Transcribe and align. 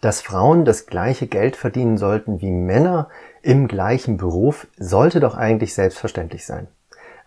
Dass 0.00 0.22
Frauen 0.22 0.64
das 0.64 0.86
gleiche 0.86 1.26
Geld 1.26 1.56
verdienen 1.56 1.98
sollten 1.98 2.40
wie 2.40 2.50
Männer 2.50 3.08
im 3.42 3.68
gleichen 3.68 4.16
Beruf, 4.16 4.66
sollte 4.78 5.20
doch 5.20 5.36
eigentlich 5.36 5.74
selbstverständlich 5.74 6.46
sein. 6.46 6.68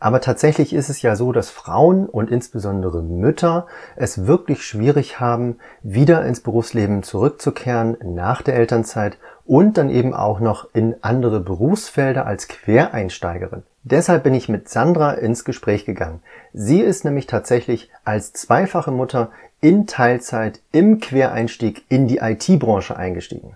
Aber 0.03 0.19
tatsächlich 0.19 0.73
ist 0.73 0.89
es 0.89 1.01
ja 1.01 1.15
so, 1.15 1.31
dass 1.31 1.49
Frauen 1.49 2.07
und 2.07 2.29
insbesondere 2.29 3.01
Mütter 3.01 3.67
es 3.95 4.27
wirklich 4.27 4.65
schwierig 4.65 5.21
haben, 5.21 5.59
wieder 5.81 6.25
ins 6.25 6.41
Berufsleben 6.41 7.03
zurückzukehren 7.03 7.95
nach 8.03 8.41
der 8.41 8.55
Elternzeit 8.55 9.17
und 9.45 9.77
dann 9.77 9.89
eben 9.89 10.13
auch 10.13 10.41
noch 10.41 10.67
in 10.73 10.95
andere 10.99 11.39
Berufsfelder 11.39 12.25
als 12.25 12.49
Quereinsteigerin. 12.49 13.63
Deshalb 13.83 14.23
bin 14.23 14.33
ich 14.33 14.49
mit 14.49 14.67
Sandra 14.67 15.13
ins 15.13 15.45
Gespräch 15.45 15.85
gegangen. 15.85 16.19
Sie 16.51 16.81
ist 16.81 17.05
nämlich 17.05 17.25
tatsächlich 17.25 17.89
als 18.03 18.33
zweifache 18.33 18.91
Mutter 18.91 19.31
in 19.61 19.87
Teilzeit 19.87 20.59
im 20.73 20.99
Quereinstieg 20.99 21.85
in 21.87 22.09
die 22.09 22.17
IT-Branche 22.17 22.97
eingestiegen. 22.97 23.55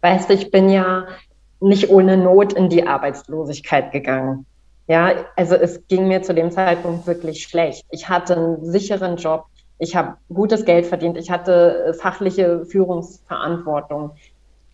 Weißt 0.00 0.30
du, 0.30 0.32
ich 0.32 0.50
bin 0.50 0.70
ja 0.70 1.04
nicht 1.60 1.90
ohne 1.90 2.16
Not 2.16 2.54
in 2.54 2.70
die 2.70 2.86
Arbeitslosigkeit 2.86 3.92
gegangen. 3.92 4.46
Ja, 4.86 5.12
also 5.36 5.54
es 5.54 5.86
ging 5.88 6.08
mir 6.08 6.22
zu 6.22 6.34
dem 6.34 6.50
Zeitpunkt 6.50 7.06
wirklich 7.06 7.44
schlecht. 7.44 7.84
Ich 7.90 8.08
hatte 8.08 8.36
einen 8.36 8.64
sicheren 8.70 9.16
Job, 9.16 9.46
ich 9.78 9.96
habe 9.96 10.16
gutes 10.32 10.64
Geld 10.64 10.86
verdient, 10.86 11.16
ich 11.16 11.30
hatte 11.30 11.86
äh, 11.86 11.92
fachliche 11.94 12.64
Führungsverantwortung. 12.66 14.12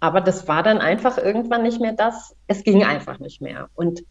Aber 0.00 0.20
das 0.20 0.48
war 0.48 0.62
dann 0.62 0.78
einfach 0.78 1.18
irgendwann 1.18 1.62
nicht 1.62 1.80
mehr 1.80 1.92
das. 1.92 2.34
Es 2.46 2.64
ging 2.64 2.84
einfach 2.84 3.18
nicht 3.18 3.40
mehr. 3.40 3.68
Und, 3.74 4.02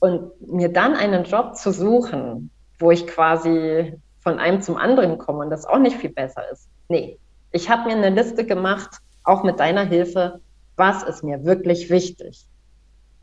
und 0.00 0.30
mir 0.40 0.72
dann 0.72 0.94
einen 0.94 1.24
Job 1.24 1.56
zu 1.56 1.70
suchen, 1.70 2.50
wo 2.78 2.90
ich 2.90 3.06
quasi 3.06 3.94
von 4.20 4.38
einem 4.38 4.62
zum 4.62 4.76
anderen 4.76 5.18
komme 5.18 5.40
und 5.40 5.50
das 5.50 5.66
auch 5.66 5.78
nicht 5.78 5.98
viel 5.98 6.10
besser 6.10 6.50
ist. 6.50 6.68
Nee, 6.88 7.18
ich 7.52 7.70
habe 7.70 7.84
mir 7.84 7.96
eine 7.96 8.10
Liste 8.10 8.44
gemacht, 8.44 8.98
auch 9.22 9.44
mit 9.44 9.60
deiner 9.60 9.84
Hilfe, 9.84 10.40
was 10.76 11.02
ist 11.02 11.22
mir 11.22 11.44
wirklich 11.44 11.90
wichtig. 11.90 12.46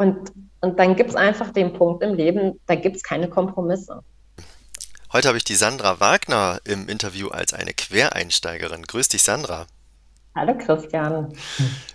Und, 0.02 0.31
und 0.61 0.80
dann 0.80 0.95
gibt 0.95 1.11
es 1.11 1.16
einfach 1.16 1.52
den 1.52 1.73
Punkt 1.73 2.02
im 2.02 2.16
Leben, 2.16 2.59
da 2.66 2.73
gibt 2.73 2.95
es 2.95 3.03
keine 3.03 3.30
Kompromisse. 3.30 4.02
Heute 5.13 5.27
habe 5.27 5.38
ich 5.38 5.44
die 5.44 5.53
Sandra 5.53 5.99
Wagner 5.99 6.59
im 6.63 6.89
Interview 6.89 7.27
als 7.27 7.53
eine 7.53 7.71
Quereinsteigerin. 7.71 8.81
Grüß 8.81 9.09
dich, 9.09 9.22
Sandra. 9.22 9.67
Hallo, 10.33 10.57
Christian. 10.57 11.31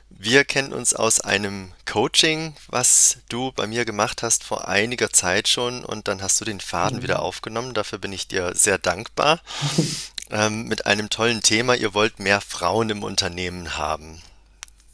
Wir 0.09 0.45
kennen 0.45 0.73
uns 0.73 0.95
aus 0.95 1.21
einem 1.21 1.73
Coaching, 1.85 2.55
was 2.69 3.19
du 3.29 3.51
bei 3.51 3.67
mir 3.67 3.85
gemacht 3.85 4.23
hast 4.23 4.45
vor 4.45 4.69
einiger 4.69 5.11
Zeit 5.11 5.49
schon 5.49 5.85
und 5.85 6.07
dann 6.07 6.23
hast 6.23 6.41
du 6.41 6.45
den 6.45 6.61
Faden 6.61 6.99
mhm. 6.99 7.03
wieder 7.03 7.23
aufgenommen. 7.23 7.75
Dafür 7.75 7.99
bin 7.99 8.13
ich 8.13 8.29
dir 8.29 8.55
sehr 8.55 8.79
dankbar. 8.79 9.41
ähm, 10.31 10.69
mit 10.69 10.87
einem 10.87 11.11
tollen 11.11 11.43
Thema. 11.43 11.75
Ihr 11.75 11.93
wollt 11.93 12.21
mehr 12.21 12.41
Frauen 12.41 12.89
im 12.89 13.03
Unternehmen 13.03 13.77
haben. 13.77 14.23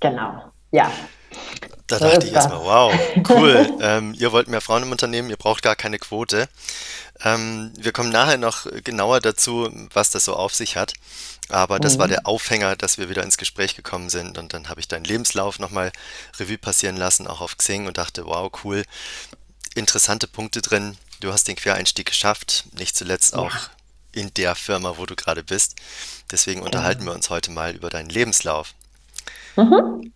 Genau, 0.01 0.51
ja. 0.71 0.91
Da 1.87 1.99
so 1.99 2.07
dachte 2.07 2.27
ich 2.27 2.33
erstmal, 2.33 2.61
wow, 2.61 2.95
cool. 3.29 3.77
ähm, 3.81 4.15
ihr 4.15 4.33
wollt 4.33 4.49
mehr 4.49 4.61
Frauen 4.61 4.85
im 4.85 4.93
Unternehmen, 4.93 5.31
ihr 5.31 5.37
braucht 5.37 5.63
gar 5.63 5.77
keine 5.77 5.99
Quote. 5.99 6.49
Ähm, 7.25 7.73
wir 7.77 7.93
kommen 7.93 8.11
nachher 8.11 8.39
noch 8.39 8.67
genauer 8.85 9.21
dazu, 9.21 9.69
was 9.93 10.11
das 10.11 10.25
so 10.25 10.35
auf 10.35 10.55
sich 10.55 10.77
hat. 10.77 10.95
Aber 11.49 11.79
das 11.79 11.97
mhm. 11.97 11.99
war 12.01 12.09
der 12.09 12.27
Aufhänger, 12.27 12.77
dass 12.77 12.99
wir 12.99 13.11
wieder 13.11 13.23
ins 13.23 13.37
Gespräch 13.37 13.77
gekommen 13.77 14.09
sind. 14.09 14.39
Und 14.39 14.55
dann 14.55 14.69
habe 14.69 14.81
ich 14.81 14.89
deinen 14.89 15.05
Lebenslauf 15.05 15.59
nochmal 15.59 15.93
Revue 16.39 16.59
passieren 16.59 16.97
lassen, 16.97 17.27
auch 17.27 17.41
auf 17.41 17.59
Xing 17.59 17.87
und 17.87 17.99
dachte, 17.99 18.25
wow, 18.27 18.51
cool. 18.65 18.85
Interessante 19.75 20.27
Punkte 20.27 20.63
drin. 20.63 20.97
Du 21.21 21.33
hast 21.33 21.47
den 21.49 21.57
Quereinstieg 21.57 22.07
geschafft, 22.07 22.65
nicht 22.73 22.97
zuletzt 22.97 23.35
auch 23.35 23.55
in 24.13 24.33
der 24.35 24.55
Firma, 24.55 24.97
wo 24.97 25.07
du 25.07 25.15
gerade 25.15 25.43
bist. 25.43 25.77
Deswegen 26.31 26.63
unterhalten 26.63 27.05
wir 27.05 27.13
uns 27.13 27.31
heute 27.31 27.51
mal 27.51 27.75
über 27.75 27.91
deinen 27.91 28.09
Lebenslauf. 28.09 28.75
Mhm. 29.57 30.13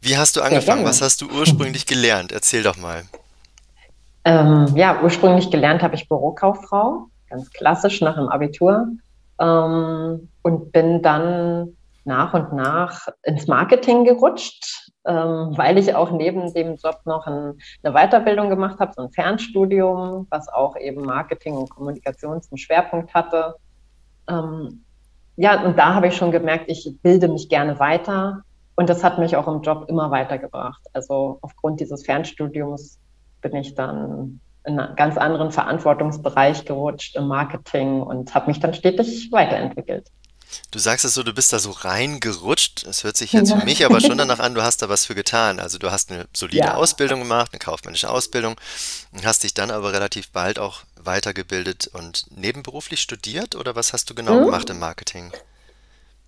Wie 0.00 0.16
hast 0.16 0.36
du 0.36 0.42
angefangen? 0.42 0.84
Was 0.84 1.02
hast 1.02 1.20
du 1.20 1.26
ursprünglich 1.28 1.86
gelernt? 1.86 2.32
Erzähl 2.32 2.62
doch 2.62 2.76
mal. 2.76 3.04
Ähm, 4.24 4.66
ja, 4.74 5.00
ursprünglich 5.02 5.50
gelernt 5.50 5.82
habe 5.82 5.94
ich 5.94 6.08
Bürokauffrau, 6.08 7.06
ganz 7.30 7.50
klassisch 7.50 8.00
nach 8.00 8.16
dem 8.16 8.28
Abitur. 8.28 8.88
Ähm, 9.38 10.28
und 10.42 10.72
bin 10.72 11.02
dann 11.02 11.76
nach 12.04 12.34
und 12.34 12.52
nach 12.52 13.08
ins 13.24 13.46
Marketing 13.46 14.04
gerutscht, 14.04 14.90
ähm, 15.06 15.52
weil 15.56 15.76
ich 15.76 15.94
auch 15.94 16.10
neben 16.10 16.52
dem 16.54 16.76
Job 16.76 17.00
noch 17.04 17.26
ein, 17.26 17.58
eine 17.82 17.94
Weiterbildung 17.94 18.48
gemacht 18.48 18.78
habe, 18.78 18.92
so 18.94 19.02
ein 19.02 19.10
Fernstudium, 19.10 20.26
was 20.30 20.48
auch 20.48 20.76
eben 20.76 21.02
Marketing 21.02 21.54
und 21.54 21.68
Kommunikation 21.68 22.40
zum 22.42 22.56
Schwerpunkt 22.56 23.12
hatte. 23.12 23.56
Ähm, 24.28 24.84
ja, 25.36 25.62
und 25.62 25.76
da 25.76 25.94
habe 25.94 26.08
ich 26.08 26.16
schon 26.16 26.30
gemerkt, 26.30 26.64
ich 26.68 26.88
bilde 27.02 27.28
mich 27.28 27.48
gerne 27.48 27.78
weiter. 27.78 28.42
Und 28.76 28.88
das 28.88 29.02
hat 29.02 29.18
mich 29.18 29.36
auch 29.36 29.48
im 29.48 29.62
Job 29.62 29.86
immer 29.88 30.10
weitergebracht. 30.10 30.82
Also 30.92 31.38
aufgrund 31.40 31.80
dieses 31.80 32.04
Fernstudiums 32.04 32.98
bin 33.40 33.56
ich 33.56 33.74
dann 33.74 34.40
in 34.64 34.78
einen 34.78 34.96
ganz 34.96 35.16
anderen 35.16 35.50
Verantwortungsbereich 35.50 36.64
gerutscht 36.64 37.16
im 37.16 37.28
Marketing 37.28 38.02
und 38.02 38.34
habe 38.34 38.48
mich 38.48 38.60
dann 38.60 38.74
stetig 38.74 39.30
weiterentwickelt. 39.32 40.10
Du 40.70 40.78
sagst 40.78 41.04
es 41.04 41.14
so, 41.14 41.22
du 41.22 41.32
bist 41.32 41.52
da 41.52 41.58
so 41.58 41.70
reingerutscht. 41.70 42.84
Es 42.84 43.02
hört 43.02 43.16
sich 43.16 43.32
jetzt 43.32 43.52
für 43.52 43.64
mich 43.64 43.84
aber 43.84 44.00
schon 44.00 44.18
danach 44.18 44.38
an, 44.38 44.54
du 44.54 44.62
hast 44.62 44.82
da 44.82 44.88
was 44.88 45.04
für 45.04 45.14
getan. 45.14 45.58
Also 45.58 45.78
du 45.78 45.90
hast 45.90 46.10
eine 46.10 46.26
solide 46.34 46.66
ja. 46.66 46.74
Ausbildung 46.74 47.20
gemacht, 47.20 47.52
eine 47.52 47.58
kaufmännische 47.58 48.10
Ausbildung, 48.10 48.56
hast 49.24 49.42
dich 49.42 49.54
dann 49.54 49.70
aber 49.70 49.92
relativ 49.92 50.30
bald 50.30 50.58
auch 50.58 50.82
weitergebildet 50.96 51.88
und 51.88 52.26
nebenberuflich 52.30 53.00
studiert 53.00 53.54
oder 53.54 53.74
was 53.74 53.92
hast 53.92 54.10
du 54.10 54.14
genau 54.14 54.40
mhm. 54.40 54.44
gemacht 54.46 54.70
im 54.70 54.78
Marketing? 54.78 55.32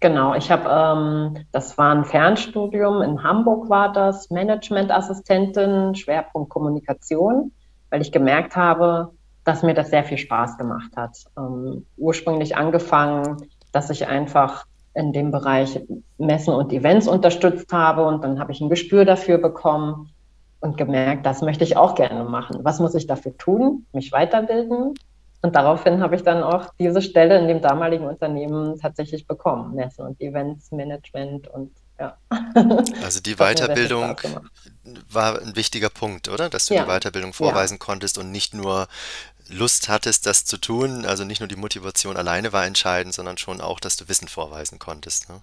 Genau, 0.00 0.34
ich 0.34 0.50
habe, 0.50 0.68
ähm, 0.70 1.44
das 1.50 1.76
war 1.76 1.92
ein 1.92 2.04
Fernstudium, 2.04 3.02
in 3.02 3.22
Hamburg 3.24 3.68
war 3.68 3.92
das, 3.92 4.30
Managementassistentin, 4.30 5.96
Schwerpunkt 5.96 6.50
Kommunikation, 6.50 7.50
weil 7.90 8.00
ich 8.00 8.12
gemerkt 8.12 8.54
habe, 8.54 9.10
dass 9.44 9.64
mir 9.64 9.74
das 9.74 9.90
sehr 9.90 10.04
viel 10.04 10.18
Spaß 10.18 10.56
gemacht 10.56 10.92
hat. 10.96 11.16
Ähm, 11.36 11.84
ursprünglich 11.96 12.56
angefangen, 12.56 13.48
dass 13.72 13.90
ich 13.90 14.06
einfach 14.06 14.66
in 14.94 15.12
dem 15.12 15.32
Bereich 15.32 15.80
Messen 16.16 16.54
und 16.54 16.72
Events 16.72 17.08
unterstützt 17.08 17.72
habe 17.72 18.06
und 18.06 18.22
dann 18.22 18.38
habe 18.38 18.52
ich 18.52 18.60
ein 18.60 18.68
Gespür 18.68 19.04
dafür 19.04 19.38
bekommen 19.38 20.10
und 20.60 20.76
gemerkt, 20.76 21.26
das 21.26 21.42
möchte 21.42 21.64
ich 21.64 21.76
auch 21.76 21.96
gerne 21.96 22.24
machen. 22.24 22.60
Was 22.62 22.78
muss 22.78 22.94
ich 22.94 23.06
dafür 23.06 23.36
tun? 23.36 23.86
Mich 23.92 24.12
weiterbilden 24.12 24.94
und 25.42 25.54
daraufhin 25.54 26.00
habe 26.00 26.16
ich 26.16 26.22
dann 26.22 26.42
auch 26.42 26.66
diese 26.78 27.00
Stelle 27.00 27.38
in 27.38 27.46
dem 27.46 27.60
damaligen 27.60 28.06
Unternehmen 28.06 28.78
tatsächlich 28.78 29.26
bekommen. 29.26 29.74
Messen 29.74 30.04
und 30.04 30.20
Events 30.20 30.72
Management 30.72 31.48
und 31.48 31.72
ja. 31.98 32.16
Also 33.04 33.20
die 33.20 33.36
Weiterbildung 33.36 34.16
war 35.10 35.40
ein 35.40 35.54
wichtiger 35.56 35.90
Punkt, 35.90 36.28
oder? 36.28 36.48
Dass 36.48 36.66
du 36.66 36.74
ja. 36.74 36.84
die 36.84 36.90
Weiterbildung 36.90 37.32
vorweisen 37.32 37.74
ja. 37.74 37.78
konntest 37.78 38.18
und 38.18 38.32
nicht 38.32 38.54
nur 38.54 38.88
Lust 39.48 39.88
hattest, 39.88 40.26
das 40.26 40.44
zu 40.44 40.58
tun. 40.58 41.04
Also 41.04 41.24
nicht 41.24 41.40
nur 41.40 41.48
die 41.48 41.56
Motivation 41.56 42.16
alleine 42.16 42.52
war 42.52 42.66
entscheidend, 42.66 43.14
sondern 43.14 43.38
schon 43.38 43.60
auch, 43.60 43.80
dass 43.80 43.96
du 43.96 44.08
Wissen 44.08 44.28
vorweisen 44.28 44.78
konntest. 44.78 45.28
Ne? 45.28 45.40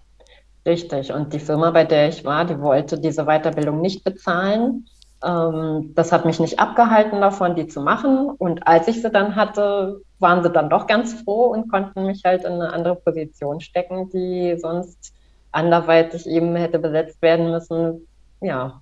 Richtig. 0.66 1.11
Und 1.11 1.34
die 1.34 1.39
Firma, 1.39 1.72
bei 1.72 1.84
der 1.84 2.09
ich 2.09 2.23
war, 2.25 2.45
die 2.45 2.59
wollte 2.59 3.00
diese 3.00 3.25
Weiterbildung 3.25 3.81
nicht 3.81 4.03
bezahlen. 4.03 4.88
Ähm, 5.25 5.94
das 5.96 6.12
hat 6.12 6.25
mich 6.25 6.40
nicht 6.40 6.59
abgehalten 6.59 7.19
davon, 7.19 7.56
die 7.56 7.68
zu 7.68 7.81
machen. 7.81 8.30
Und 8.30 8.68
als 8.68 8.88
ich 8.88 9.02
sie 9.02 9.09
dann 9.09 9.36
hatte, 9.36 10.02
waren 10.19 10.44
sie 10.44 10.52
dann 10.52 10.69
doch 10.69 10.88
ganz 10.88 11.13
froh 11.22 11.46
und 11.47 11.69
konnten 11.69 12.06
mich 12.06 12.24
halt 12.24 12.44
in 12.44 12.53
eine 12.53 12.72
andere 12.72 12.96
Position 12.96 13.59
stecken, 13.59 14.09
die 14.12 14.56
sonst 14.59 15.14
anderweitig 15.52 16.28
eben 16.28 16.56
hätte 16.56 16.80
besetzt 16.80 17.22
werden 17.22 17.50
müssen. 17.50 18.08
Ja, 18.41 18.81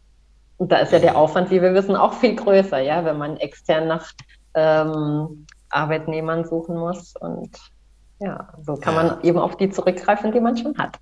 und 0.58 0.72
da 0.72 0.78
ist 0.78 0.92
ja 0.92 1.00
der 1.00 1.18
Aufwand, 1.18 1.50
wie 1.50 1.62
wir 1.62 1.74
wissen, 1.74 1.96
auch 1.96 2.14
viel 2.14 2.36
größer, 2.36 2.80
ja, 2.80 3.06
wenn 3.06 3.18
man 3.18 3.38
extern 3.38 3.88
nach 3.88 4.12
ähm, 4.53 5.46
Arbeitnehmern 5.70 6.46
suchen 6.46 6.78
muss. 6.78 7.16
Und 7.16 7.52
ja, 8.20 8.50
so 8.62 8.76
kann 8.76 8.96
ja. 8.96 9.03
man 9.03 9.22
eben 9.24 9.40
auf 9.40 9.58
die 9.58 9.70
zurückgreifen, 9.70 10.32
die 10.32 10.40
man 10.40 10.58
schon 10.58 10.78
hat. 10.78 11.00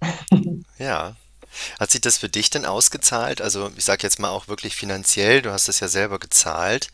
Ja, 0.77 1.13
hat 1.79 1.91
sich 1.91 2.01
das 2.01 2.17
für 2.17 2.29
dich 2.29 2.49
denn 2.49 2.65
ausgezahlt? 2.65 3.41
Also 3.41 3.69
ich 3.75 3.85
sage 3.85 4.03
jetzt 4.03 4.19
mal 4.19 4.29
auch 4.29 4.47
wirklich 4.47 4.75
finanziell, 4.75 5.41
du 5.41 5.51
hast 5.51 5.67
es 5.69 5.79
ja 5.79 5.87
selber 5.87 6.19
gezahlt. 6.19 6.89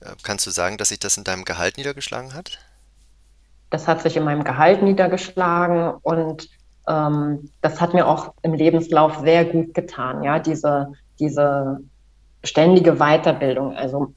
Äh, 0.00 0.10
kannst 0.22 0.46
du 0.46 0.50
sagen, 0.50 0.78
dass 0.78 0.88
sich 0.88 0.98
das 0.98 1.16
in 1.16 1.24
deinem 1.24 1.44
Gehalt 1.44 1.76
niedergeschlagen 1.76 2.34
hat? 2.34 2.58
Das 3.70 3.86
hat 3.86 4.02
sich 4.02 4.16
in 4.16 4.24
meinem 4.24 4.44
Gehalt 4.44 4.82
niedergeschlagen 4.82 5.94
und 6.02 6.48
ähm, 6.88 7.50
das 7.60 7.80
hat 7.80 7.94
mir 7.94 8.06
auch 8.06 8.34
im 8.42 8.54
Lebenslauf 8.54 9.18
sehr 9.20 9.44
gut 9.44 9.74
getan, 9.74 10.22
ja, 10.24 10.38
diese, 10.38 10.92
diese 11.20 11.80
ständige 12.42 12.96
Weiterbildung. 12.96 13.76
Also 13.76 14.12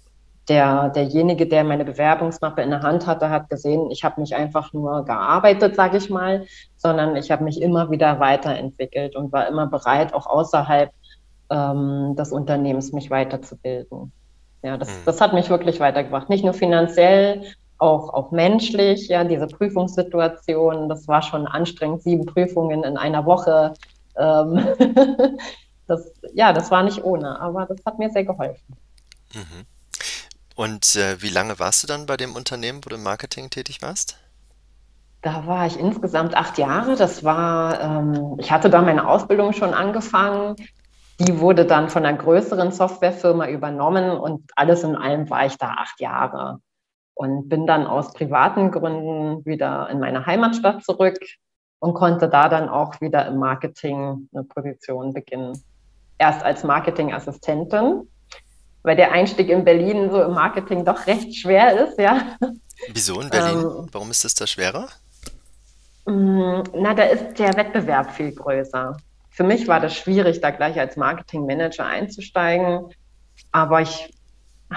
der, 0.50 0.90
derjenige, 0.90 1.48
der 1.48 1.64
meine 1.64 1.86
Bewerbungsmappe 1.86 2.62
in 2.62 2.70
der 2.70 2.82
Hand 2.82 3.08
hatte, 3.08 3.30
hat 3.30 3.50
gesehen, 3.50 3.90
ich 3.92 4.04
habe 4.04 4.20
nicht 4.20 4.36
einfach 4.36 4.74
nur 4.74 5.06
gearbeitet, 5.06 5.76
sage 5.76 5.98
ich 5.98 6.10
mal, 6.10 6.46
sondern 6.76 7.16
ich 7.16 7.32
habe 7.32 7.44
mich 7.44 7.62
immer 7.62 7.90
wieder 7.90 8.20
weiterentwickelt 8.20 9.16
und 9.16 9.32
war 9.32 9.48
immer 9.48 9.68
bereit, 9.68 10.14
auch 10.14 10.28
außerhalb 10.28 10.92
ähm, 11.50 12.16
des 12.18 12.32
Unternehmens 12.32 12.92
mich 12.92 13.10
weiterzubilden. 13.10 14.12
Ja, 14.64 14.78
das, 14.78 14.90
mhm. 14.90 15.02
das 15.06 15.22
hat 15.22 15.34
mich 15.34 15.50
wirklich 15.50 15.80
weitergebracht. 15.80 16.30
Nicht 16.30 16.44
nur 16.44 16.54
finanziell, 16.54 17.44
auch, 17.78 18.14
auch 18.14 18.32
menschlich, 18.32 19.08
ja, 19.10 19.24
diese 19.24 19.48
Prüfungssituation, 19.48 20.88
das 20.90 21.08
war 21.08 21.22
schon 21.22 21.48
anstrengend, 21.48 22.04
sieben 22.04 22.26
Prüfungen 22.26 22.84
in 22.84 22.98
einer 22.98 23.26
Woche. 23.26 23.74
Ähm, 24.18 24.66
das, 25.88 26.12
ja, 26.34 26.54
das 26.54 26.72
war 26.72 26.84
nicht 26.84 27.04
ohne, 27.04 27.40
aber 27.40 27.66
das 27.66 27.80
hat 27.86 28.00
mir 28.00 28.10
sehr 28.10 28.24
geholfen. 28.24 28.76
Mhm. 29.34 29.66
Und 30.56 30.96
äh, 30.96 31.22
wie 31.22 31.30
lange 31.30 31.60
warst 31.60 31.84
du 31.84 31.88
dann 31.88 32.06
bei 32.06 32.18
dem 32.18 32.36
Unternehmen, 32.36 32.84
wo 32.84 32.90
du 32.90 32.96
im 32.96 33.04
Marketing 33.04 33.50
tätig 33.50 33.82
warst? 33.82 34.18
Da 35.22 35.48
war 35.48 35.66
ich 35.66 35.80
insgesamt 35.80 36.36
acht 36.36 36.58
Jahre. 36.58 36.96
Das 36.96 37.24
war, 37.24 37.80
ähm, 37.82 38.36
ich 38.40 38.52
hatte 38.52 38.70
da 38.70 38.82
meine 38.82 39.08
Ausbildung 39.08 39.54
schon 39.54 39.74
angefangen. 39.74 40.56
Die 41.20 41.40
wurde 41.40 41.66
dann 41.66 41.90
von 41.90 42.06
einer 42.06 42.18
größeren 42.18 42.72
Softwarefirma 42.72 43.48
übernommen 43.48 44.12
und 44.12 44.52
alles 44.56 44.84
in 44.84 44.96
allem 44.96 45.30
war 45.30 45.46
ich 45.46 45.58
da 45.58 45.70
acht 45.78 46.00
Jahre 46.02 46.60
und 47.14 47.50
bin 47.50 47.68
dann 47.68 47.86
aus 47.86 48.14
privaten 48.14 48.72
Gründen 48.72 49.46
wieder 49.46 49.90
in 49.90 50.00
meine 50.00 50.26
Heimatstadt 50.26 50.84
zurück 50.84 51.20
und 51.80 51.94
konnte 51.94 52.30
da 52.30 52.50
dann 52.50 52.70
auch 52.70 53.00
wieder 53.00 53.28
im 53.28 53.38
Marketing 53.38 54.28
eine 54.34 54.44
Position 54.44 55.14
beginnen. 55.14 55.62
Erst 56.18 56.44
als 56.44 56.64
Marketingassistentin, 56.64 58.08
weil 58.84 58.96
der 58.96 59.12
Einstieg 59.12 59.50
in 59.50 59.64
Berlin 59.64 60.12
so 60.12 60.22
im 60.22 60.34
Marketing 60.34 60.86
doch 60.86 61.08
recht 61.08 61.36
schwer 61.36 61.88
ist, 61.88 61.98
ja. 61.98 62.38
Wieso 62.92 63.20
in 63.22 63.30
Berlin? 63.30 63.60
Ähm, 63.60 63.90
Warum 63.92 64.12
ist 64.12 64.26
es 64.26 64.36
da 64.36 64.46
schwerer? 64.46 64.90
Mm, 66.06 66.64
na, 66.76 66.94
da 66.94 67.04
ist 67.04 67.40
der 67.40 67.56
Wettbewerb 67.56 68.12
viel 68.12 68.34
größer. 68.34 68.98
Für 69.30 69.44
mich 69.44 69.68
war 69.68 69.80
das 69.80 69.96
schwierig, 69.96 70.42
da 70.42 70.52
gleich 70.52 70.80
als 70.80 70.98
Marketingmanager 70.98 71.86
einzusteigen. 71.86 72.94
Aber 73.52 73.82
ich 73.82 74.14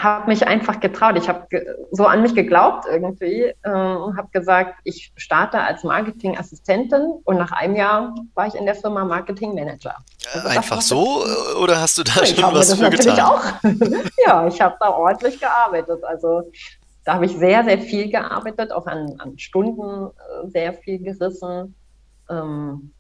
habe 0.02 0.28
mich 0.28 0.46
einfach 0.46 0.81
getraut. 0.81 1.16
Ich 1.16 1.28
habe 1.28 1.46
so 1.90 2.06
an 2.06 2.22
mich 2.22 2.34
geglaubt 2.34 2.87
irgendwie 2.90 3.52
äh, 3.62 3.70
und 3.70 4.16
habe 4.16 4.28
gesagt, 4.32 4.75
ich 4.84 5.12
starte 5.16 5.60
als 5.60 5.84
Marketingassistentin 5.84 7.20
und 7.25 7.38
nach 7.38 7.52
einem 7.52 7.76
Jahr 7.76 8.14
war 8.34 8.46
ich 8.46 8.54
in 8.54 8.66
der 8.66 8.75
Firma 8.75 9.04
Marketingmanager. 9.04 9.96
Also 10.32 10.48
einfach 10.48 10.81
so 10.81 11.25
oder 11.62 11.81
hast 11.81 11.98
du 11.98 12.02
da 12.02 12.22
ich 12.22 12.37
schon 12.37 12.54
was 12.54 12.75
für 12.75 12.90
getan? 12.90 13.20
Auch. 13.20 13.43
ja, 14.26 14.46
ich 14.46 14.60
habe 14.60 14.76
da 14.81 14.90
ordentlich 14.90 15.40
gearbeitet. 15.40 16.02
Also 16.04 16.50
da 17.04 17.14
habe 17.14 17.26
ich 17.26 17.37
sehr, 17.37 17.64
sehr 17.64 17.78
viel 17.78 18.10
gearbeitet, 18.10 18.72
auch 18.72 18.87
an, 18.87 19.14
an 19.19 19.38
Stunden 19.38 20.08
äh, 20.08 20.49
sehr 20.49 20.75
viel 20.75 20.99
gerissen. 20.99 21.75
Ähm, 22.28 22.92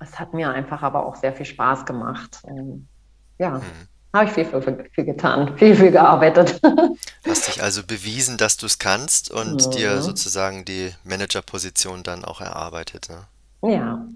es 0.00 0.18
hat 0.18 0.34
mir 0.34 0.50
einfach 0.50 0.82
aber 0.82 1.06
auch 1.06 1.16
sehr 1.16 1.32
viel 1.32 1.46
Spaß 1.46 1.86
gemacht. 1.86 2.42
Ähm, 2.46 2.86
ja. 3.38 3.54
Hm 3.56 3.62
habe 4.14 4.26
ich 4.26 4.30
viel, 4.30 4.44
viel, 4.44 4.90
viel 4.92 5.04
getan, 5.04 5.58
viel, 5.58 5.74
viel 5.74 5.90
gearbeitet. 5.90 6.60
Hast 7.26 7.48
dich 7.48 7.62
also 7.62 7.82
bewiesen, 7.84 8.36
dass 8.36 8.56
du 8.56 8.66
es 8.66 8.78
kannst 8.78 9.30
und 9.30 9.62
ja. 9.64 9.70
dir 9.70 10.02
sozusagen 10.02 10.64
die 10.64 10.94
Managerposition 11.02 12.04
dann 12.04 12.24
auch 12.24 12.40
erarbeitet. 12.40 13.08
Ne? 13.10 13.70
Ja, 13.70 14.06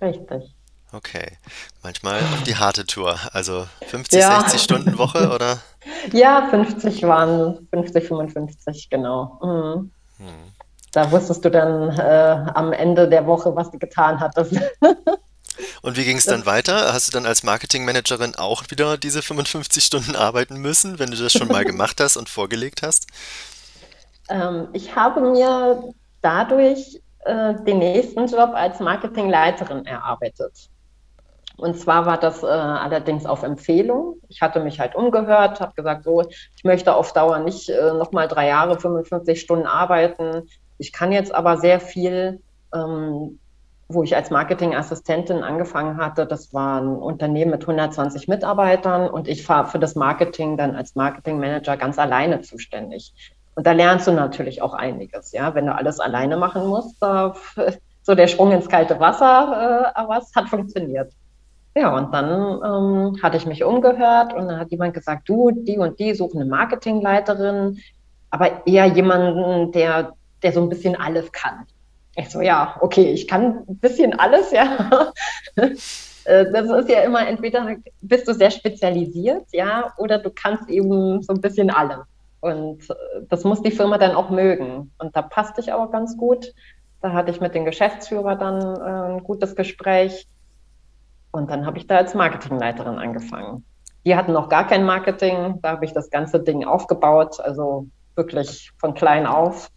richtig. 0.00 0.54
Okay. 0.92 1.38
Manchmal 1.82 2.20
auf 2.20 2.42
die 2.42 2.56
harte 2.56 2.86
Tour. 2.86 3.18
Also 3.32 3.66
50, 3.86 4.20
ja. 4.20 4.40
60 4.40 4.62
Stunden 4.62 4.98
Woche 4.98 5.30
oder? 5.34 5.58
Ja, 6.12 6.48
50 6.50 7.02
waren 7.04 7.66
50, 7.72 8.06
55, 8.06 8.90
genau. 8.90 9.40
Mhm. 9.42 9.90
Hm. 10.18 10.52
Da 10.92 11.10
wusstest 11.10 11.44
du 11.44 11.50
dann 11.50 11.90
äh, 11.98 12.50
am 12.54 12.72
Ende 12.72 13.08
der 13.08 13.26
Woche, 13.26 13.56
was 13.56 13.70
du 13.70 13.78
getan 13.78 14.20
hattest. 14.20 14.54
Und 15.82 15.96
wie 15.96 16.04
ging 16.04 16.16
es 16.16 16.24
dann 16.24 16.46
weiter? 16.46 16.92
Hast 16.92 17.08
du 17.08 17.12
dann 17.12 17.26
als 17.26 17.42
Marketingmanagerin 17.42 18.34
auch 18.34 18.64
wieder 18.70 18.96
diese 18.96 19.22
55 19.22 19.84
Stunden 19.84 20.16
arbeiten 20.16 20.56
müssen, 20.56 20.98
wenn 20.98 21.10
du 21.10 21.16
das 21.16 21.32
schon 21.32 21.48
mal 21.48 21.64
gemacht 21.64 22.00
hast 22.00 22.16
und 22.16 22.28
vorgelegt 22.28 22.82
hast? 22.82 23.06
Ähm, 24.28 24.68
ich 24.72 24.94
habe 24.94 25.20
mir 25.20 25.92
dadurch 26.22 27.00
äh, 27.24 27.54
den 27.64 27.78
nächsten 27.78 28.26
Job 28.26 28.50
als 28.54 28.80
Marketingleiterin 28.80 29.86
erarbeitet. 29.86 30.68
Und 31.56 31.78
zwar 31.78 32.04
war 32.04 32.18
das 32.18 32.42
äh, 32.42 32.46
allerdings 32.46 33.24
auf 33.24 33.42
Empfehlung. 33.42 34.20
Ich 34.28 34.42
hatte 34.42 34.60
mich 34.60 34.78
halt 34.78 34.94
umgehört, 34.94 35.60
habe 35.60 35.72
gesagt, 35.74 36.04
so, 36.04 36.22
ich 36.28 36.64
möchte 36.64 36.94
auf 36.94 37.12
Dauer 37.12 37.38
nicht 37.38 37.70
äh, 37.70 37.92
nochmal 37.94 38.28
drei 38.28 38.48
Jahre 38.48 38.78
55 38.78 39.40
Stunden 39.40 39.66
arbeiten. 39.66 40.48
Ich 40.78 40.92
kann 40.92 41.12
jetzt 41.12 41.34
aber 41.34 41.56
sehr 41.56 41.80
viel 41.80 42.42
ähm, 42.74 43.38
wo 43.88 44.02
ich 44.02 44.16
als 44.16 44.30
Marketingassistentin 44.30 45.42
angefangen 45.42 45.96
hatte, 45.96 46.26
das 46.26 46.52
war 46.52 46.80
ein 46.80 46.88
Unternehmen 46.88 47.52
mit 47.52 47.62
120 47.62 48.26
Mitarbeitern 48.26 49.08
und 49.08 49.28
ich 49.28 49.48
war 49.48 49.66
für 49.66 49.78
das 49.78 49.94
Marketing 49.94 50.56
dann 50.56 50.74
als 50.74 50.96
Marketingmanager 50.96 51.76
ganz 51.76 51.98
alleine 51.98 52.40
zuständig. 52.40 53.14
Und 53.54 53.66
da 53.66 53.72
lernst 53.72 54.06
du 54.06 54.12
natürlich 54.12 54.60
auch 54.60 54.74
einiges, 54.74 55.32
ja, 55.32 55.54
wenn 55.54 55.66
du 55.66 55.74
alles 55.74 56.00
alleine 56.00 56.36
machen 56.36 56.66
musst, 56.66 56.96
da, 57.00 57.34
so 58.02 58.14
der 58.14 58.26
Sprung 58.26 58.52
ins 58.52 58.68
kalte 58.68 58.98
Wasser, 58.98 59.92
äh, 59.94 59.98
aber 59.98 60.18
es 60.18 60.34
hat 60.34 60.48
funktioniert. 60.48 61.12
Ja, 61.76 61.94
und 61.94 62.12
dann 62.12 62.30
ähm, 62.64 63.22
hatte 63.22 63.36
ich 63.36 63.46
mich 63.46 63.62
umgehört 63.62 64.32
und 64.32 64.48
dann 64.48 64.58
hat 64.58 64.70
jemand 64.70 64.94
gesagt, 64.94 65.28
du, 65.28 65.50
die 65.50 65.78
und 65.78 65.98
die 65.98 66.14
suchen 66.14 66.40
eine 66.40 66.50
Marketingleiterin, 66.50 67.78
aber 68.30 68.66
eher 68.66 68.86
jemanden, 68.86 69.72
der, 69.72 70.14
der 70.42 70.52
so 70.52 70.62
ein 70.62 70.70
bisschen 70.70 70.96
alles 70.96 71.30
kann. 71.32 71.66
Ich 72.16 72.30
so, 72.30 72.40
ja, 72.40 72.76
okay, 72.80 73.12
ich 73.12 73.28
kann 73.28 73.64
ein 73.68 73.78
bisschen 73.78 74.18
alles, 74.18 74.50
ja. 74.50 75.12
Äh, 76.26 76.50
das 76.50 76.68
ist 76.68 76.90
ja 76.90 77.02
immer 77.02 77.26
entweder 77.26 77.76
bist 78.02 78.26
du 78.26 78.34
sehr 78.34 78.50
spezialisiert, 78.50 79.44
ja, 79.52 79.92
oder 79.96 80.18
du 80.18 80.30
kannst 80.30 80.68
eben 80.68 81.22
so 81.22 81.32
ein 81.32 81.40
bisschen 81.40 81.70
alles. 81.70 82.00
Und 82.40 82.90
äh, 82.90 82.94
das 83.28 83.44
muss 83.44 83.62
die 83.62 83.70
Firma 83.70 83.96
dann 83.96 84.16
auch 84.16 84.30
mögen. 84.30 84.90
Und 84.98 85.16
da 85.16 85.22
passte 85.22 85.60
ich 85.60 85.72
aber 85.72 85.90
ganz 85.90 86.16
gut. 86.16 86.52
Da 87.00 87.12
hatte 87.12 87.30
ich 87.30 87.40
mit 87.40 87.54
dem 87.54 87.64
Geschäftsführer 87.64 88.36
dann 88.36 88.60
äh, 88.60 89.14
ein 89.14 89.22
gutes 89.22 89.54
Gespräch. 89.54 90.26
Und 91.30 91.50
dann 91.50 91.66
habe 91.66 91.78
ich 91.78 91.86
da 91.86 91.98
als 91.98 92.14
Marketingleiterin 92.14 92.98
angefangen. 92.98 93.64
Die 94.04 94.16
hatten 94.16 94.32
noch 94.32 94.48
gar 94.48 94.66
kein 94.66 94.84
Marketing. 94.84 95.60
Da 95.62 95.72
habe 95.72 95.84
ich 95.84 95.92
das 95.92 96.10
ganze 96.10 96.40
Ding 96.40 96.64
aufgebaut, 96.64 97.40
also 97.40 97.86
wirklich 98.14 98.72
von 98.78 98.94
klein 98.94 99.26
auf. 99.26 99.70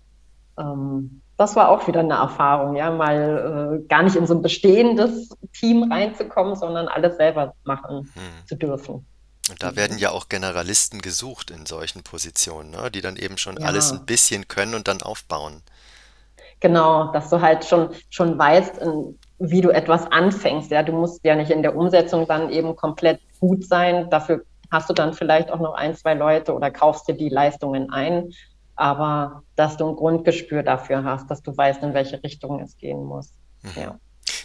Ähm, 0.58 1.22
das 1.40 1.56
war 1.56 1.70
auch 1.70 1.88
wieder 1.88 2.02
eine 2.02 2.16
Erfahrung, 2.16 2.76
ja, 2.76 2.92
mal 2.92 3.80
äh, 3.82 3.88
gar 3.88 4.04
nicht 4.04 4.18
in 4.18 4.28
so 4.28 4.34
ein 4.34 4.42
bestehendes 4.42 5.30
Team 5.58 5.90
reinzukommen, 5.90 6.58
sondern 6.58 6.90
alles 6.90 7.16
selber 7.16 7.54
machen 7.64 8.12
hm. 8.14 8.46
zu 8.46 8.56
dürfen. 8.56 9.06
Und 9.50 9.64
da 9.64 9.78
werden 9.78 9.98
ja 9.98 10.12
auch 10.12 10.28
Generalisten 10.28 11.02
gesucht 11.02 11.50
in 11.50 11.66
solchen 11.66 12.04
Positionen, 12.04 12.72
ne? 12.72 12.92
die 12.92 13.00
dann 13.00 13.16
eben 13.16 13.38
schon 13.38 13.56
ja. 13.58 13.68
alles 13.68 13.94
ein 13.94 14.06
bisschen 14.06 14.50
können 14.50 14.76
und 14.76 14.90
dann 14.90 15.02
aufbauen. 15.02 15.64
Genau, 16.60 17.14
dass 17.14 17.30
du 17.30 17.40
halt 17.40 17.64
schon, 17.64 17.92
schon 18.10 18.38
weißt, 18.38 18.82
wie 19.40 19.62
du 19.62 19.70
etwas 19.70 20.12
anfängst. 20.12 20.70
Ja, 20.72 20.84
du 20.84 20.92
musst 20.92 21.24
ja 21.24 21.36
nicht 21.36 21.52
in 21.52 21.64
der 21.64 21.74
Umsetzung 21.74 22.28
dann 22.28 22.50
eben 22.50 22.76
komplett 22.76 23.22
gut 23.40 23.66
sein. 23.66 24.10
Dafür 24.10 24.44
hast 24.70 24.90
du 24.90 24.94
dann 24.94 25.14
vielleicht 25.14 25.52
auch 25.52 25.60
noch 25.60 25.74
ein, 25.74 25.96
zwei 25.96 26.16
Leute 26.16 26.54
oder 26.54 26.70
kaufst 26.70 27.08
dir 27.08 27.16
die 27.16 27.30
Leistungen 27.30 27.92
ein 27.92 28.34
aber 28.80 29.44
dass 29.58 29.76
du 29.76 29.90
ein 29.90 29.96
Grundgespür 29.98 30.64
dafür 30.64 31.04
hast, 31.04 31.30
dass 31.30 31.44
du 31.44 31.56
weißt, 31.56 31.84
in 31.84 31.94
welche 31.94 32.24
Richtung 32.24 32.62
es 32.62 32.78
gehen 32.78 33.04
muss. 33.04 33.34
Mhm. 33.62 33.72
Ja. 33.76 34.00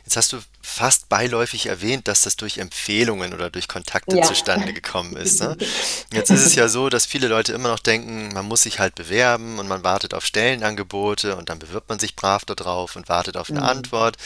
Jetzt 0.04 0.16
hast 0.16 0.32
du 0.32 0.38
fast 0.60 1.08
beiläufig 1.08 1.66
erwähnt, 1.66 2.08
dass 2.08 2.22
das 2.22 2.36
durch 2.36 2.58
Empfehlungen 2.58 3.32
oder 3.32 3.48
durch 3.48 3.68
Kontakte 3.68 4.16
ja. 4.16 4.22
zustande 4.22 4.72
gekommen 4.72 5.16
ist. 5.16 5.40
Ne? 5.40 5.56
Jetzt 6.12 6.30
ist 6.30 6.44
es 6.44 6.56
ja 6.56 6.68
so, 6.68 6.88
dass 6.88 7.06
viele 7.06 7.28
Leute 7.28 7.52
immer 7.52 7.68
noch 7.68 7.78
denken, 7.78 8.34
man 8.34 8.46
muss 8.46 8.62
sich 8.62 8.80
halt 8.80 8.96
bewerben 8.96 9.58
und 9.60 9.68
man 9.68 9.84
wartet 9.84 10.14
auf 10.14 10.26
Stellenangebote 10.26 11.36
und 11.36 11.48
dann 11.48 11.60
bewirbt 11.60 11.88
man 11.88 12.00
sich 12.00 12.16
brav 12.16 12.44
darauf 12.44 12.96
und 12.96 13.08
wartet 13.08 13.36
auf 13.36 13.50
eine 13.50 13.60
mhm. 13.60 13.66
Antwort. 13.66 14.16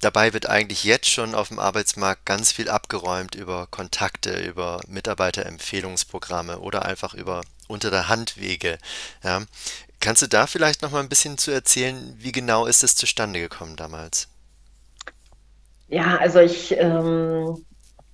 Dabei 0.00 0.32
wird 0.32 0.48
eigentlich 0.48 0.84
jetzt 0.84 1.10
schon 1.10 1.34
auf 1.34 1.48
dem 1.48 1.58
Arbeitsmarkt 1.58 2.24
ganz 2.24 2.52
viel 2.52 2.70
abgeräumt 2.70 3.34
über 3.34 3.66
Kontakte, 3.68 4.38
über 4.38 4.80
Mitarbeiterempfehlungsprogramme 4.86 6.60
oder 6.60 6.84
einfach 6.84 7.14
über 7.14 7.42
unter 7.66 7.90
der 7.90 8.08
Handwege. 8.08 8.78
Ja. 9.24 9.42
Kannst 10.00 10.22
du 10.22 10.28
da 10.28 10.46
vielleicht 10.46 10.82
noch 10.82 10.92
mal 10.92 11.00
ein 11.00 11.08
bisschen 11.08 11.38
zu 11.38 11.50
erzählen, 11.50 12.14
wie 12.16 12.30
genau 12.30 12.66
ist 12.66 12.84
es 12.84 12.94
zustande 12.94 13.40
gekommen 13.40 13.74
damals? 13.74 14.28
Ja, 15.88 16.16
also 16.18 16.38
ich, 16.38 16.76
ähm, 16.78 17.64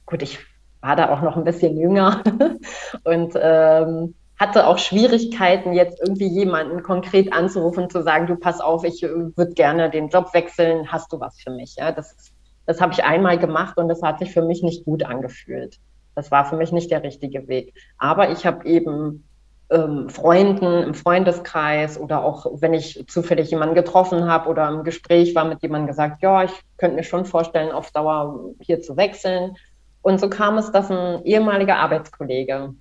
gut, 0.06 0.22
ich 0.22 0.38
war 0.80 0.96
da 0.96 1.10
auch 1.10 1.20
noch 1.20 1.36
ein 1.36 1.44
bisschen 1.44 1.76
jünger 1.76 2.22
und 3.04 3.34
ähm, 3.36 4.14
hatte 4.38 4.66
auch 4.66 4.78
Schwierigkeiten, 4.78 5.72
jetzt 5.72 6.00
irgendwie 6.00 6.26
jemanden 6.26 6.82
konkret 6.82 7.32
anzurufen, 7.32 7.88
zu 7.88 8.02
sagen, 8.02 8.26
du 8.26 8.36
pass 8.36 8.60
auf, 8.60 8.84
ich 8.84 9.02
äh, 9.02 9.08
würde 9.08 9.52
gerne 9.54 9.90
den 9.90 10.08
Job 10.08 10.34
wechseln, 10.34 10.90
hast 10.90 11.12
du 11.12 11.20
was 11.20 11.40
für 11.40 11.50
mich? 11.50 11.76
Ja, 11.76 11.92
das, 11.92 12.32
das 12.66 12.80
habe 12.80 12.92
ich 12.92 13.04
einmal 13.04 13.38
gemacht 13.38 13.76
und 13.78 13.88
das 13.88 14.02
hat 14.02 14.18
sich 14.18 14.32
für 14.32 14.42
mich 14.42 14.62
nicht 14.62 14.84
gut 14.84 15.04
angefühlt. 15.04 15.78
Das 16.14 16.30
war 16.30 16.44
für 16.44 16.56
mich 16.56 16.72
nicht 16.72 16.90
der 16.90 17.02
richtige 17.02 17.48
Weg. 17.48 17.74
Aber 17.98 18.30
ich 18.30 18.46
habe 18.46 18.66
eben 18.66 19.24
ähm, 19.70 20.08
Freunden 20.08 20.82
im 20.82 20.94
Freundeskreis 20.94 21.98
oder 21.98 22.24
auch 22.24 22.46
wenn 22.60 22.74
ich 22.74 23.04
zufällig 23.08 23.50
jemanden 23.50 23.74
getroffen 23.74 24.26
habe 24.26 24.48
oder 24.48 24.68
im 24.68 24.84
Gespräch 24.84 25.34
war 25.34 25.44
mit 25.44 25.62
jemandem 25.62 25.88
gesagt, 25.88 26.22
ja, 26.22 26.44
ich 26.44 26.52
könnte 26.76 26.96
mir 26.96 27.04
schon 27.04 27.24
vorstellen, 27.24 27.72
auf 27.72 27.90
Dauer 27.90 28.50
hier 28.60 28.80
zu 28.80 28.96
wechseln. 28.96 29.56
Und 30.02 30.20
so 30.20 30.28
kam 30.28 30.58
es, 30.58 30.70
dass 30.70 30.90
ein 30.90 31.24
ehemaliger 31.24 31.76
Arbeitskollege 31.76 32.74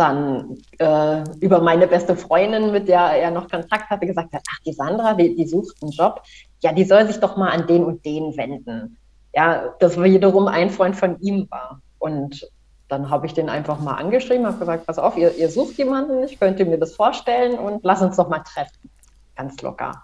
dann 0.00 0.56
äh, 0.78 1.22
über 1.40 1.60
meine 1.60 1.86
beste 1.86 2.16
Freundin, 2.16 2.72
mit 2.72 2.88
der 2.88 3.00
er 3.00 3.30
noch 3.30 3.48
Kontakt 3.48 3.90
hatte, 3.90 4.06
gesagt 4.06 4.32
hat, 4.32 4.42
ach, 4.50 4.58
die 4.66 4.72
Sandra, 4.72 5.14
die, 5.14 5.36
die 5.36 5.46
sucht 5.46 5.76
einen 5.82 5.92
Job, 5.92 6.22
ja, 6.62 6.72
die 6.72 6.84
soll 6.84 7.06
sich 7.06 7.20
doch 7.20 7.36
mal 7.36 7.50
an 7.50 7.66
den 7.66 7.84
und 7.84 8.04
den 8.04 8.36
wenden. 8.36 8.96
ja, 9.34 9.74
das 9.78 10.02
wiederum 10.02 10.48
ein 10.48 10.70
Freund 10.70 10.96
von 10.96 11.20
ihm 11.20 11.46
war. 11.50 11.80
Und 11.98 12.50
dann 12.88 13.10
habe 13.10 13.26
ich 13.26 13.34
den 13.34 13.48
einfach 13.48 13.78
mal 13.78 13.94
angeschrieben, 13.94 14.46
habe 14.46 14.58
gesagt, 14.58 14.86
pass 14.86 14.98
auf, 14.98 15.16
ihr, 15.16 15.36
ihr 15.36 15.48
sucht 15.48 15.78
jemanden, 15.78 16.24
ich 16.24 16.40
könnte 16.40 16.64
mir 16.64 16.78
das 16.78 16.94
vorstellen 16.94 17.58
und 17.58 17.84
lass 17.84 18.02
uns 18.02 18.16
doch 18.16 18.28
mal 18.28 18.40
treffen. 18.40 18.90
Ganz 19.36 19.60
locker. 19.62 20.02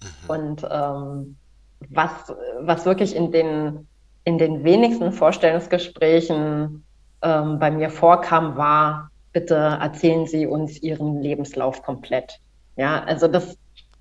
Mhm. 0.00 0.30
Und 0.30 0.68
ähm, 0.70 1.36
was, 1.90 2.10
was 2.60 2.84
wirklich 2.84 3.16
in 3.16 3.32
den, 3.32 3.88
in 4.24 4.38
den 4.38 4.62
wenigsten 4.62 5.12
Vorstellungsgesprächen 5.12 6.84
ähm, 7.22 7.58
bei 7.58 7.70
mir 7.70 7.90
vorkam, 7.90 8.56
war, 8.56 9.10
bitte 9.38 9.54
erzählen 9.54 10.26
Sie 10.26 10.46
uns 10.46 10.82
Ihren 10.82 11.22
Lebenslauf 11.22 11.82
komplett. 11.82 12.40
Ja, 12.76 13.04
also 13.04 13.28
das 13.28 13.56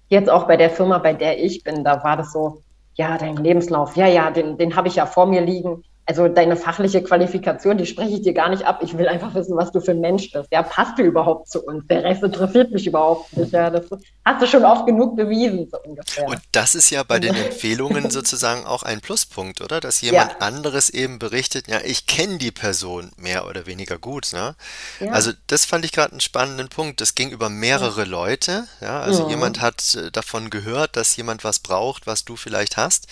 jetzt 0.09 0.29
auch 0.29 0.47
bei 0.47 0.57
der 0.57 0.71
Firma, 0.71 0.97
bei 0.97 1.13
der 1.13 1.43
ich 1.43 1.63
bin, 1.63 1.83
da 1.83 2.03
war 2.03 2.17
das 2.17 2.31
so, 2.31 2.63
ja, 2.95 3.17
dein 3.19 3.37
Lebenslauf, 3.37 3.95
ja, 3.95 4.07
ja, 4.07 4.31
den, 4.31 4.57
den 4.57 4.75
habe 4.75 4.87
ich 4.87 4.95
ja 4.95 5.05
vor 5.05 5.27
mir 5.27 5.41
liegen 5.41 5.83
also 6.07 6.29
deine 6.29 6.55
fachliche 6.55 7.03
Qualifikation, 7.03 7.77
die 7.77 7.85
spreche 7.85 8.15
ich 8.15 8.21
dir 8.21 8.33
gar 8.33 8.47
nicht 8.47 8.63
ab. 8.63 8.79
Ich 8.81 8.97
will 8.97 9.09
einfach 9.09 9.35
wissen, 9.35 9.57
was 9.57 9.73
du 9.73 9.81
für 9.81 9.91
ein 9.91 9.99
Mensch 9.99 10.31
bist. 10.31 10.47
Ja, 10.51 10.63
passt 10.63 10.97
du 10.97 11.03
überhaupt 11.03 11.49
zu 11.49 11.61
uns? 11.61 11.85
Der 11.87 12.01
Rest 12.01 12.23
interessiert 12.23 12.71
mich 12.71 12.87
überhaupt 12.87 13.35
nicht. 13.35 13.51
Ja, 13.51 13.69
das 13.69 13.85
hast 14.23 14.41
du 14.41 14.47
schon 14.47 14.63
oft 14.63 14.85
genug 14.85 15.17
bewiesen, 15.17 15.67
so 15.69 15.77
ungefähr. 15.83 16.25
Und 16.27 16.39
das 16.53 16.75
ist 16.75 16.91
ja 16.91 17.03
bei 17.03 17.19
den 17.19 17.35
Empfehlungen 17.35 18.09
sozusagen 18.09 18.65
auch 18.65 18.83
ein 18.83 19.01
Pluspunkt, 19.01 19.59
oder? 19.59 19.81
Dass 19.81 19.99
jemand 19.99 20.31
ja. 20.31 20.37
anderes 20.39 20.89
eben 20.89 21.19
berichtet, 21.19 21.67
ja, 21.67 21.81
ich 21.83 22.07
kenne 22.07 22.37
die 22.37 22.51
Person 22.51 23.11
mehr 23.17 23.45
oder 23.45 23.65
weniger 23.65 23.97
gut. 23.97 24.31
Ne? 24.31 24.55
Ja. 25.01 25.11
Also 25.11 25.31
das 25.47 25.65
fand 25.65 25.83
ich 25.83 25.91
gerade 25.91 26.11
einen 26.11 26.21
spannenden 26.21 26.69
Punkt. 26.69 27.01
Das 27.01 27.15
ging 27.15 27.31
über 27.31 27.49
mehrere 27.49 28.03
ja. 28.03 28.07
Leute. 28.07 28.67
Ja, 28.79 29.01
also 29.01 29.25
mhm. 29.25 29.31
jemand 29.31 29.61
hat 29.61 29.95
äh, 29.95 30.09
davon 30.09 30.49
gehört, 30.49 30.95
dass 30.95 31.17
jemand 31.17 31.43
was 31.43 31.59
braucht, 31.59 32.07
was 32.07 32.23
du 32.23 32.37
vielleicht 32.37 32.77
hast. 32.77 33.07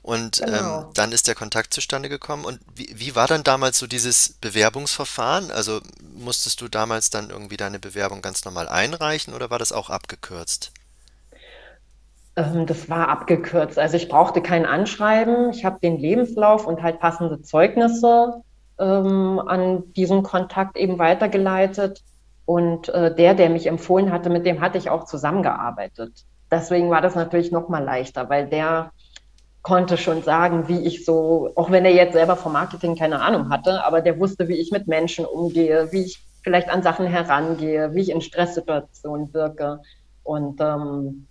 Und 0.00 0.38
genau. 0.38 0.80
ähm, 0.80 0.86
dann 0.94 1.12
ist 1.12 1.28
der 1.28 1.34
Kontakt 1.34 1.74
zustande 1.74 2.08
gekommen 2.08 2.37
haben. 2.38 2.44
Und 2.44 2.60
wie, 2.74 2.88
wie 2.94 3.14
war 3.14 3.26
dann 3.26 3.44
damals 3.44 3.78
so 3.78 3.86
dieses 3.86 4.34
Bewerbungsverfahren? 4.40 5.50
Also 5.50 5.80
musstest 6.14 6.60
du 6.60 6.68
damals 6.68 7.10
dann 7.10 7.30
irgendwie 7.30 7.56
deine 7.56 7.78
Bewerbung 7.78 8.22
ganz 8.22 8.44
normal 8.44 8.68
einreichen 8.68 9.34
oder 9.34 9.50
war 9.50 9.58
das 9.58 9.72
auch 9.72 9.90
abgekürzt? 9.90 10.72
Ähm, 12.36 12.66
das 12.66 12.88
war 12.88 13.08
abgekürzt. 13.08 13.78
Also 13.78 13.96
ich 13.96 14.08
brauchte 14.08 14.40
kein 14.42 14.66
Anschreiben. 14.66 15.50
Ich 15.50 15.64
habe 15.64 15.78
den 15.80 15.98
Lebenslauf 15.98 16.66
und 16.66 16.82
halt 16.82 17.00
passende 17.00 17.42
Zeugnisse 17.42 18.42
ähm, 18.78 19.40
an 19.44 19.92
diesen 19.94 20.22
Kontakt 20.22 20.76
eben 20.76 20.98
weitergeleitet. 20.98 22.02
Und 22.46 22.88
äh, 22.88 23.14
der, 23.14 23.34
der 23.34 23.50
mich 23.50 23.66
empfohlen 23.66 24.10
hatte, 24.10 24.30
mit 24.30 24.46
dem 24.46 24.60
hatte 24.60 24.78
ich 24.78 24.88
auch 24.88 25.04
zusammengearbeitet. 25.04 26.24
Deswegen 26.50 26.88
war 26.88 27.02
das 27.02 27.14
natürlich 27.14 27.52
noch 27.52 27.68
mal 27.68 27.84
leichter, 27.84 28.30
weil 28.30 28.48
der 28.48 28.92
konnte 29.62 29.96
schon 29.96 30.22
sagen, 30.22 30.68
wie 30.68 30.86
ich 30.86 31.04
so, 31.04 31.50
auch 31.54 31.70
wenn 31.70 31.84
er 31.84 31.92
jetzt 31.92 32.12
selber 32.12 32.36
vom 32.36 32.52
Marketing 32.52 32.96
keine 32.96 33.20
Ahnung 33.20 33.50
hatte, 33.50 33.84
aber 33.84 34.00
der 34.00 34.18
wusste, 34.18 34.48
wie 34.48 34.56
ich 34.56 34.70
mit 34.70 34.86
Menschen 34.86 35.24
umgehe, 35.24 35.92
wie 35.92 36.04
ich 36.04 36.24
vielleicht 36.42 36.70
an 36.70 36.82
Sachen 36.82 37.06
herangehe, 37.06 37.94
wie 37.94 38.00
ich 38.00 38.10
in 38.10 38.20
Stresssituationen 38.20 39.32
wirke. 39.34 39.80
Und 40.22 40.60
ähm, 40.60 41.26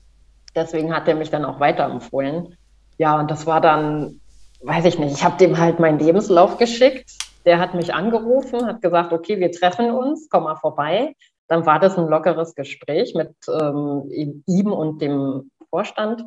deswegen 0.56 0.94
hat 0.94 1.08
er 1.08 1.16
mich 1.16 1.30
dann 1.30 1.46
auch 1.46 1.60
weiterempfohlen. 1.60 2.56
Ja, 2.98 3.20
und 3.20 3.32
das 3.32 3.46
war 3.46 3.62
dann, 3.62 4.20
weiß 4.62 4.86
ich 4.86 5.00
nicht, 5.00 5.14
ich 5.14 5.24
habe 5.24 5.38
dem 5.38 5.58
halt 5.58 5.80
meinen 5.80 6.00
Lebenslauf 6.00 6.58
geschickt. 6.58 7.12
Der 7.46 7.60
hat 7.60 7.74
mich 7.74 7.94
angerufen, 7.94 8.66
hat 8.66 8.82
gesagt, 8.82 9.14
okay, 9.14 9.40
wir 9.40 9.52
treffen 9.52 9.92
uns, 9.92 10.28
komm 10.30 10.44
mal 10.44 10.56
vorbei. 10.56 11.16
Dann 11.48 11.66
war 11.66 11.80
das 11.80 11.98
ein 11.98 12.08
lockeres 12.08 12.56
Gespräch 12.56 13.16
mit 13.16 13.34
ähm, 13.48 14.04
ihm 14.46 14.72
und 14.72 15.02
dem 15.02 15.50
Vorstand. 15.70 16.24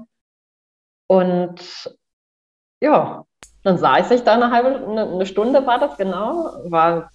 Und 1.11 1.61
ja, 2.81 3.25
dann 3.65 3.79
saß 3.79 4.13
ich 4.13 4.23
da 4.23 4.35
eine 4.35 4.53
halbe, 4.53 4.87
eine, 4.87 5.27
Stunde 5.27 5.67
war 5.67 5.81
das 5.81 5.97
genau, 5.97 6.53
war, 6.67 7.11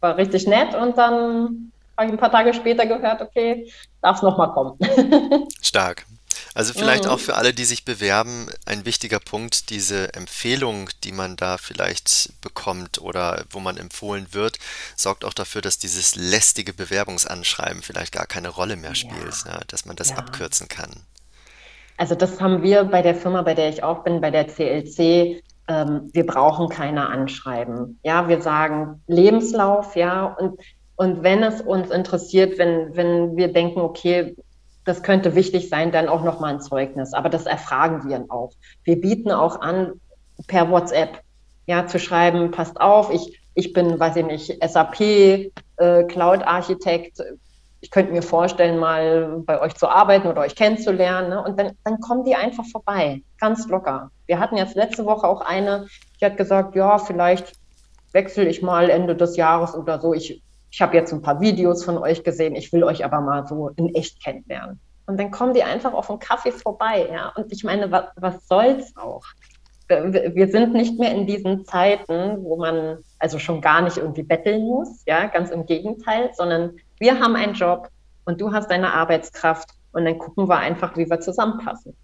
war 0.00 0.18
richtig 0.18 0.46
nett 0.46 0.74
und 0.74 0.98
dann 0.98 1.72
habe 1.96 2.06
ich 2.06 2.12
ein 2.12 2.18
paar 2.18 2.30
Tage 2.30 2.52
später 2.52 2.84
gehört, 2.84 3.22
okay, 3.22 3.72
darf 4.02 4.16
es 4.18 4.22
nochmal 4.22 4.52
kommen. 4.52 4.78
Stark. 5.62 6.04
Also 6.52 6.74
vielleicht 6.74 7.04
mhm. 7.04 7.10
auch 7.12 7.18
für 7.18 7.36
alle, 7.36 7.54
die 7.54 7.64
sich 7.64 7.86
bewerben, 7.86 8.50
ein 8.66 8.84
wichtiger 8.84 9.20
Punkt, 9.20 9.70
diese 9.70 10.12
Empfehlung, 10.12 10.90
die 11.02 11.12
man 11.12 11.36
da 11.36 11.56
vielleicht 11.56 12.38
bekommt 12.42 13.00
oder 13.00 13.46
wo 13.48 13.60
man 13.60 13.78
empfohlen 13.78 14.34
wird, 14.34 14.58
sorgt 14.96 15.24
auch 15.24 15.32
dafür, 15.32 15.62
dass 15.62 15.78
dieses 15.78 16.14
lästige 16.14 16.74
Bewerbungsanschreiben 16.74 17.80
vielleicht 17.80 18.12
gar 18.12 18.26
keine 18.26 18.50
Rolle 18.50 18.76
mehr 18.76 18.94
spielt, 18.94 19.46
ja. 19.46 19.52
ne? 19.52 19.60
dass 19.68 19.86
man 19.86 19.96
das 19.96 20.10
ja. 20.10 20.16
abkürzen 20.16 20.68
kann. 20.68 21.06
Also 22.00 22.14
das 22.14 22.40
haben 22.40 22.62
wir 22.62 22.84
bei 22.84 23.02
der 23.02 23.14
Firma, 23.14 23.42
bei 23.42 23.52
der 23.52 23.68
ich 23.68 23.82
auch 23.84 24.04
bin, 24.04 24.22
bei 24.22 24.30
der 24.30 24.46
CLC. 24.46 25.42
Ähm, 25.68 26.08
wir 26.14 26.24
brauchen 26.24 26.70
keine 26.70 27.10
Anschreiben. 27.10 28.00
Ja, 28.02 28.26
wir 28.26 28.40
sagen 28.40 29.02
Lebenslauf, 29.06 29.96
ja, 29.96 30.24
und, 30.24 30.58
und 30.96 31.22
wenn 31.22 31.42
es 31.42 31.60
uns 31.60 31.90
interessiert, 31.90 32.56
wenn, 32.56 32.96
wenn 32.96 33.36
wir 33.36 33.52
denken, 33.52 33.80
okay, 33.80 34.34
das 34.86 35.02
könnte 35.02 35.34
wichtig 35.34 35.68
sein, 35.68 35.92
dann 35.92 36.08
auch 36.08 36.24
nochmal 36.24 36.54
ein 36.54 36.62
Zeugnis. 36.62 37.12
Aber 37.12 37.28
das 37.28 37.44
erfragen 37.44 38.08
wir 38.08 38.24
auch. 38.30 38.52
Wir 38.82 38.98
bieten 38.98 39.30
auch 39.30 39.60
an, 39.60 39.92
per 40.46 40.70
WhatsApp, 40.70 41.20
ja, 41.66 41.86
zu 41.86 41.98
schreiben, 41.98 42.50
passt 42.50 42.80
auf, 42.80 43.12
ich, 43.12 43.38
ich 43.54 43.74
bin, 43.74 44.00
weiß 44.00 44.16
ich 44.16 44.24
nicht, 44.24 44.58
SAP, 44.66 45.00
äh, 45.02 46.04
Cloud-Architekt, 46.04 47.22
ich 47.80 47.90
könnte 47.90 48.12
mir 48.12 48.22
vorstellen, 48.22 48.78
mal 48.78 49.42
bei 49.46 49.60
euch 49.60 49.74
zu 49.74 49.88
arbeiten 49.88 50.28
oder 50.28 50.42
euch 50.42 50.54
kennenzulernen. 50.54 51.30
Ne? 51.30 51.42
Und 51.42 51.58
dann, 51.58 51.72
dann 51.84 52.00
kommen 52.00 52.24
die 52.24 52.34
einfach 52.34 52.64
vorbei, 52.66 53.22
ganz 53.38 53.66
locker. 53.68 54.10
Wir 54.26 54.38
hatten 54.38 54.56
jetzt 54.56 54.76
letzte 54.76 55.06
Woche 55.06 55.26
auch 55.26 55.40
eine, 55.40 55.86
die 56.20 56.24
hat 56.24 56.36
gesagt, 56.36 56.74
ja, 56.74 56.98
vielleicht 56.98 57.54
wechsle 58.12 58.48
ich 58.48 58.62
mal 58.62 58.90
Ende 58.90 59.16
des 59.16 59.36
Jahres 59.36 59.74
oder 59.74 60.00
so. 60.00 60.12
Ich, 60.12 60.42
ich 60.70 60.82
habe 60.82 60.96
jetzt 60.96 61.12
ein 61.12 61.22
paar 61.22 61.40
Videos 61.40 61.84
von 61.84 61.96
euch 61.96 62.22
gesehen, 62.22 62.54
ich 62.54 62.72
will 62.72 62.84
euch 62.84 63.04
aber 63.04 63.20
mal 63.20 63.46
so 63.46 63.70
in 63.76 63.94
echt 63.94 64.22
kennenlernen. 64.22 64.78
Und 65.06 65.18
dann 65.18 65.30
kommen 65.30 65.54
die 65.54 65.62
einfach 65.62 65.92
auf 65.94 66.10
einen 66.10 66.20
Kaffee 66.20 66.52
vorbei. 66.52 67.08
Ja? 67.10 67.32
Und 67.34 67.50
ich 67.50 67.64
meine, 67.64 67.90
was, 67.90 68.04
was 68.16 68.46
soll's 68.46 68.94
auch? 68.96 69.24
Wir 69.88 70.46
sind 70.46 70.72
nicht 70.72 71.00
mehr 71.00 71.12
in 71.12 71.26
diesen 71.26 71.64
Zeiten, 71.64 72.44
wo 72.44 72.56
man 72.56 72.98
also 73.18 73.40
schon 73.40 73.60
gar 73.60 73.82
nicht 73.82 73.96
irgendwie 73.96 74.22
betteln 74.22 74.64
muss, 74.64 75.02
ja, 75.04 75.26
ganz 75.26 75.50
im 75.50 75.66
Gegenteil, 75.66 76.30
sondern 76.34 76.76
wir 77.00 77.18
haben 77.18 77.34
einen 77.34 77.54
Job 77.54 77.88
und 78.24 78.40
du 78.40 78.52
hast 78.52 78.70
deine 78.70 78.92
Arbeitskraft 78.92 79.70
und 79.92 80.04
dann 80.04 80.18
gucken 80.18 80.48
wir 80.48 80.58
einfach, 80.58 80.96
wie 80.96 81.10
wir 81.10 81.20
zusammenpassen. 81.20 81.96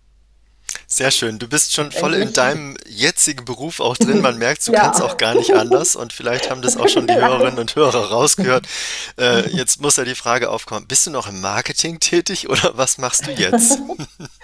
Sehr 0.88 1.10
schön. 1.10 1.38
Du 1.38 1.48
bist 1.48 1.74
schon 1.74 1.92
voll 1.92 2.14
in 2.14 2.32
deinem 2.32 2.76
jetzigen 2.86 3.44
Beruf 3.44 3.80
auch 3.80 3.96
drin. 3.96 4.20
Man 4.20 4.38
merkt, 4.38 4.66
du 4.66 4.72
ja. 4.72 4.80
kannst 4.80 5.02
auch 5.02 5.16
gar 5.16 5.34
nicht 5.34 5.54
anders. 5.54 5.96
Und 5.96 6.12
vielleicht 6.12 6.50
haben 6.50 6.62
das 6.62 6.76
auch 6.76 6.88
schon 6.88 7.06
die 7.06 7.14
Hörerinnen 7.20 7.58
und 7.58 7.76
Hörer 7.76 8.10
rausgehört. 8.10 8.66
Äh, 9.18 9.48
jetzt 9.50 9.80
muss 9.80 9.96
ja 9.96 10.04
die 10.04 10.14
Frage 10.14 10.50
aufkommen: 10.50 10.86
Bist 10.88 11.06
du 11.06 11.10
noch 11.10 11.28
im 11.28 11.40
Marketing 11.40 12.00
tätig 12.00 12.48
oder 12.48 12.76
was 12.76 12.98
machst 12.98 13.26
du 13.26 13.32
jetzt? 13.32 13.80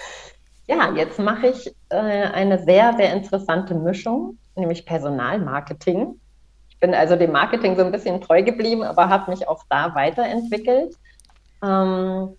ja, 0.67 0.93
jetzt 0.95 1.19
mache 1.19 1.49
ich 1.49 1.75
äh, 1.89 1.97
eine 1.97 2.63
sehr, 2.65 2.95
sehr 2.97 3.13
interessante 3.13 3.75
Mischung, 3.75 4.39
nämlich 4.55 4.87
Personalmarketing 4.87 6.21
bin 6.83 6.95
also 6.95 7.15
dem 7.15 7.31
Marketing 7.31 7.77
so 7.77 7.85
ein 7.85 7.93
bisschen 7.93 8.21
treu 8.21 8.43
geblieben, 8.43 8.83
aber 8.83 9.09
habe 9.09 9.31
mich 9.31 9.49
auch 9.49 9.63
da 9.71 9.95
weiterentwickelt. 9.95 10.97
Ähm, 11.63 12.37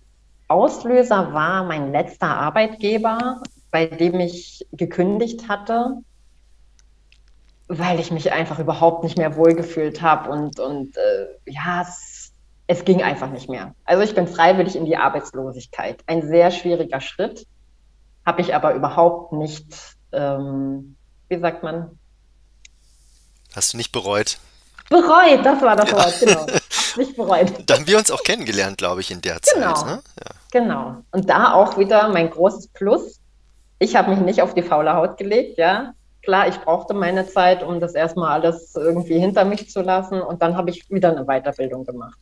Auslöser 0.49 1.33
war 1.33 1.63
mein 1.63 1.93
letzter 1.93 2.27
Arbeitgeber, 2.27 3.41
bei 3.71 3.85
dem 3.87 4.19
ich 4.19 4.67
gekündigt 4.73 5.47
hatte, 5.47 5.95
weil 7.69 8.01
ich 8.01 8.11
mich 8.11 8.33
einfach 8.33 8.59
überhaupt 8.59 9.05
nicht 9.05 9.17
mehr 9.17 9.37
wohlgefühlt 9.37 10.01
habe 10.01 10.29
und, 10.29 10.59
und 10.59 10.97
äh, 10.97 11.27
ja, 11.45 11.81
es, 11.81 12.33
es 12.67 12.83
ging 12.83 13.01
einfach 13.01 13.31
nicht 13.31 13.49
mehr. 13.49 13.73
Also 13.85 14.03
ich 14.03 14.13
bin 14.13 14.27
freiwillig 14.27 14.75
in 14.75 14.85
die 14.85 14.97
Arbeitslosigkeit. 14.97 16.03
Ein 16.05 16.21
sehr 16.27 16.51
schwieriger 16.51 16.99
Schritt, 16.99 17.47
habe 18.25 18.41
ich 18.41 18.53
aber 18.53 18.75
überhaupt 18.75 19.31
nicht, 19.31 19.95
ähm, 20.11 20.97
wie 21.29 21.39
sagt 21.39 21.63
man, 21.63 21.97
Hast 23.55 23.73
du 23.73 23.77
nicht 23.77 23.91
bereut? 23.91 24.37
Bereut, 24.89 25.45
das 25.45 25.61
war 25.61 25.75
das 25.75 25.89
ja. 25.89 25.97
Wort, 25.97 26.19
genau. 26.19 26.45
nicht 26.97 27.15
bereut. 27.15 27.51
Da 27.65 27.75
haben 27.75 27.87
wir 27.87 27.97
uns 27.97 28.11
auch 28.11 28.23
kennengelernt, 28.23 28.77
glaube 28.77 29.01
ich, 29.01 29.11
in 29.11 29.21
der 29.21 29.39
genau. 29.53 29.73
Zeit. 29.73 29.85
Ne? 29.85 30.01
Ja. 30.19 30.31
Genau. 30.51 30.95
Und 31.11 31.29
da 31.29 31.53
auch 31.53 31.77
wieder 31.77 32.09
mein 32.09 32.29
großes 32.29 32.67
Plus. 32.69 33.19
Ich 33.79 33.95
habe 33.95 34.11
mich 34.11 34.19
nicht 34.19 34.41
auf 34.41 34.53
die 34.53 34.61
faule 34.61 34.93
Haut 34.93 35.17
gelegt, 35.17 35.57
ja. 35.57 35.93
Klar, 36.21 36.47
ich 36.47 36.59
brauchte 36.61 36.93
meine 36.93 37.27
Zeit, 37.27 37.63
um 37.63 37.79
das 37.79 37.95
erstmal 37.95 38.39
alles 38.39 38.75
irgendwie 38.75 39.19
hinter 39.19 39.45
mich 39.45 39.69
zu 39.69 39.81
lassen. 39.81 40.21
Und 40.21 40.41
dann 40.41 40.55
habe 40.55 40.69
ich 40.69 40.89
wieder 40.89 41.09
eine 41.09 41.25
Weiterbildung 41.25 41.85
gemacht. 41.85 42.17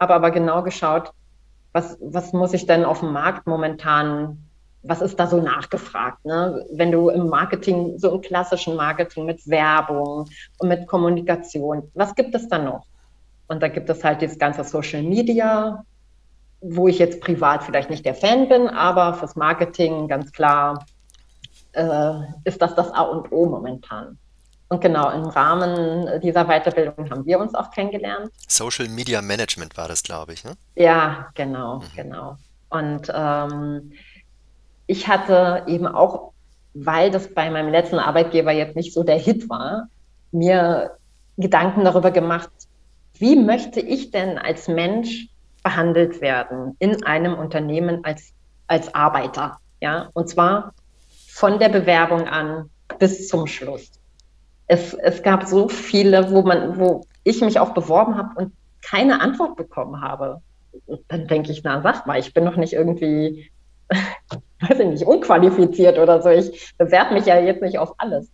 Habe 0.00 0.14
aber 0.14 0.30
genau 0.30 0.62
geschaut, 0.62 1.12
was, 1.72 1.96
was 2.00 2.32
muss 2.32 2.52
ich 2.52 2.66
denn 2.66 2.84
auf 2.84 3.00
dem 3.00 3.12
Markt 3.12 3.46
momentan 3.46 4.47
was 4.82 5.00
ist 5.00 5.18
da 5.18 5.26
so 5.26 5.40
nachgefragt? 5.40 6.24
Ne? 6.24 6.64
Wenn 6.72 6.92
du 6.92 7.08
im 7.08 7.28
Marketing, 7.28 7.98
so 7.98 8.14
im 8.14 8.20
klassischen 8.20 8.76
Marketing 8.76 9.24
mit 9.24 9.46
Werbung 9.48 10.28
und 10.58 10.68
mit 10.68 10.86
Kommunikation, 10.86 11.90
was 11.94 12.14
gibt 12.14 12.34
es 12.34 12.48
da 12.48 12.58
noch? 12.58 12.86
Und 13.48 13.62
da 13.62 13.68
gibt 13.68 13.88
es 13.90 14.04
halt 14.04 14.22
das 14.22 14.38
ganze 14.38 14.62
Social 14.64 15.02
Media, 15.02 15.84
wo 16.60 16.88
ich 16.88 16.98
jetzt 16.98 17.20
privat 17.20 17.64
vielleicht 17.64 17.90
nicht 17.90 18.04
der 18.04 18.14
Fan 18.14 18.48
bin, 18.48 18.68
aber 18.68 19.14
fürs 19.14 19.36
Marketing 19.36 20.06
ganz 20.08 20.32
klar 20.32 20.84
äh, 21.72 22.12
ist 22.44 22.60
das 22.60 22.74
das 22.74 22.90
A 22.92 23.02
und 23.02 23.32
O 23.32 23.46
momentan. 23.46 24.18
Und 24.70 24.82
genau, 24.82 25.10
im 25.10 25.24
Rahmen 25.24 26.20
dieser 26.20 26.44
Weiterbildung 26.44 27.10
haben 27.10 27.24
wir 27.24 27.38
uns 27.38 27.54
auch 27.54 27.70
kennengelernt. 27.70 28.30
Social 28.46 28.88
Media 28.88 29.22
Management 29.22 29.76
war 29.78 29.88
das, 29.88 30.02
glaube 30.02 30.34
ich, 30.34 30.44
ne? 30.44 30.52
Ja, 30.76 31.28
genau, 31.34 31.76
mhm. 31.76 31.84
genau. 31.96 32.36
Und 32.68 33.10
ähm, 33.14 33.92
ich 34.88 35.06
hatte 35.06 35.62
eben 35.68 35.86
auch, 35.86 36.32
weil 36.74 37.12
das 37.12 37.32
bei 37.32 37.48
meinem 37.50 37.70
letzten 37.70 38.00
Arbeitgeber 38.00 38.50
jetzt 38.50 38.74
nicht 38.74 38.92
so 38.92 39.04
der 39.04 39.18
Hit 39.18 39.48
war, 39.48 39.86
mir 40.32 40.96
Gedanken 41.36 41.84
darüber 41.84 42.10
gemacht, 42.10 42.50
wie 43.14 43.36
möchte 43.36 43.80
ich 43.80 44.10
denn 44.10 44.36
als 44.36 44.66
Mensch 44.66 45.28
behandelt 45.62 46.20
werden 46.20 46.74
in 46.80 47.04
einem 47.04 47.34
Unternehmen 47.34 48.04
als, 48.04 48.32
als 48.66 48.92
Arbeiter? 48.92 49.58
Ja, 49.80 50.10
und 50.14 50.28
zwar 50.28 50.74
von 51.28 51.60
der 51.60 51.68
Bewerbung 51.68 52.26
an 52.26 52.68
bis 52.98 53.28
zum 53.28 53.46
Schluss 53.46 53.92
es, 54.68 54.94
es 54.94 55.22
gab 55.22 55.44
so 55.44 55.68
viele, 55.68 56.30
wo 56.30 56.42
man, 56.42 56.78
wo 56.78 57.06
ich 57.24 57.40
mich 57.40 57.58
auch 57.58 57.74
beworben 57.74 58.16
habe 58.16 58.38
und 58.38 58.52
keine 58.82 59.20
Antwort 59.20 59.56
bekommen 59.56 60.00
habe. 60.00 60.40
Dann 61.08 61.26
denke 61.26 61.50
ich, 61.50 61.62
na, 61.64 61.82
sag 61.82 62.06
mal, 62.06 62.20
ich 62.20 62.32
bin 62.34 62.44
noch 62.44 62.56
nicht 62.56 62.74
irgendwie, 62.74 63.50
weiß 64.60 64.78
ich 64.80 64.86
nicht, 64.86 65.06
unqualifiziert 65.06 65.98
oder 65.98 66.22
so. 66.22 66.30
Ich 66.30 66.74
bewerbe 66.76 67.14
mich 67.14 67.26
ja 67.26 67.38
jetzt 67.38 67.62
nicht 67.62 67.78
auf 67.78 67.94
alles. 67.98 68.30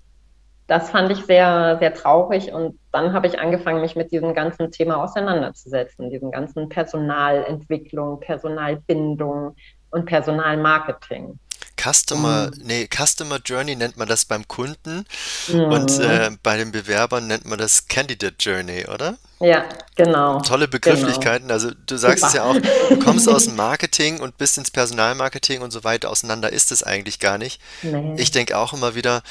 Das 0.66 0.90
fand 0.90 1.12
ich 1.12 1.25
sehr, 1.26 1.76
sehr 1.78 1.92
traurig 1.92 2.52
und 2.52 2.78
dann 2.90 3.12
habe 3.12 3.26
ich 3.26 3.38
angefangen, 3.38 3.82
mich 3.82 3.96
mit 3.96 4.12
diesem 4.12 4.34
ganzen 4.34 4.70
Thema 4.70 5.02
auseinanderzusetzen, 5.02 6.08
diesem 6.08 6.30
ganzen 6.30 6.70
Personalentwicklung, 6.70 8.18
Personalbindung 8.20 9.56
und 9.90 10.06
Personalmarketing. 10.06 11.38
Customer, 11.76 12.50
mhm. 12.54 12.62
nee, 12.64 12.88
Customer 12.88 13.38
Journey 13.44 13.76
nennt 13.76 13.96
man 13.96 14.08
das 14.08 14.24
beim 14.24 14.46
Kunden 14.48 15.04
mhm. 15.48 15.60
und 15.60 15.98
äh, 15.98 16.30
bei 16.42 16.56
den 16.56 16.72
Bewerbern 16.72 17.26
nennt 17.26 17.44
man 17.44 17.58
das 17.58 17.88
Candidate 17.88 18.36
Journey, 18.38 18.86
oder? 18.86 19.16
Ja, 19.40 19.68
genau. 19.96 20.40
Tolle 20.40 20.68
Begrifflichkeiten. 20.68 21.48
Genau. 21.48 21.54
Also 21.54 21.72
du 21.86 21.96
sagst 21.96 22.24
Super. 22.24 22.28
es 22.28 22.34
ja 22.34 22.44
auch, 22.44 22.88
du 22.88 22.98
kommst 22.98 23.28
aus 23.28 23.44
dem 23.44 23.56
Marketing 23.56 24.20
und 24.20 24.38
bist 24.38 24.56
ins 24.56 24.70
Personalmarketing 24.70 25.60
und 25.60 25.70
so 25.70 25.84
weiter. 25.84 26.10
Auseinander 26.10 26.52
ist 26.52 26.72
es 26.72 26.82
eigentlich 26.82 27.18
gar 27.18 27.36
nicht. 27.36 27.60
Nee. 27.82 28.14
Ich 28.16 28.30
denke 28.30 28.56
auch 28.56 28.72
immer 28.72 28.94
wieder, 28.94 29.22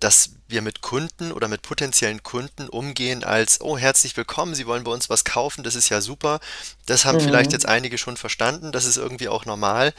dass 0.00 0.30
wir 0.48 0.62
mit 0.62 0.80
Kunden 0.80 1.30
oder 1.30 1.46
mit 1.46 1.62
potenziellen 1.62 2.22
Kunden 2.22 2.68
umgehen 2.68 3.22
als, 3.22 3.60
oh, 3.60 3.78
herzlich 3.78 4.16
willkommen, 4.16 4.54
Sie 4.54 4.66
wollen 4.66 4.82
bei 4.84 4.90
uns 4.90 5.08
was 5.08 5.24
kaufen, 5.24 5.62
das 5.62 5.76
ist 5.76 5.88
ja 5.88 6.00
super. 6.00 6.40
Das 6.86 7.04
haben 7.04 7.18
mhm. 7.18 7.22
vielleicht 7.22 7.52
jetzt 7.52 7.66
einige 7.66 7.98
schon 7.98 8.16
verstanden, 8.16 8.72
das 8.72 8.86
ist 8.86 8.96
irgendwie 8.96 9.28
auch 9.28 9.44
normal. 9.44 9.92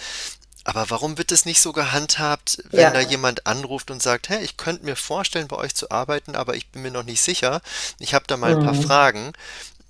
Aber 0.64 0.90
warum 0.90 1.18
wird 1.18 1.32
es 1.32 1.46
nicht 1.46 1.60
so 1.60 1.74
gehandhabt, 1.74 2.64
wenn 2.70 2.82
ja. 2.82 2.92
da 2.92 3.00
jemand 3.00 3.48
anruft 3.48 3.90
und 3.90 4.02
sagt, 4.02 4.30
hey, 4.30 4.44
ich 4.44 4.58
könnte 4.58 4.86
mir 4.86 4.96
vorstellen, 4.96 5.48
bei 5.48 5.56
euch 5.58 5.74
zu 5.74 5.90
arbeiten, 5.90 6.36
aber 6.36 6.56
ich 6.56 6.68
bin 6.68 6.84
mir 6.84 6.92
noch 6.92 7.04
nicht 7.04 7.22
sicher. 7.22 7.62
Ich 7.98 8.14
habe 8.14 8.26
da 8.28 8.38
mal 8.38 8.56
ein 8.56 8.64
paar 8.64 8.76
mhm. 8.76 8.84
Fragen. 8.84 9.34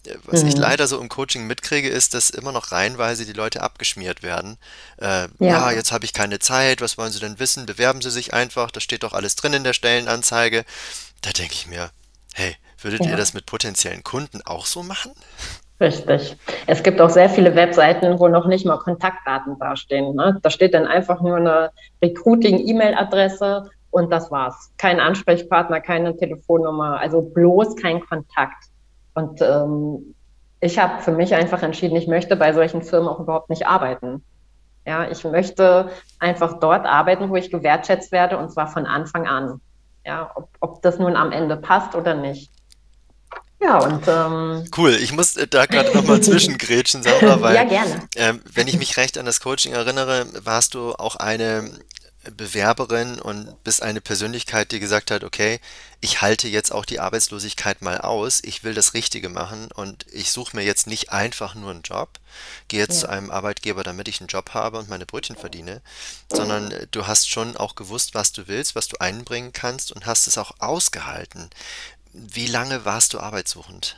Äh, 0.05 0.15
was 0.23 0.43
mhm. 0.43 0.49
ich 0.49 0.55
leider 0.55 0.87
so 0.87 0.99
im 0.99 1.09
Coaching 1.09 1.45
mitkriege, 1.45 1.89
ist, 1.89 2.13
dass 2.13 2.29
immer 2.29 2.51
noch 2.53 2.71
reihenweise 2.71 3.25
die 3.25 3.33
Leute 3.33 3.61
abgeschmiert 3.61 4.23
werden. 4.23 4.57
Äh, 4.97 5.05
ja. 5.05 5.29
ja, 5.39 5.71
jetzt 5.71 5.91
habe 5.91 6.05
ich 6.05 6.13
keine 6.13 6.39
Zeit, 6.39 6.79
was 6.79 6.97
wollen 6.97 7.11
Sie 7.11 7.19
denn 7.19 7.39
wissen? 7.39 7.65
Bewerben 7.65 8.01
Sie 8.01 8.11
sich 8.11 8.33
einfach, 8.33 8.71
da 8.71 8.79
steht 8.79 9.03
doch 9.03 9.13
alles 9.13 9.35
drin 9.35 9.53
in 9.53 9.63
der 9.63 9.73
Stellenanzeige. 9.73 10.63
Da 11.21 11.31
denke 11.31 11.53
ich 11.53 11.67
mir, 11.67 11.91
hey, 12.33 12.55
würdet 12.79 13.03
ja. 13.03 13.11
ihr 13.11 13.17
das 13.17 13.33
mit 13.33 13.45
potenziellen 13.45 14.03
Kunden 14.03 14.41
auch 14.43 14.65
so 14.65 14.83
machen? 14.83 15.11
Richtig. 15.81 16.37
Es 16.67 16.83
gibt 16.83 17.01
auch 17.01 17.09
sehr 17.09 17.27
viele 17.27 17.55
Webseiten, 17.55 18.19
wo 18.19 18.27
noch 18.27 18.45
nicht 18.45 18.67
mal 18.67 18.77
Kontaktdaten 18.77 19.57
dastehen. 19.57 20.15
Ne? 20.15 20.37
Da 20.43 20.51
steht 20.51 20.75
dann 20.75 20.85
einfach 20.85 21.21
nur 21.21 21.37
eine 21.37 21.71
Recruiting-E-Mail-Adresse 22.03 23.71
und 23.89 24.11
das 24.11 24.29
war's. 24.29 24.71
Kein 24.77 24.99
Ansprechpartner, 24.99 25.81
keine 25.81 26.15
Telefonnummer, 26.15 26.99
also 26.99 27.23
bloß 27.23 27.75
kein 27.77 27.99
Kontakt. 27.99 28.65
Und 29.15 29.41
ähm, 29.41 30.13
ich 30.59 30.77
habe 30.77 31.01
für 31.01 31.13
mich 31.13 31.33
einfach 31.33 31.63
entschieden, 31.63 31.95
ich 31.95 32.07
möchte 32.07 32.35
bei 32.35 32.53
solchen 32.53 32.83
Firmen 32.83 33.09
auch 33.09 33.19
überhaupt 33.19 33.49
nicht 33.49 33.65
arbeiten. 33.65 34.23
Ja, 34.85 35.09
ich 35.09 35.23
möchte 35.23 35.89
einfach 36.19 36.59
dort 36.59 36.85
arbeiten, 36.85 37.31
wo 37.31 37.35
ich 37.35 37.49
gewertschätzt 37.49 38.11
werde 38.11 38.37
und 38.37 38.51
zwar 38.51 38.67
von 38.67 38.85
Anfang 38.85 39.27
an. 39.27 39.61
Ja, 40.05 40.29
ob, 40.35 40.49
ob 40.59 40.81
das 40.83 40.99
nun 40.99 41.15
am 41.15 41.31
Ende 41.31 41.57
passt 41.57 41.95
oder 41.95 42.13
nicht. 42.13 42.51
Ja, 43.61 43.77
und 43.79 44.07
ähm, 44.07 44.67
cool. 44.75 44.95
Ich 44.95 45.11
muss 45.11 45.35
äh, 45.35 45.47
da 45.47 45.67
gerade 45.67 45.93
nochmal 45.95 46.21
zwischengrätschen, 46.21 47.03
Sandra, 47.03 47.41
weil 47.41 47.55
ja, 47.55 47.63
gerne. 47.63 48.07
Ähm, 48.15 48.41
wenn 48.51 48.67
ich 48.67 48.77
mich 48.77 48.97
recht 48.97 49.17
an 49.17 49.25
das 49.25 49.39
Coaching 49.39 49.73
erinnere, 49.73 50.25
warst 50.43 50.73
du 50.73 50.93
auch 50.93 51.15
eine 51.15 51.69
Bewerberin 52.23 53.19
und 53.19 53.63
bist 53.63 53.81
eine 53.81 53.99
Persönlichkeit, 53.99 54.71
die 54.71 54.79
gesagt 54.79 55.09
hat, 55.09 55.23
okay, 55.23 55.59
ich 56.01 56.21
halte 56.21 56.47
jetzt 56.47 56.71
auch 56.71 56.85
die 56.85 56.99
Arbeitslosigkeit 56.99 57.81
mal 57.81 57.99
aus, 57.99 58.41
ich 58.43 58.63
will 58.63 58.75
das 58.75 58.93
Richtige 58.93 59.29
machen 59.29 59.69
und 59.73 60.05
ich 60.11 60.31
suche 60.31 60.55
mir 60.55 60.63
jetzt 60.63 60.85
nicht 60.85 61.11
einfach 61.11 61.55
nur 61.55 61.71
einen 61.71 61.81
Job, 61.81 62.19
gehe 62.67 62.79
jetzt 62.79 63.01
ja. 63.01 63.01
zu 63.01 63.09
einem 63.09 63.31
Arbeitgeber, 63.31 63.83
damit 63.83 64.07
ich 64.07 64.21
einen 64.21 64.27
Job 64.27 64.51
habe 64.53 64.77
und 64.77 64.89
meine 64.89 65.07
Brötchen 65.07 65.35
verdiene, 65.35 65.81
sondern 66.31 66.73
du 66.91 67.07
hast 67.07 67.27
schon 67.27 67.57
auch 67.57 67.73
gewusst, 67.73 68.13
was 68.13 68.31
du 68.31 68.47
willst, 68.47 68.75
was 68.75 68.87
du 68.87 68.97
einbringen 68.99 69.51
kannst 69.51 69.91
und 69.91 70.05
hast 70.05 70.27
es 70.27 70.37
auch 70.37 70.51
ausgehalten. 70.59 71.49
Wie 72.13 72.47
lange 72.47 72.85
warst 72.85 73.13
du 73.13 73.19
arbeitssuchend? 73.19 73.97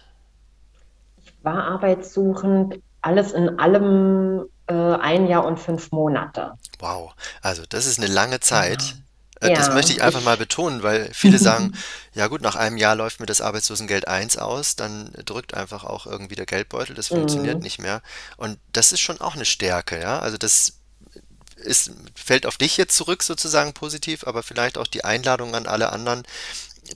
Ich 1.23 1.33
war 1.43 1.63
arbeitssuchend, 1.65 2.79
alles 3.01 3.31
in 3.31 3.59
allem 3.59 4.45
äh, 4.67 4.73
ein 4.73 5.27
Jahr 5.27 5.45
und 5.45 5.59
fünf 5.59 5.91
Monate. 5.91 6.53
Wow, 6.79 7.13
also 7.41 7.63
das 7.67 7.85
ist 7.85 7.99
eine 7.99 8.07
lange 8.07 8.39
Zeit. 8.39 8.81
Ja. 9.41 9.49
Äh, 9.49 9.53
das 9.55 9.67
ja, 9.67 9.73
möchte 9.73 9.91
ich 9.91 10.01
einfach 10.01 10.23
mal 10.23 10.37
betonen, 10.37 10.83
weil 10.83 11.09
viele 11.13 11.37
sagen, 11.39 11.73
ja 12.13 12.27
gut, 12.27 12.41
nach 12.41 12.55
einem 12.55 12.77
Jahr 12.77 12.95
läuft 12.95 13.19
mir 13.19 13.25
das 13.25 13.41
Arbeitslosengeld 13.41 14.07
1 14.07 14.37
aus, 14.37 14.75
dann 14.75 15.11
drückt 15.25 15.53
einfach 15.53 15.83
auch 15.83 16.05
irgendwie 16.05 16.35
der 16.35 16.45
Geldbeutel, 16.45 16.95
das 16.95 17.07
funktioniert 17.07 17.57
mhm. 17.57 17.63
nicht 17.63 17.79
mehr. 17.79 18.01
Und 18.37 18.57
das 18.71 18.91
ist 18.91 19.01
schon 19.01 19.19
auch 19.21 19.35
eine 19.35 19.45
Stärke, 19.45 19.99
ja. 19.99 20.19
Also 20.19 20.37
das 20.37 20.73
ist, 21.55 21.91
fällt 22.15 22.45
auf 22.45 22.57
dich 22.57 22.77
jetzt 22.77 22.95
zurück 22.95 23.23
sozusagen 23.23 23.73
positiv, 23.73 24.25
aber 24.27 24.43
vielleicht 24.43 24.77
auch 24.77 24.87
die 24.87 25.03
Einladung 25.03 25.55
an 25.55 25.67
alle 25.67 25.91
anderen, 25.91 26.23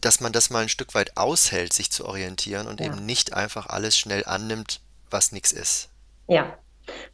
dass 0.01 0.21
man 0.21 0.31
das 0.31 0.49
mal 0.49 0.63
ein 0.63 0.69
Stück 0.69 0.95
weit 0.95 1.17
aushält, 1.17 1.73
sich 1.73 1.91
zu 1.91 2.05
orientieren 2.05 2.67
und 2.67 2.79
ja. 2.79 2.87
eben 2.87 3.05
nicht 3.05 3.33
einfach 3.33 3.67
alles 3.67 3.97
schnell 3.97 4.23
annimmt, 4.25 4.81
was 5.09 5.31
nichts 5.31 5.51
ist. 5.51 5.89
Ja, 6.27 6.53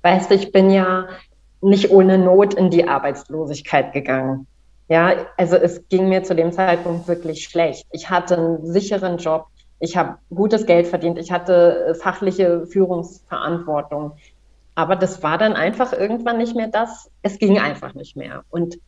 weißt 0.02 0.32
du, 0.32 0.36
ich 0.36 0.52
bin 0.52 0.70
ja 0.70 1.08
nicht 1.62 1.92
ohne 1.92 2.18
Not 2.18 2.54
in 2.54 2.70
die 2.70 2.88
Arbeitslosigkeit 2.88 3.94
gegangen. 3.94 4.48
Ja, 4.90 5.28
also 5.38 5.56
es 5.56 5.88
ging 5.88 6.10
mir 6.10 6.24
zu 6.24 6.36
dem 6.36 6.52
Zeitpunkt 6.52 7.08
wirklich 7.08 7.46
schlecht. 7.46 7.88
Ich 7.92 8.10
hatte 8.10 8.38
einen 8.38 8.66
sicheren 8.66 9.18
Job, 9.18 9.48
ich 9.80 9.96
habe 9.98 10.18
gutes 10.34 10.66
Geld 10.66 10.88
verdient, 10.88 11.18
ich 11.18 11.32
hatte 11.32 11.88
äh, 11.88 11.96
fachliche 11.96 12.66
Führungsverantwortung. 12.68 14.14
Aber 14.76 14.96
das 14.96 15.24
war 15.24 15.38
dann 15.38 15.54
einfach 15.54 15.94
irgendwann 15.94 16.38
nicht 16.38 16.56
mehr 16.56 16.68
das. 16.68 17.10
Es 17.22 17.38
ging 17.38 17.60
einfach 17.60 17.94
nicht 17.94 18.16
mehr. 18.16 18.44
Und, 18.50 18.80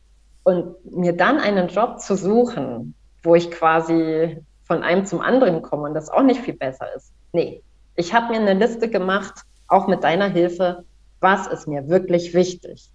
und 0.42 0.74
mir 0.84 1.16
dann 1.16 1.38
einen 1.38 1.68
Job 1.68 2.00
zu 2.00 2.16
suchen, 2.16 2.94
wo 3.26 3.34
ich 3.34 3.50
quasi 3.50 4.38
von 4.64 4.82
einem 4.82 5.04
zum 5.04 5.20
anderen 5.20 5.62
komme 5.62 5.84
und 5.84 5.94
das 5.94 6.08
auch 6.08 6.22
nicht 6.22 6.40
viel 6.40 6.54
besser 6.54 6.86
ist. 6.96 7.12
Nee, 7.32 7.62
ich 7.94 8.14
habe 8.14 8.32
mir 8.32 8.40
eine 8.40 8.54
Liste 8.54 8.88
gemacht, 8.88 9.42
auch 9.68 9.86
mit 9.86 10.02
deiner 10.02 10.28
Hilfe, 10.28 10.84
was 11.20 11.46
ist 11.46 11.68
mir 11.68 11.88
wirklich 11.88 12.34
wichtig. 12.34 12.88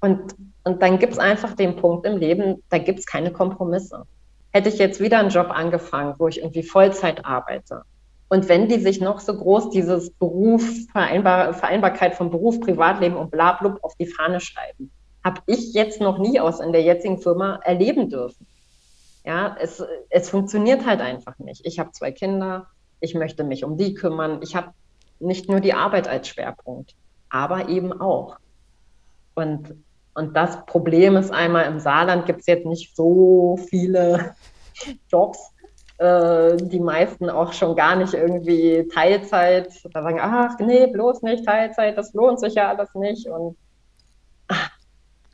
Und, 0.00 0.34
und 0.64 0.82
dann 0.82 0.98
gibt 0.98 1.14
es 1.14 1.18
einfach 1.18 1.54
den 1.54 1.76
Punkt 1.76 2.06
im 2.06 2.16
Leben, 2.16 2.62
da 2.68 2.78
gibt 2.78 2.98
es 2.98 3.06
keine 3.06 3.32
Kompromisse. 3.32 4.04
Hätte 4.50 4.68
ich 4.68 4.78
jetzt 4.78 5.00
wieder 5.00 5.18
einen 5.18 5.30
Job 5.30 5.50
angefangen, 5.50 6.14
wo 6.18 6.28
ich 6.28 6.38
irgendwie 6.38 6.62
Vollzeit 6.62 7.24
arbeite, 7.24 7.84
und 8.32 8.48
wenn 8.48 8.66
die 8.66 8.80
sich 8.80 8.98
noch 8.98 9.20
so 9.20 9.36
groß 9.36 9.68
dieses 9.68 10.08
Beruf, 10.08 10.62
Vereinbar 10.90 11.52
Vereinbarkeit 11.52 12.14
von 12.14 12.30
Beruf, 12.30 12.60
Privatleben 12.60 13.14
und 13.14 13.30
Blablub 13.30 13.78
auf 13.82 13.94
die 13.96 14.06
Fahne 14.06 14.40
schreiben, 14.40 14.90
habe 15.22 15.42
ich 15.44 15.74
jetzt 15.74 16.00
noch 16.00 16.16
nie 16.16 16.40
aus 16.40 16.58
in 16.58 16.72
der 16.72 16.80
jetzigen 16.80 17.18
Firma 17.18 17.60
erleben 17.62 18.08
dürfen. 18.08 18.46
Ja, 19.24 19.56
es, 19.60 19.82
es 20.10 20.30
funktioniert 20.30 20.84
halt 20.84 21.00
einfach 21.00 21.38
nicht. 21.38 21.64
Ich 21.64 21.78
habe 21.78 21.92
zwei 21.92 22.10
Kinder, 22.10 22.66
ich 23.00 23.14
möchte 23.14 23.44
mich 23.44 23.64
um 23.64 23.76
die 23.76 23.94
kümmern. 23.94 24.40
Ich 24.42 24.56
habe 24.56 24.72
nicht 25.20 25.48
nur 25.48 25.60
die 25.60 25.74
Arbeit 25.74 26.08
als 26.08 26.28
Schwerpunkt, 26.28 26.94
aber 27.30 27.68
eben 27.68 27.92
auch. 27.92 28.36
Und, 29.34 29.74
und 30.14 30.36
das 30.36 30.66
Problem 30.66 31.16
ist 31.16 31.32
einmal, 31.32 31.66
im 31.66 31.78
Saarland 31.78 32.26
gibt 32.26 32.40
es 32.40 32.46
jetzt 32.46 32.66
nicht 32.66 32.94
so 32.96 33.56
viele 33.68 34.34
Jobs, 35.08 35.52
äh, 35.98 36.56
die 36.56 36.80
meisten 36.80 37.30
auch 37.30 37.52
schon 37.52 37.76
gar 37.76 37.94
nicht 37.96 38.14
irgendwie 38.14 38.88
Teilzeit. 38.92 39.72
Da 39.92 40.02
sagen, 40.02 40.18
ach 40.20 40.58
nee, 40.58 40.86
bloß 40.88 41.22
nicht 41.22 41.46
Teilzeit, 41.46 41.96
das 41.96 42.12
lohnt 42.12 42.40
sich 42.40 42.54
ja 42.54 42.68
alles 42.70 42.92
nicht. 42.94 43.28
Und 43.28 43.56
ach, 44.48 44.70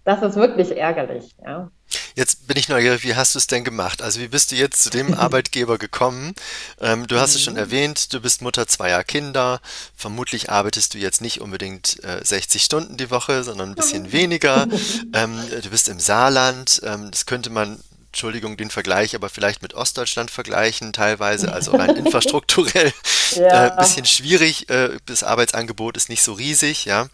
das 0.04 0.22
ist 0.22 0.36
wirklich 0.36 0.76
ärgerlich. 0.76 1.34
Ja. 1.44 1.70
Jetzt 2.14 2.46
bin 2.46 2.56
ich 2.56 2.68
neugierig, 2.68 3.02
wie 3.04 3.14
hast 3.14 3.34
du 3.34 3.38
es 3.38 3.46
denn 3.46 3.64
gemacht? 3.64 4.02
Also 4.02 4.20
wie 4.20 4.28
bist 4.28 4.50
du 4.50 4.56
jetzt 4.56 4.82
zu 4.82 4.90
dem 4.90 5.14
Arbeitgeber 5.18 5.78
gekommen? 5.78 6.34
Ähm, 6.80 7.06
du 7.06 7.18
hast 7.18 7.34
es 7.34 7.42
schon 7.42 7.54
mhm. 7.54 7.60
erwähnt, 7.60 8.12
du 8.12 8.20
bist 8.20 8.42
Mutter 8.42 8.66
zweier 8.66 9.04
Kinder. 9.04 9.60
Vermutlich 9.96 10.50
arbeitest 10.50 10.94
du 10.94 10.98
jetzt 10.98 11.20
nicht 11.20 11.40
unbedingt 11.40 12.02
äh, 12.04 12.24
60 12.24 12.62
Stunden 12.62 12.96
die 12.96 13.10
Woche, 13.10 13.44
sondern 13.44 13.70
ein 13.70 13.74
bisschen 13.74 14.12
weniger. 14.12 14.66
Ähm, 15.12 15.38
du 15.62 15.70
bist 15.70 15.88
im 15.88 16.00
Saarland. 16.00 16.80
Ähm, 16.84 17.10
das 17.10 17.26
könnte 17.26 17.50
man 17.50 17.78
Entschuldigung 18.08 18.56
den 18.56 18.70
Vergleich, 18.70 19.14
aber 19.14 19.28
vielleicht 19.28 19.62
mit 19.62 19.74
Ostdeutschland 19.74 20.30
vergleichen 20.30 20.92
teilweise, 20.92 21.52
also 21.52 21.72
rein 21.72 21.94
infrastrukturell 21.96 22.92
ja. 23.36 23.66
äh, 23.66 23.76
bisschen 23.76 24.06
schwierig. 24.06 24.68
Äh, 24.70 24.96
das 25.06 25.22
Arbeitsangebot 25.22 25.96
ist 25.96 26.08
nicht 26.08 26.22
so 26.22 26.32
riesig, 26.32 26.86
ja. 26.86 27.08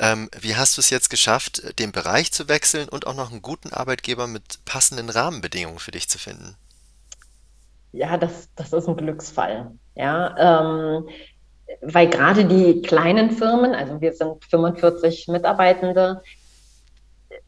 Ähm, 0.00 0.30
wie 0.40 0.56
hast 0.56 0.78
du 0.78 0.80
es 0.80 0.88
jetzt 0.88 1.10
geschafft, 1.10 1.78
den 1.78 1.92
Bereich 1.92 2.32
zu 2.32 2.48
wechseln 2.48 2.88
und 2.88 3.06
auch 3.06 3.14
noch 3.14 3.30
einen 3.30 3.42
guten 3.42 3.74
Arbeitgeber 3.74 4.26
mit 4.26 4.64
passenden 4.64 5.10
Rahmenbedingungen 5.10 5.78
für 5.78 5.90
dich 5.90 6.08
zu 6.08 6.18
finden? 6.18 6.56
Ja, 7.92 8.16
das, 8.16 8.48
das 8.56 8.72
ist 8.72 8.88
ein 8.88 8.96
Glücksfall. 8.96 9.72
Ja, 9.94 10.72
ähm, 10.72 11.08
weil 11.82 12.08
gerade 12.08 12.46
die 12.46 12.80
kleinen 12.80 13.30
Firmen, 13.30 13.74
also 13.74 14.00
wir 14.00 14.14
sind 14.14 14.42
45 14.46 15.28
Mitarbeitende, 15.28 16.22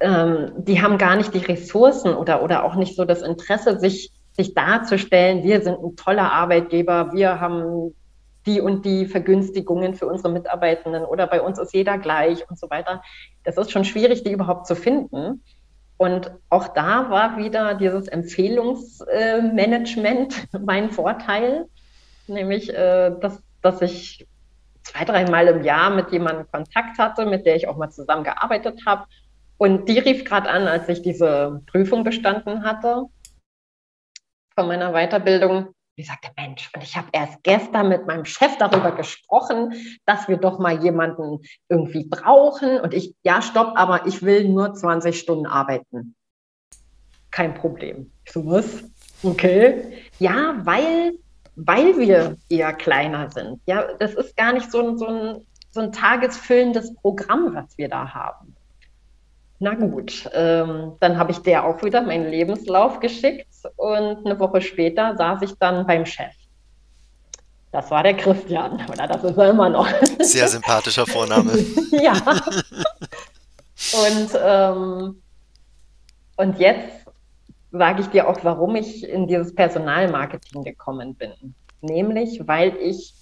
ähm, 0.01 0.53
die 0.59 0.83
haben 0.83 0.99
gar 0.99 1.17
nicht 1.17 1.33
die 1.33 1.39
Ressourcen 1.39 2.15
oder, 2.15 2.43
oder 2.43 2.65
auch 2.65 2.75
nicht 2.75 2.97
so 2.97 3.07
das 3.07 3.23
Interesse, 3.23 3.81
sich, 3.81 4.13
sich 4.33 4.53
darzustellen, 4.53 5.43
wir 5.43 5.63
sind 5.63 5.79
ein 5.79 5.97
toller 5.97 6.31
Arbeitgeber, 6.31 7.13
wir 7.15 7.41
haben 7.41 7.95
die 8.47 8.61
und 8.61 8.85
die 8.85 9.07
Vergünstigungen 9.07 9.95
für 9.95 10.07
unsere 10.07 10.31
Mitarbeitenden 10.33 11.05
oder 11.05 11.27
bei 11.27 11.41
uns 11.41 11.59
ist 11.59 11.73
jeder 11.73 11.97
gleich 11.99 12.49
und 12.51 12.59
so 12.59 12.69
weiter. 12.71 13.03
Das 13.45 13.57
ist 13.57 13.71
schon 13.71 13.85
schwierig, 13.85 14.25
die 14.25 14.33
überhaupt 14.33 14.67
zu 14.67 14.75
finden. 14.75 15.43
Und 15.97 16.33
auch 16.49 16.67
da 16.69 17.11
war 17.11 17.37
wieder 17.37 17.75
dieses 17.75 18.09
Empfehlungsmanagement 18.09 20.49
mein 20.61 20.91
Vorteil, 20.91 21.67
nämlich, 22.27 22.71
äh, 22.71 23.15
dass, 23.21 23.41
dass 23.61 23.83
ich 23.83 24.27
zwei, 24.83 25.05
dreimal 25.05 25.47
im 25.47 25.63
Jahr 25.63 25.91
mit 25.91 26.11
jemandem 26.11 26.51
Kontakt 26.51 26.99
hatte, 26.99 27.27
mit 27.27 27.47
der 27.47 27.55
ich 27.57 27.69
auch 27.69 27.77
mal 27.77 27.91
zusammengearbeitet 27.91 28.81
habe. 28.85 29.05
Und 29.59 29.89
die 29.89 30.01
rief 30.01 30.25
gerade 30.25 30.51
an, 30.51 30.67
als 30.67 30.89
ich 30.89 31.03
diese 31.03 31.63
Prüfung 31.71 32.03
bestanden 32.03 32.65
hatte 32.65 33.05
von 34.55 34.67
meiner 34.67 34.93
Weiterbildung 34.93 35.69
ich 35.97 36.07
sagte, 36.07 36.31
Mensch, 36.37 36.71
und 36.75 36.83
ich 36.83 36.97
habe 36.97 37.09
erst 37.13 37.43
gestern 37.43 37.89
mit 37.89 38.07
meinem 38.07 38.25
Chef 38.25 38.57
darüber 38.59 38.93
gesprochen, 38.93 39.75
dass 40.07 40.27
wir 40.27 40.39
doch 40.39 40.59
mal 40.59 40.83
jemanden 40.83 41.41
irgendwie 41.69 42.05
brauchen. 42.05 42.81
Und 42.81 42.95
ich, 42.95 43.15
ja, 43.23 43.43
stopp, 43.43 43.73
aber 43.77 44.07
ich 44.07 44.23
will 44.23 44.49
nur 44.49 44.75
20 44.75 45.19
Stunden 45.19 45.47
arbeiten. 45.47 46.15
Kein 47.31 47.55
Problem. 47.55 48.11
Ich 48.25 48.33
so, 48.33 48.47
was? 48.47 48.85
Okay. 49.23 49.93
Ja, 50.19 50.57
weil, 50.65 51.13
weil 51.57 51.99
wir 51.99 52.37
eher 52.49 52.73
kleiner 52.73 53.31
sind. 53.31 53.61
Ja, 53.67 53.87
das 53.99 54.15
ist 54.15 54.37
gar 54.37 54.53
nicht 54.53 54.71
so 54.71 54.87
ein, 54.87 54.99
so 54.99 55.07
ein, 55.07 55.47
so 55.71 55.81
ein 55.81 55.93
tagesfüllendes 55.93 56.95
Programm, 56.97 57.55
was 57.55 57.77
wir 57.77 57.89
da 57.89 58.13
haben. 58.13 58.57
Na 59.59 59.75
gut, 59.75 60.29
ähm, 60.33 60.95
dann 61.01 61.19
habe 61.19 61.31
ich 61.31 61.39
der 61.39 61.65
auch 61.65 61.83
wieder 61.85 62.03
meinen 62.03 62.29
Lebenslauf 62.29 62.99
geschickt 62.99 63.47
und 63.77 64.27
eine 64.27 64.39
Woche 64.39 64.61
später 64.61 65.17
saß 65.17 65.43
ich 65.43 65.55
dann 65.59 65.87
beim 65.87 66.07
Chef. 66.07 66.33
Das 67.71 67.91
war 67.91 68.03
der 68.03 68.15
Christian, 68.15 68.85
oder 68.91 69.07
das 69.07 69.25
ist 69.25 69.37
er 69.39 69.51
immer 69.51 69.71
noch. 69.71 69.89
Sehr 70.21 70.47
sympathischer 70.47 71.07
Vorname. 71.07 71.53
ja. 71.91 72.13
Und, 74.07 74.31
ähm, 74.45 75.23
und 76.37 76.59
jetzt 76.59 77.07
sage 77.71 78.03
ich 78.03 78.09
dir 78.09 78.29
auch, 78.29 78.39
warum 78.43 78.77
ich 78.77 79.09
in 79.09 79.27
dieses 79.27 79.55
Personalmarketing 79.55 80.65
gekommen 80.65 81.15
bin. 81.15 81.33
Nämlich, 81.81 82.47
weil 82.47 82.77
ich 82.77 83.15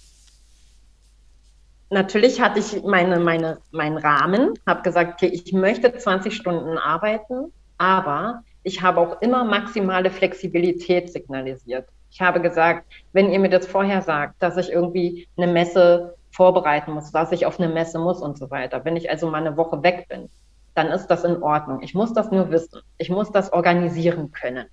natürlich 1.89 2.41
hatte 2.41 2.59
ich 2.59 2.83
meine, 2.83 3.19
meine, 3.19 3.59
meinen 3.71 3.97
Rahmen, 3.97 4.53
habe 4.67 4.81
gesagt, 4.81 5.13
okay, 5.13 5.27
ich 5.27 5.53
möchte 5.53 5.95
20 5.95 6.35
Stunden 6.35 6.77
arbeiten, 6.77 7.53
aber 7.77 8.43
ich 8.63 8.81
habe 8.81 8.99
auch 8.99 9.21
immer 9.21 9.43
maximale 9.43 10.11
Flexibilität 10.11 11.11
signalisiert. 11.11 11.87
Ich 12.11 12.21
habe 12.21 12.41
gesagt, 12.41 12.85
wenn 13.13 13.31
ihr 13.31 13.39
mir 13.39 13.49
das 13.49 13.65
vorher 13.65 14.01
sagt, 14.01 14.41
dass 14.41 14.57
ich 14.57 14.71
irgendwie 14.71 15.27
eine 15.37 15.47
Messe 15.47 16.15
vorbereiten 16.31 16.91
muss, 16.91 17.11
dass 17.11 17.31
ich 17.31 17.45
auf 17.45 17.59
eine 17.59 17.71
Messe 17.71 17.99
muss 17.99 18.21
und 18.21 18.37
so 18.37 18.51
weiter, 18.51 18.83
wenn 18.85 18.95
ich 18.95 19.09
also 19.09 19.29
mal 19.29 19.37
eine 19.37 19.57
Woche 19.57 19.81
weg 19.83 20.07
bin, 20.09 20.29
dann 20.75 20.87
ist 20.87 21.07
das 21.07 21.23
in 21.23 21.41
Ordnung. 21.41 21.81
Ich 21.81 21.93
muss 21.93 22.13
das 22.13 22.31
nur 22.31 22.49
wissen. 22.51 22.81
Ich 22.97 23.09
muss 23.09 23.31
das 23.31 23.51
organisieren 23.51 24.31
können. 24.31 24.67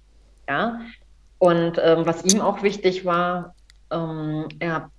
Ja. 0.49 0.81
Und 1.39 1.81
ähm, 1.83 2.07
was 2.07 2.25
ihm 2.25 2.41
auch 2.41 2.63
wichtig 2.63 3.05
war, 3.05 3.55
ähm, 3.91 4.49
er, 4.59 4.91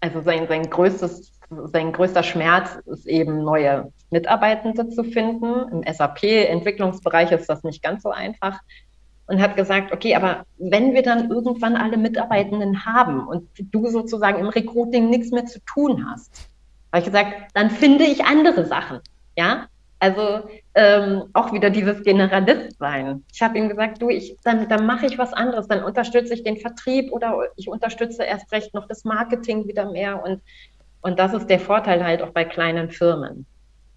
also 0.00 0.20
sein, 0.20 0.46
sein 0.48 0.68
größtes 0.68 1.32
sein 1.50 1.92
größter 1.92 2.22
Schmerz 2.22 2.78
ist 2.86 3.06
eben 3.06 3.42
neue 3.42 3.92
Mitarbeitende 4.10 4.88
zu 4.88 5.04
finden. 5.04 5.68
Im 5.70 5.92
SAP-Entwicklungsbereich 5.92 7.32
ist 7.32 7.48
das 7.48 7.64
nicht 7.64 7.82
ganz 7.82 8.02
so 8.02 8.10
einfach. 8.10 8.60
Und 9.26 9.42
hat 9.42 9.56
gesagt, 9.56 9.92
okay, 9.92 10.14
aber 10.14 10.44
wenn 10.56 10.94
wir 10.94 11.02
dann 11.02 11.30
irgendwann 11.30 11.76
alle 11.76 11.98
Mitarbeitenden 11.98 12.86
haben 12.86 13.26
und 13.26 13.48
du 13.58 13.88
sozusagen 13.88 14.38
im 14.40 14.48
Recruiting 14.48 15.10
nichts 15.10 15.30
mehr 15.30 15.44
zu 15.44 15.60
tun 15.66 16.06
hast, 16.10 16.48
habe 16.92 17.00
ich 17.00 17.04
gesagt, 17.04 17.34
dann 17.52 17.70
finde 17.70 18.04
ich 18.04 18.24
andere 18.24 18.64
Sachen. 18.64 19.00
Ja, 19.36 19.66
also 20.00 20.48
ähm, 20.74 21.24
auch 21.32 21.52
wieder 21.52 21.70
dieses 21.70 22.02
Generalist 22.02 22.78
sein. 22.78 23.24
Ich 23.32 23.42
habe 23.42 23.58
ihm 23.58 23.68
gesagt, 23.68 24.00
du, 24.00 24.08
ich, 24.08 24.36
dann, 24.44 24.68
dann 24.68 24.86
mache 24.86 25.06
ich 25.06 25.18
was 25.18 25.32
anderes, 25.32 25.68
dann 25.68 25.82
unterstütze 25.82 26.34
ich 26.34 26.44
den 26.44 26.56
Vertrieb 26.56 27.12
oder 27.12 27.48
ich 27.56 27.68
unterstütze 27.68 28.22
erst 28.22 28.50
recht 28.52 28.74
noch 28.74 28.86
das 28.86 29.04
Marketing 29.04 29.66
wieder 29.66 29.90
mehr 29.90 30.24
und 30.24 30.40
und 31.00 31.18
das 31.18 31.32
ist 31.32 31.46
der 31.48 31.60
Vorteil 31.60 32.04
halt 32.04 32.22
auch 32.22 32.30
bei 32.30 32.44
kleinen 32.44 32.90
Firmen. 32.90 33.46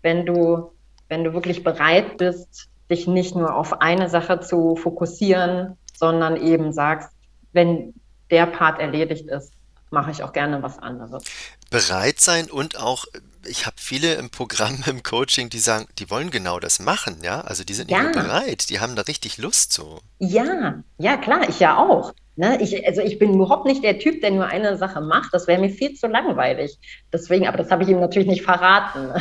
Wenn 0.02 0.26
du, 0.26 0.72
wenn 1.10 1.24
du 1.24 1.34
wirklich 1.34 1.64
bereit 1.64 2.18
bist, 2.18 2.70
dich 2.90 3.08
nicht 3.08 3.36
nur 3.36 3.56
auf 3.56 3.82
eine 3.82 4.10
Sache 4.10 4.40
zu 4.40 4.76
fokussieren, 4.76 5.78
sondern 5.94 6.36
eben 6.38 6.74
sagst, 6.74 7.10
wenn 7.54 7.94
der 8.30 8.46
Part 8.46 8.80
erledigt 8.80 9.28
ist, 9.28 9.52
mache 9.90 10.12
ich 10.12 10.24
auch 10.24 10.34
gerne 10.34 10.62
was 10.64 10.80
anderes. 10.80 11.24
Bereit 11.70 12.20
sein 12.20 12.50
und 12.50 12.80
auch 12.80 13.06
ich 13.46 13.66
habe 13.66 13.76
viele 13.80 14.16
im 14.16 14.30
Programm, 14.30 14.84
im 14.86 15.04
Coaching, 15.04 15.50
die 15.50 15.60
sagen, 15.60 15.88
die 15.98 16.10
wollen 16.10 16.32
genau 16.32 16.60
das 16.60 16.80
machen, 16.80 17.18
ja. 17.24 17.42
Also 17.42 17.64
die 17.64 17.74
sind 17.74 17.92
ja. 17.92 18.12
bereit, 18.12 18.70
die 18.70 18.80
haben 18.80 18.96
da 18.96 19.04
richtig 19.04 19.38
Lust 19.38 19.72
zu. 19.72 20.00
Ja, 20.20 20.84
ja, 20.98 21.18
klar, 21.18 21.50
ich 21.50 21.60
ja 21.60 21.78
auch. 21.78 22.14
Ne? 22.36 22.62
Ich, 22.62 22.88
also 22.88 23.02
ich 23.02 23.20
bin 23.20 23.34
überhaupt 23.34 23.66
nicht 23.66 23.84
der 23.84 24.00
Typ, 24.00 24.22
der 24.22 24.32
nur 24.32 24.46
eine 24.46 24.78
Sache 24.78 25.02
macht. 25.02 25.34
Das 25.34 25.48
wäre 25.48 25.60
mir 25.60 25.70
viel 25.70 25.94
zu 25.96 26.08
langweilig. 26.08 26.80
Deswegen, 27.12 27.48
aber 27.48 27.58
das 27.58 27.70
habe 27.72 27.84
ich 27.84 27.90
ihm 27.90 28.00
natürlich 28.00 28.30
nicht 28.30 28.44
verraten. 28.44 29.10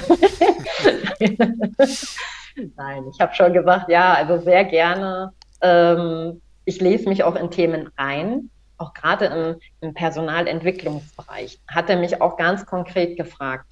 Nein, 2.77 3.05
ich 3.13 3.21
habe 3.21 3.35
schon 3.35 3.53
gesagt, 3.53 3.91
ja, 3.91 4.15
also 4.15 4.39
sehr 4.39 4.65
gerne. 4.65 5.33
Ähm, 5.61 6.41
ich 6.65 6.81
lese 6.81 7.09
mich 7.09 7.25
auch 7.25 7.37
in 7.37 7.51
Themen 7.51 7.91
ein, 7.97 8.51
auch 8.79 8.95
gerade 8.95 9.27
im, 9.27 9.57
im 9.81 9.95
Personalentwicklungsbereich. 9.95 11.61
Hat 11.69 11.91
er 11.91 11.97
mich 11.97 12.21
auch 12.21 12.37
ganz 12.37 12.65
konkret 12.65 13.17
gefragt, 13.17 13.67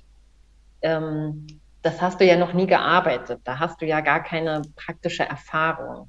ähm, 0.83 1.46
das 1.83 2.01
hast 2.03 2.20
du 2.20 2.24
ja 2.24 2.37
noch 2.37 2.53
nie 2.53 2.66
gearbeitet, 2.66 3.40
da 3.44 3.59
hast 3.59 3.81
du 3.81 3.87
ja 3.87 4.01
gar 4.01 4.22
keine 4.22 4.62
praktische 4.77 5.22
Erfahrung. 5.22 6.09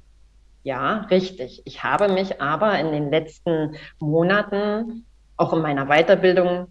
Ja, 0.62 1.06
richtig. 1.10 1.62
Ich 1.64 1.82
habe 1.84 2.08
mich 2.08 2.40
aber 2.40 2.78
in 2.78 2.92
den 2.92 3.10
letzten 3.10 3.76
Monaten, 3.98 5.06
auch 5.36 5.52
in 5.52 5.62
meiner 5.62 5.86
Weiterbildung, 5.86 6.68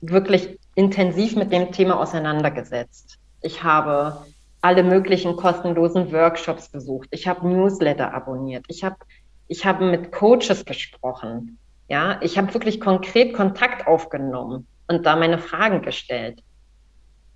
wirklich 0.00 0.58
intensiv 0.74 1.36
mit 1.36 1.52
dem 1.52 1.72
Thema 1.72 2.00
auseinandergesetzt. 2.00 3.18
Ich 3.42 3.62
habe 3.62 4.26
alle 4.62 4.82
möglichen 4.82 5.36
kostenlosen 5.36 6.12
Workshops 6.12 6.70
besucht. 6.70 7.08
Ich 7.12 7.28
habe 7.28 7.46
Newsletter 7.48 8.12
abonniert. 8.12 8.64
Ich 8.68 8.84
habe 8.84 8.96
ich 9.48 9.64
habe 9.64 9.84
mit 9.84 10.10
Coaches 10.10 10.64
gesprochen. 10.64 11.58
Ja, 11.88 12.18
ich 12.20 12.36
habe 12.36 12.52
wirklich 12.52 12.80
konkret 12.80 13.32
Kontakt 13.32 13.86
aufgenommen 13.86 14.66
und 14.88 15.06
da 15.06 15.14
meine 15.14 15.38
Fragen 15.38 15.82
gestellt 15.82 16.42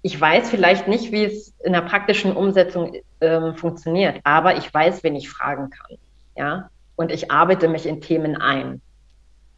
ich 0.03 0.19
weiß 0.19 0.49
vielleicht 0.49 0.89
nicht, 0.89 1.13
wie 1.13 1.25
es 1.25 1.53
in 1.65 1.73
der 1.73 1.83
praktischen 1.83 2.35
Umsetzung 2.35 2.95
ähm, 3.21 3.55
funktioniert, 3.55 4.21
aber 4.25 4.57
ich 4.57 4.73
weiß, 4.73 5.03
wen 5.03 5.17
ich 5.17 5.29
fragen 5.29 5.71
kann. 5.71 5.99
Ja, 6.37 6.71
und 6.97 7.11
ich 7.11 7.31
arbeite 7.31 7.69
mich 7.69 7.87
in 7.87 8.01
Themen 8.01 8.37
ein. 8.37 8.81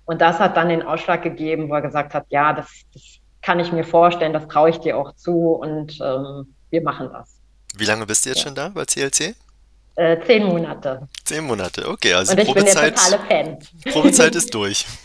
Und 0.04 0.20
das 0.20 0.40
hat 0.40 0.56
dann 0.56 0.68
den 0.68 0.82
Ausschlag 0.82 1.22
gegeben, 1.22 1.68
wo 1.68 1.74
er 1.74 1.82
gesagt 1.82 2.12
hat, 2.14 2.26
ja, 2.30 2.52
das, 2.52 2.66
das 2.92 3.02
kann 3.40 3.60
ich 3.60 3.72
mir 3.72 3.84
vorstellen, 3.84 4.32
das 4.32 4.48
traue 4.48 4.70
ich 4.70 4.78
dir 4.78 4.96
auch 4.96 5.14
zu 5.14 5.52
und 5.52 5.98
ähm, 6.00 6.54
wir 6.70 6.82
machen 6.82 7.10
das. 7.12 7.38
Wie 7.76 7.84
lange 7.84 8.06
bist 8.06 8.24
du 8.24 8.30
jetzt 8.30 8.38
ja. 8.38 8.44
schon 8.44 8.54
da 8.54 8.68
bei 8.68 8.84
CLC? 8.84 9.34
Äh, 9.94 10.18
zehn 10.26 10.44
Monate. 10.44 11.06
Zehn 11.24 11.44
Monate, 11.44 11.88
okay. 11.88 12.14
Also 12.14 12.32
und 12.32 12.38
ich 12.38 12.46
Probezeit, 12.46 12.94
bin 12.94 12.94
der 12.94 12.94
totale 12.94 13.18
Fan. 13.28 13.92
Probezeit 13.92 14.34
ist 14.34 14.54
durch. 14.54 14.86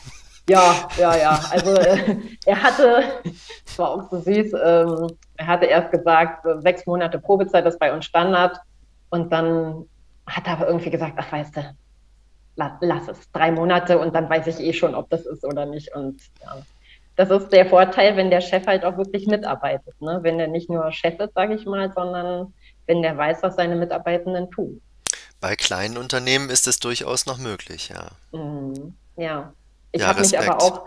Ja, 0.49 0.87
ja, 0.97 1.15
ja. 1.17 1.39
Also 1.51 1.73
äh, 1.75 2.17
er 2.45 2.63
hatte, 2.63 3.03
das 3.65 3.79
war 3.79 3.89
auch 3.91 4.09
so 4.09 4.19
süß, 4.19 4.53
ähm, 4.53 5.07
er 5.35 5.47
hatte 5.47 5.65
erst 5.65 5.91
gesagt, 5.91 6.45
sechs 6.61 6.85
Monate 6.85 7.19
Probezeit 7.19 7.65
ist 7.65 7.79
bei 7.79 7.93
uns 7.93 8.05
Standard 8.05 8.59
und 9.09 9.31
dann 9.31 9.85
hat 10.25 10.47
aber 10.47 10.67
irgendwie 10.67 10.89
gesagt, 10.89 11.13
ach 11.17 11.31
weißt 11.31 11.57
du, 11.57 11.75
lass, 12.55 12.71
lass 12.81 13.07
es, 13.07 13.31
drei 13.31 13.51
Monate 13.51 13.99
und 13.99 14.13
dann 14.13 14.29
weiß 14.29 14.47
ich 14.47 14.59
eh 14.59 14.73
schon, 14.73 14.95
ob 14.95 15.09
das 15.09 15.25
ist 15.25 15.45
oder 15.45 15.65
nicht. 15.65 15.95
Und 15.95 16.21
ja, 16.41 16.57
das 17.15 17.29
ist 17.29 17.49
der 17.49 17.65
Vorteil, 17.65 18.15
wenn 18.15 18.29
der 18.29 18.41
Chef 18.41 18.67
halt 18.67 18.85
auch 18.85 18.97
wirklich 18.97 19.27
mitarbeitet. 19.27 19.99
Ne? 20.01 20.19
Wenn 20.21 20.37
der 20.37 20.47
nicht 20.47 20.69
nur 20.69 20.91
Chef 20.91 21.19
ist, 21.19 21.33
sage 21.33 21.55
ich 21.55 21.65
mal, 21.65 21.91
sondern 21.93 22.53
wenn 22.85 23.01
der 23.01 23.17
weiß, 23.17 23.41
was 23.41 23.55
seine 23.55 23.75
Mitarbeitenden 23.75 24.51
tun. 24.51 24.81
Bei 25.39 25.55
kleinen 25.55 25.97
Unternehmen 25.97 26.49
ist 26.49 26.67
es 26.67 26.79
durchaus 26.79 27.25
noch 27.25 27.37
möglich, 27.37 27.89
ja. 27.89 28.09
Mhm, 28.37 28.95
ja. 29.15 29.53
Ich 29.91 30.01
ja, 30.01 30.07
habe 30.07 30.21
mich 30.21 30.37
aber 30.37 30.61
auch 30.61 30.85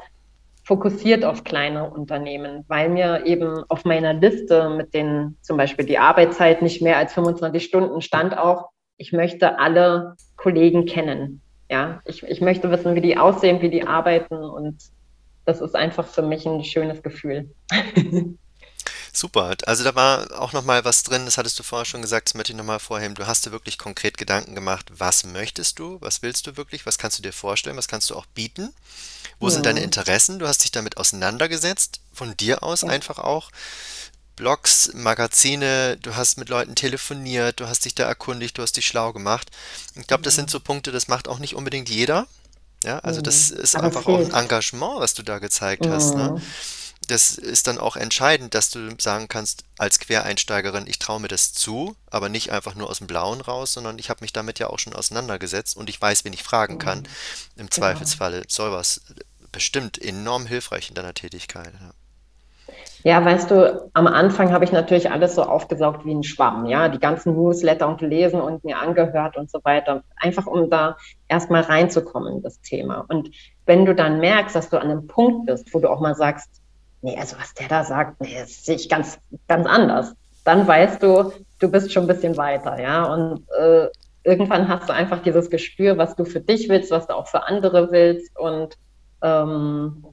fokussiert 0.64 1.24
auf 1.24 1.42
kleine 1.42 1.90
Unternehmen, 1.90 2.64
weil 2.68 2.88
mir 2.88 3.26
eben 3.26 3.64
auf 3.68 3.84
meiner 3.84 4.12
Liste 4.14 4.70
mit 4.70 4.94
den 4.94 5.36
zum 5.40 5.56
Beispiel 5.56 5.84
die 5.84 5.98
Arbeitszeit 5.98 6.62
nicht 6.62 6.80
mehr 6.80 6.96
als 6.96 7.12
25 7.14 7.64
Stunden 7.64 8.00
stand 8.02 8.36
auch, 8.36 8.68
ich 8.96 9.12
möchte 9.12 9.58
alle 9.58 10.14
Kollegen 10.36 10.84
kennen. 10.84 11.40
Ja, 11.70 12.00
ich, 12.04 12.22
ich 12.22 12.40
möchte 12.40 12.70
wissen, 12.70 12.94
wie 12.94 13.00
die 13.00 13.16
aussehen, 13.16 13.62
wie 13.62 13.70
die 13.70 13.86
arbeiten 13.86 14.34
und 14.34 14.76
das 15.44 15.60
ist 15.60 15.74
einfach 15.74 16.06
für 16.06 16.22
mich 16.22 16.46
ein 16.46 16.62
schönes 16.62 17.02
Gefühl. 17.02 17.50
Super. 19.12 19.56
Also 19.66 19.84
da 19.84 19.94
war 19.94 20.40
auch 20.40 20.52
noch 20.52 20.64
mal 20.64 20.84
was 20.84 21.02
drin, 21.02 21.24
das 21.24 21.38
hattest 21.38 21.58
du 21.58 21.62
vorher 21.62 21.84
schon 21.84 22.02
gesagt, 22.02 22.28
das 22.28 22.34
möchte 22.34 22.52
ich 22.52 22.58
noch 22.58 22.64
mal 22.64 22.78
vorheben. 22.78 23.14
Du 23.14 23.26
hast 23.26 23.44
dir 23.44 23.52
wirklich 23.52 23.78
konkret 23.78 24.18
Gedanken 24.18 24.54
gemacht, 24.54 24.86
was 24.96 25.24
möchtest 25.24 25.78
du, 25.78 25.98
was 26.00 26.22
willst 26.22 26.46
du 26.46 26.56
wirklich, 26.56 26.86
was 26.86 26.98
kannst 26.98 27.18
du 27.18 27.22
dir 27.22 27.32
vorstellen, 27.32 27.76
was 27.76 27.88
kannst 27.88 28.10
du 28.10 28.14
auch 28.14 28.26
bieten, 28.26 28.72
wo 29.38 29.48
ja. 29.48 29.54
sind 29.54 29.66
deine 29.66 29.80
Interessen, 29.80 30.38
du 30.38 30.46
hast 30.46 30.62
dich 30.64 30.70
damit 30.70 30.96
auseinandergesetzt, 30.96 32.00
von 32.12 32.36
dir 32.36 32.62
aus 32.62 32.82
ja. 32.82 32.88
einfach 32.88 33.18
auch. 33.18 33.50
Blogs, 34.36 34.92
Magazine, 34.94 35.98
du 35.98 36.16
hast 36.16 36.38
mit 36.38 36.48
Leuten 36.48 36.74
telefoniert, 36.74 37.60
du 37.60 37.66
hast 37.66 37.84
dich 37.84 37.94
da 37.94 38.04
erkundigt, 38.04 38.56
du 38.56 38.62
hast 38.62 38.76
dich 38.76 38.86
schlau 38.86 39.12
gemacht. 39.12 39.50
Ich 39.96 40.06
glaube, 40.06 40.22
das 40.22 40.34
sind 40.34 40.50
so 40.50 40.60
Punkte, 40.60 40.92
das 40.92 41.08
macht 41.08 41.28
auch 41.28 41.38
nicht 41.38 41.54
unbedingt 41.54 41.90
jeder. 41.90 42.26
Ja, 42.82 43.00
also 43.00 43.20
das 43.20 43.50
ist 43.50 43.76
Aber 43.76 43.88
einfach 43.88 44.06
auch 44.06 44.18
ein 44.18 44.32
Engagement, 44.32 45.00
was 45.00 45.12
du 45.12 45.22
da 45.22 45.38
gezeigt 45.38 45.86
hast. 45.86 46.14
Ne? 46.14 46.40
Das 47.10 47.36
ist 47.36 47.66
dann 47.66 47.78
auch 47.78 47.96
entscheidend, 47.96 48.54
dass 48.54 48.70
du 48.70 48.88
sagen 48.98 49.26
kannst, 49.26 49.64
als 49.78 49.98
Quereinsteigerin, 49.98 50.86
ich 50.86 51.00
traue 51.00 51.20
mir 51.20 51.26
das 51.26 51.52
zu, 51.52 51.96
aber 52.08 52.28
nicht 52.28 52.52
einfach 52.52 52.76
nur 52.76 52.88
aus 52.88 52.98
dem 52.98 53.08
Blauen 53.08 53.40
raus, 53.40 53.72
sondern 53.72 53.98
ich 53.98 54.10
habe 54.10 54.20
mich 54.20 54.32
damit 54.32 54.60
ja 54.60 54.68
auch 54.68 54.78
schon 54.78 54.92
auseinandergesetzt 54.92 55.76
und 55.76 55.88
ich 55.90 56.00
weiß, 56.00 56.24
wen 56.24 56.32
ich 56.32 56.44
fragen 56.44 56.78
kann. 56.78 57.00
Mhm. 57.00 57.04
Im 57.04 57.66
genau. 57.66 57.70
Zweifelsfalle 57.70 58.44
soll 58.46 58.70
was 58.70 59.00
bestimmt 59.50 60.00
enorm 60.00 60.46
hilfreich 60.46 60.88
in 60.88 60.94
deiner 60.94 61.14
Tätigkeit. 61.14 61.72
Ja. 61.80 61.90
Ja, 63.02 63.24
weißt 63.24 63.50
du, 63.50 63.90
am 63.94 64.06
Anfang 64.06 64.52
habe 64.52 64.64
ich 64.64 64.72
natürlich 64.72 65.10
alles 65.10 65.34
so 65.34 65.42
aufgesaugt 65.42 66.04
wie 66.04 66.14
ein 66.14 66.22
Schwamm, 66.22 66.66
ja, 66.66 66.88
die 66.88 66.98
ganzen 66.98 67.34
Newsletter 67.34 67.88
und 67.88 67.98
gelesen 67.98 68.40
und 68.42 68.62
mir 68.62 68.78
angehört 68.78 69.38
und 69.38 69.50
so 69.50 69.58
weiter, 69.64 70.02
einfach 70.16 70.46
um 70.46 70.68
da 70.68 70.96
erstmal 71.26 71.62
reinzukommen 71.62 72.36
in 72.36 72.42
das 72.42 72.60
Thema. 72.60 73.06
Und 73.08 73.30
wenn 73.64 73.86
du 73.86 73.94
dann 73.94 74.20
merkst, 74.20 74.54
dass 74.54 74.68
du 74.68 74.78
an 74.78 74.90
einem 74.90 75.06
Punkt 75.06 75.46
bist, 75.46 75.72
wo 75.72 75.80
du 75.80 75.88
auch 75.88 76.00
mal 76.00 76.14
sagst, 76.14 76.59
nee, 77.02 77.16
also 77.18 77.36
was 77.38 77.54
der 77.54 77.68
da 77.68 77.84
sagt, 77.84 78.20
nee, 78.20 78.36
das 78.38 78.64
sehe 78.64 78.76
ich 78.76 78.88
ganz, 78.88 79.18
ganz 79.48 79.66
anders. 79.66 80.14
Dann 80.44 80.66
weißt 80.66 81.02
du, 81.02 81.32
du 81.58 81.70
bist 81.70 81.92
schon 81.92 82.04
ein 82.04 82.08
bisschen 82.08 82.36
weiter, 82.36 82.80
ja. 82.80 83.04
Und 83.04 83.44
äh, 83.58 83.88
irgendwann 84.24 84.68
hast 84.68 84.88
du 84.88 84.92
einfach 84.92 85.22
dieses 85.22 85.50
Gespür, 85.50 85.98
was 85.98 86.16
du 86.16 86.24
für 86.24 86.40
dich 86.40 86.68
willst, 86.68 86.90
was 86.90 87.06
du 87.06 87.14
auch 87.14 87.28
für 87.28 87.46
andere 87.46 87.90
willst. 87.90 88.38
Und 88.38 88.76
ähm, 89.22 90.04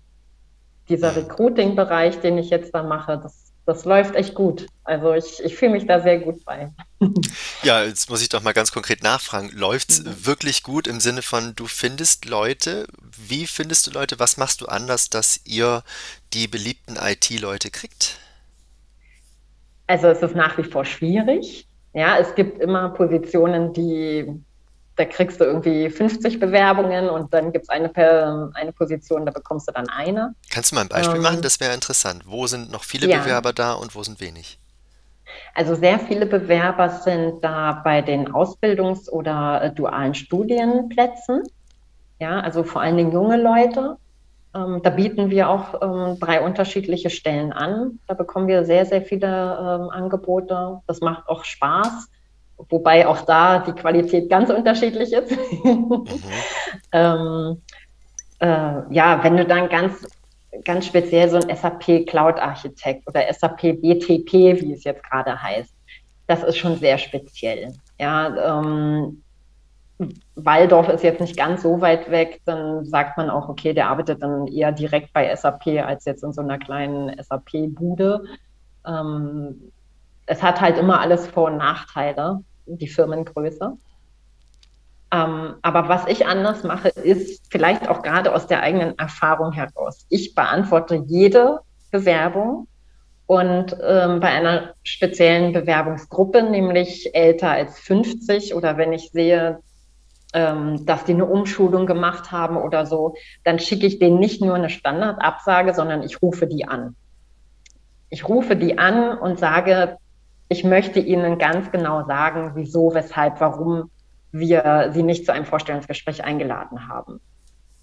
dieser 0.89 1.15
Recruiting-Bereich, 1.15 2.19
den 2.19 2.37
ich 2.37 2.49
jetzt 2.49 2.73
da 2.73 2.83
mache, 2.83 3.19
das 3.21 3.47
das 3.67 3.83
läuft 3.83 4.15
echt 4.15 4.33
gut. 4.33 4.65
Also 4.87 5.13
ich, 5.13 5.43
ich 5.43 5.57
fühle 5.57 5.73
mich 5.73 5.85
da 5.85 5.99
sehr 5.99 6.19
gut 6.19 6.43
bei. 6.45 6.71
Ja, 7.61 7.83
jetzt 7.83 8.09
muss 8.09 8.21
ich 8.21 8.29
doch 8.29 8.41
mal 8.41 8.53
ganz 8.53 8.71
konkret 8.71 9.03
nachfragen. 9.03 9.49
Läuft 9.53 9.89
es 9.89 10.03
mhm. 10.03 10.25
wirklich 10.25 10.63
gut 10.63 10.87
im 10.87 11.01
Sinne 11.01 11.21
von, 11.21 11.53
du 11.55 11.67
findest 11.67 12.25
Leute? 12.25 12.87
Wie 13.17 13.47
findest 13.47 13.85
du 13.85 13.91
Leute? 13.91 14.17
Was 14.17 14.37
machst 14.37 14.61
du 14.61 14.67
anders, 14.67 15.09
dass 15.09 15.41
ihr 15.43 15.83
die 16.33 16.47
beliebten 16.47 16.95
IT-Leute 16.95 17.69
kriegt? 17.69 18.17
Also 19.87 20.07
es 20.07 20.21
ist 20.21 20.35
nach 20.35 20.57
wie 20.57 20.63
vor 20.63 20.85
schwierig. 20.85 21.67
Ja, 21.93 22.17
es 22.17 22.33
gibt 22.35 22.61
immer 22.61 22.89
Positionen, 22.89 23.73
die 23.73 24.25
da 24.95 25.05
kriegst 25.05 25.39
du 25.39 25.43
irgendwie 25.43 25.89
50 25.89 26.39
Bewerbungen 26.39 27.09
und 27.09 27.31
dann 27.31 27.51
gibt 27.51 27.65
es 27.65 27.69
eine, 27.69 27.91
eine 28.55 28.71
Position, 28.71 29.27
da 29.27 29.31
bekommst 29.31 29.67
du 29.67 29.71
dann 29.71 29.87
eine. 29.89 30.33
Kannst 30.49 30.71
du 30.71 30.75
mal 30.75 30.81
ein 30.81 30.87
Beispiel 30.87 31.17
ähm, 31.17 31.21
machen? 31.21 31.41
Das 31.43 31.59
wäre 31.59 31.73
interessant. 31.73 32.23
Wo 32.25 32.47
sind 32.47 32.71
noch 32.71 32.83
viele 32.83 33.07
ja. 33.07 33.19
Bewerber 33.19 33.53
da 33.53 33.73
und 33.73 33.93
wo 33.93 34.01
sind 34.01 34.19
wenig? 34.19 34.57
Also 35.53 35.75
sehr 35.75 35.99
viele 35.99 36.25
Bewerber 36.25 36.89
sind 36.89 37.43
da 37.43 37.81
bei 37.83 38.01
den 38.01 38.31
Ausbildungs- 38.31 39.09
oder 39.09 39.63
äh, 39.63 39.73
dualen 39.73 40.13
Studienplätzen. 40.13 41.43
Ja, 42.19 42.39
also 42.39 42.63
vor 42.63 42.81
allen 42.81 42.97
Dingen 42.97 43.11
junge 43.11 43.41
Leute. 43.41 43.97
Ähm, 44.55 44.81
da 44.81 44.89
bieten 44.89 45.29
wir 45.29 45.49
auch 45.49 45.81
ähm, 45.81 46.19
drei 46.19 46.41
unterschiedliche 46.41 47.09
Stellen 47.09 47.51
an. 47.53 47.99
Da 48.07 48.13
bekommen 48.13 48.47
wir 48.47 48.65
sehr, 48.65 48.85
sehr 48.85 49.01
viele 49.01 49.27
ähm, 49.27 49.89
Angebote. 49.89 50.81
Das 50.87 51.01
macht 51.01 51.27
auch 51.27 51.43
Spaß 51.43 52.09
wobei 52.69 53.07
auch 53.07 53.21
da 53.21 53.59
die 53.59 53.73
Qualität 53.73 54.29
ganz 54.29 54.49
unterschiedlich 54.49 55.13
ist. 55.13 55.31
Mhm. 55.63 56.05
ähm, 56.91 57.61
äh, 58.39 58.93
ja, 58.93 59.23
wenn 59.23 59.37
du 59.37 59.45
dann 59.45 59.69
ganz, 59.69 60.07
ganz 60.63 60.85
speziell 60.85 61.29
so 61.29 61.37
ein 61.37 61.55
SAP 61.55 62.05
Cloud 62.07 62.39
Architekt 62.39 63.07
oder 63.07 63.21
SAP 63.31 63.81
BTP, 63.81 64.61
wie 64.61 64.73
es 64.73 64.83
jetzt 64.83 65.03
gerade 65.03 65.41
heißt, 65.41 65.73
das 66.27 66.43
ist 66.43 66.57
schon 66.57 66.77
sehr 66.77 66.97
speziell. 66.97 67.73
Ja, 67.99 68.61
ähm, 68.63 69.23
Waldorf 70.35 70.89
ist 70.89 71.03
jetzt 71.03 71.21
nicht 71.21 71.37
ganz 71.37 71.63
so 71.63 71.81
weit 71.81 72.11
weg, 72.11 72.41
dann 72.45 72.85
sagt 72.85 73.17
man 73.17 73.29
auch, 73.29 73.49
okay, 73.49 73.73
der 73.73 73.87
arbeitet 73.87 74.21
dann 74.21 74.45
eher 74.47 74.71
direkt 74.71 75.11
bei 75.13 75.33
SAP 75.35 75.67
als 75.83 76.05
jetzt 76.05 76.23
in 76.23 76.33
so 76.33 76.41
einer 76.41 76.59
kleinen 76.59 77.15
SAP-Bude. 77.21 78.23
Ähm, 78.85 79.71
es 80.27 80.43
hat 80.43 80.61
halt 80.61 80.77
immer 80.77 80.99
alles 80.99 81.27
Vor- 81.27 81.47
und 81.47 81.57
Nachteile, 81.57 82.41
die 82.67 82.87
Firmengröße. 82.87 83.77
Ähm, 85.11 85.55
aber 85.61 85.87
was 85.87 86.05
ich 86.07 86.25
anders 86.25 86.63
mache, 86.63 86.89
ist 86.89 87.45
vielleicht 87.49 87.87
auch 87.87 88.01
gerade 88.01 88.33
aus 88.33 88.47
der 88.47 88.61
eigenen 88.61 88.97
Erfahrung 88.97 89.53
heraus. 89.53 90.05
Ich 90.09 90.35
beantworte 90.35 91.03
jede 91.07 91.59
Bewerbung 91.91 92.67
und 93.25 93.75
ähm, 93.81 94.19
bei 94.19 94.29
einer 94.29 94.73
speziellen 94.83 95.53
Bewerbungsgruppe, 95.53 96.43
nämlich 96.43 97.13
älter 97.15 97.51
als 97.51 97.79
50 97.79 98.53
oder 98.53 98.77
wenn 98.77 98.91
ich 98.91 99.11
sehe, 99.11 99.59
ähm, 100.33 100.85
dass 100.85 101.05
die 101.05 101.13
eine 101.13 101.25
Umschulung 101.25 101.85
gemacht 101.85 102.31
haben 102.31 102.57
oder 102.57 102.85
so, 102.85 103.15
dann 103.45 103.59
schicke 103.59 103.85
ich 103.85 103.99
denen 103.99 104.19
nicht 104.19 104.41
nur 104.41 104.55
eine 104.55 104.69
Standardabsage, 104.69 105.73
sondern 105.73 106.03
ich 106.03 106.21
rufe 106.21 106.47
die 106.47 106.67
an. 106.67 106.95
Ich 108.09 108.27
rufe 108.27 108.55
die 108.55 108.77
an 108.77 109.17
und 109.17 109.39
sage, 109.39 109.97
ich 110.49 110.63
möchte 110.63 110.99
Ihnen 110.99 111.37
ganz 111.37 111.71
genau 111.71 112.05
sagen, 112.05 112.51
wieso, 112.55 112.93
weshalb, 112.93 113.39
warum 113.41 113.89
wir 114.31 114.91
Sie 114.93 115.03
nicht 115.03 115.25
zu 115.25 115.33
einem 115.33 115.45
Vorstellungsgespräch 115.45 116.23
eingeladen 116.23 116.87
haben. 116.87 117.19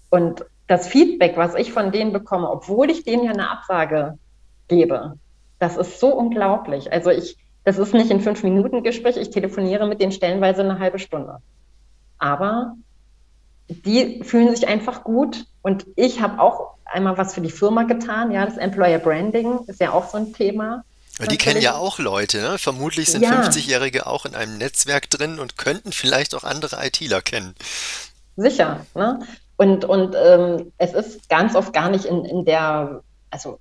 Und 0.09 0.45
das 0.67 0.87
Feedback, 0.87 1.37
was 1.37 1.55
ich 1.55 1.71
von 1.71 1.91
denen 1.91 2.13
bekomme, 2.13 2.49
obwohl 2.49 2.89
ich 2.89 3.03
denen 3.03 3.23
ja 3.23 3.31
eine 3.31 3.49
Absage 3.49 4.17
gebe, 4.67 5.17
das 5.59 5.77
ist 5.77 5.99
so 5.99 6.13
unglaublich. 6.13 6.91
Also 6.91 7.09
ich, 7.09 7.37
das 7.63 7.77
ist 7.77 7.93
nicht 7.93 8.11
ein 8.11 8.21
Fünf-Minuten-Gespräch, 8.21 9.17
ich 9.17 9.29
telefoniere 9.29 9.87
mit 9.87 10.01
denen 10.01 10.11
stellenweise 10.11 10.61
eine 10.61 10.79
halbe 10.79 10.99
Stunde. 10.99 11.37
Aber 12.17 12.75
die 13.67 14.23
fühlen 14.23 14.55
sich 14.55 14.67
einfach 14.67 15.03
gut 15.03 15.45
und 15.61 15.85
ich 15.95 16.21
habe 16.21 16.39
auch 16.39 16.75
einmal 16.85 17.17
was 17.17 17.33
für 17.33 17.41
die 17.41 17.51
Firma 17.51 17.83
getan. 17.83 18.31
Ja, 18.31 18.45
das 18.45 18.57
Employer 18.57 18.99
Branding 18.99 19.59
ist 19.67 19.81
ja 19.81 19.91
auch 19.91 20.05
so 20.05 20.17
ein 20.17 20.33
Thema. 20.33 20.83
Die 21.19 21.37
kennen 21.37 21.61
ja 21.61 21.75
auch 21.75 21.97
Leute, 21.97 22.41
ne? 22.41 22.57
Vermutlich 22.57 23.09
sind 23.09 23.23
ja. 23.23 23.41
50-Jährige 23.41 24.05
auch 24.05 24.25
in 24.25 24.35
einem 24.35 24.57
Netzwerk 24.57 25.09
drin 25.09 25.39
und 25.39 25.57
könnten 25.57 25.91
vielleicht 25.91 26.35
auch 26.35 26.43
andere 26.43 26.85
ITler 26.85 27.21
kennen. 27.21 27.55
Sicher, 28.35 28.85
ne? 28.95 29.19
Und, 29.57 29.85
und 29.85 30.15
ähm, 30.21 30.73
es 30.77 30.93
ist 30.93 31.29
ganz 31.29 31.55
oft 31.55 31.71
gar 31.71 31.89
nicht 31.89 32.05
in, 32.05 32.25
in 32.25 32.43
der, 32.43 33.01
also 33.29 33.59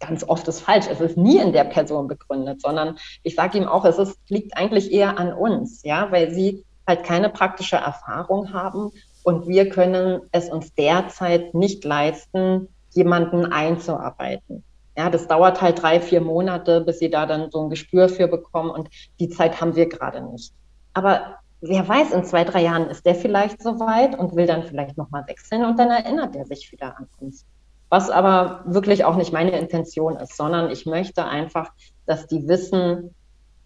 ganz 0.00 0.24
oft 0.24 0.48
ist 0.48 0.60
falsch, 0.60 0.86
es 0.90 1.00
ist 1.00 1.16
nie 1.16 1.38
in 1.38 1.52
der 1.52 1.64
Person 1.64 2.08
begründet, 2.08 2.60
sondern 2.60 2.98
ich 3.22 3.36
sage 3.36 3.58
ihm 3.58 3.68
auch, 3.68 3.84
es 3.84 3.98
ist, 3.98 4.18
liegt 4.28 4.56
eigentlich 4.56 4.90
eher 4.90 5.18
an 5.18 5.32
uns, 5.32 5.82
ja, 5.84 6.10
weil 6.10 6.32
sie 6.32 6.64
halt 6.86 7.04
keine 7.04 7.28
praktische 7.28 7.76
Erfahrung 7.76 8.52
haben 8.52 8.90
und 9.22 9.46
wir 9.46 9.68
können 9.68 10.22
es 10.32 10.48
uns 10.48 10.74
derzeit 10.74 11.54
nicht 11.54 11.84
leisten, 11.84 12.68
jemanden 12.92 13.46
einzuarbeiten. 13.46 14.64
Ja, 14.96 15.10
das 15.10 15.28
dauert 15.28 15.62
halt 15.62 15.82
drei, 15.82 16.00
vier 16.00 16.20
Monate, 16.20 16.80
bis 16.82 16.98
sie 16.98 17.10
da 17.10 17.26
dann 17.26 17.50
so 17.50 17.62
ein 17.62 17.70
Gespür 17.70 18.08
für 18.08 18.28
bekommen 18.28 18.70
und 18.70 18.88
die 19.20 19.28
Zeit 19.28 19.60
haben 19.60 19.76
wir 19.76 19.88
gerade 19.88 20.20
nicht. 20.22 20.52
Aber 20.94 21.36
wer 21.60 21.86
weiß, 21.88 22.12
in 22.12 22.24
zwei, 22.24 22.44
drei 22.44 22.62
Jahren 22.62 22.88
ist 22.88 23.06
der 23.06 23.14
vielleicht 23.14 23.62
soweit 23.62 24.18
und 24.18 24.34
will 24.36 24.46
dann 24.46 24.64
vielleicht 24.64 24.96
nochmal 24.98 25.26
wechseln 25.28 25.64
und 25.64 25.78
dann 25.78 25.90
erinnert 25.90 26.34
er 26.36 26.46
sich 26.46 26.70
wieder 26.72 26.96
an 26.98 27.08
uns. 27.18 27.46
Was 27.88 28.10
aber 28.10 28.62
wirklich 28.66 29.04
auch 29.04 29.16
nicht 29.16 29.32
meine 29.32 29.58
Intention 29.58 30.16
ist, 30.16 30.36
sondern 30.36 30.70
ich 30.70 30.86
möchte 30.86 31.24
einfach, 31.24 31.70
dass 32.06 32.26
die 32.26 32.46
wissen, 32.48 33.14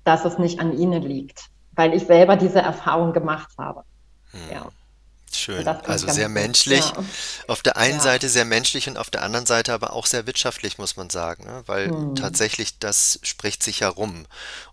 dass 0.05 0.25
es 0.25 0.39
nicht 0.39 0.61
an 0.61 0.77
ihnen 0.77 1.03
liegt. 1.03 1.51
weil 1.77 1.95
ich 1.95 2.07
selber 2.07 2.37
diese 2.37 2.61
Erfahrung 2.61 3.13
gemacht 3.13 3.51
habe. 3.59 3.83
Hm. 4.31 4.41
Ja. 4.53 4.67
Schön. 5.39 5.67
Also 5.67 6.09
sehr 6.09 6.29
menschlich. 6.29 6.85
Ja. 6.85 7.05
Auf 7.49 7.63
der 7.63 7.77
einen 7.77 7.99
ja. 7.99 8.03
Seite 8.03 8.29
sehr 8.29 8.45
menschlich 8.45 8.89
und 8.89 8.97
auf 8.97 9.11
der 9.11 9.23
anderen 9.23 9.47
Seite 9.47 9.73
aber 9.73 9.93
auch 9.93 10.07
sehr 10.07 10.27
wirtschaftlich, 10.27 10.79
muss 10.79 10.97
man 10.97 11.11
sagen, 11.11 11.45
ne? 11.45 11.63
weil 11.67 11.89
hm. 11.89 12.15
tatsächlich 12.15 12.79
das 12.79 13.19
spricht 13.23 13.63
sich 13.63 13.81
herum. 13.81 14.27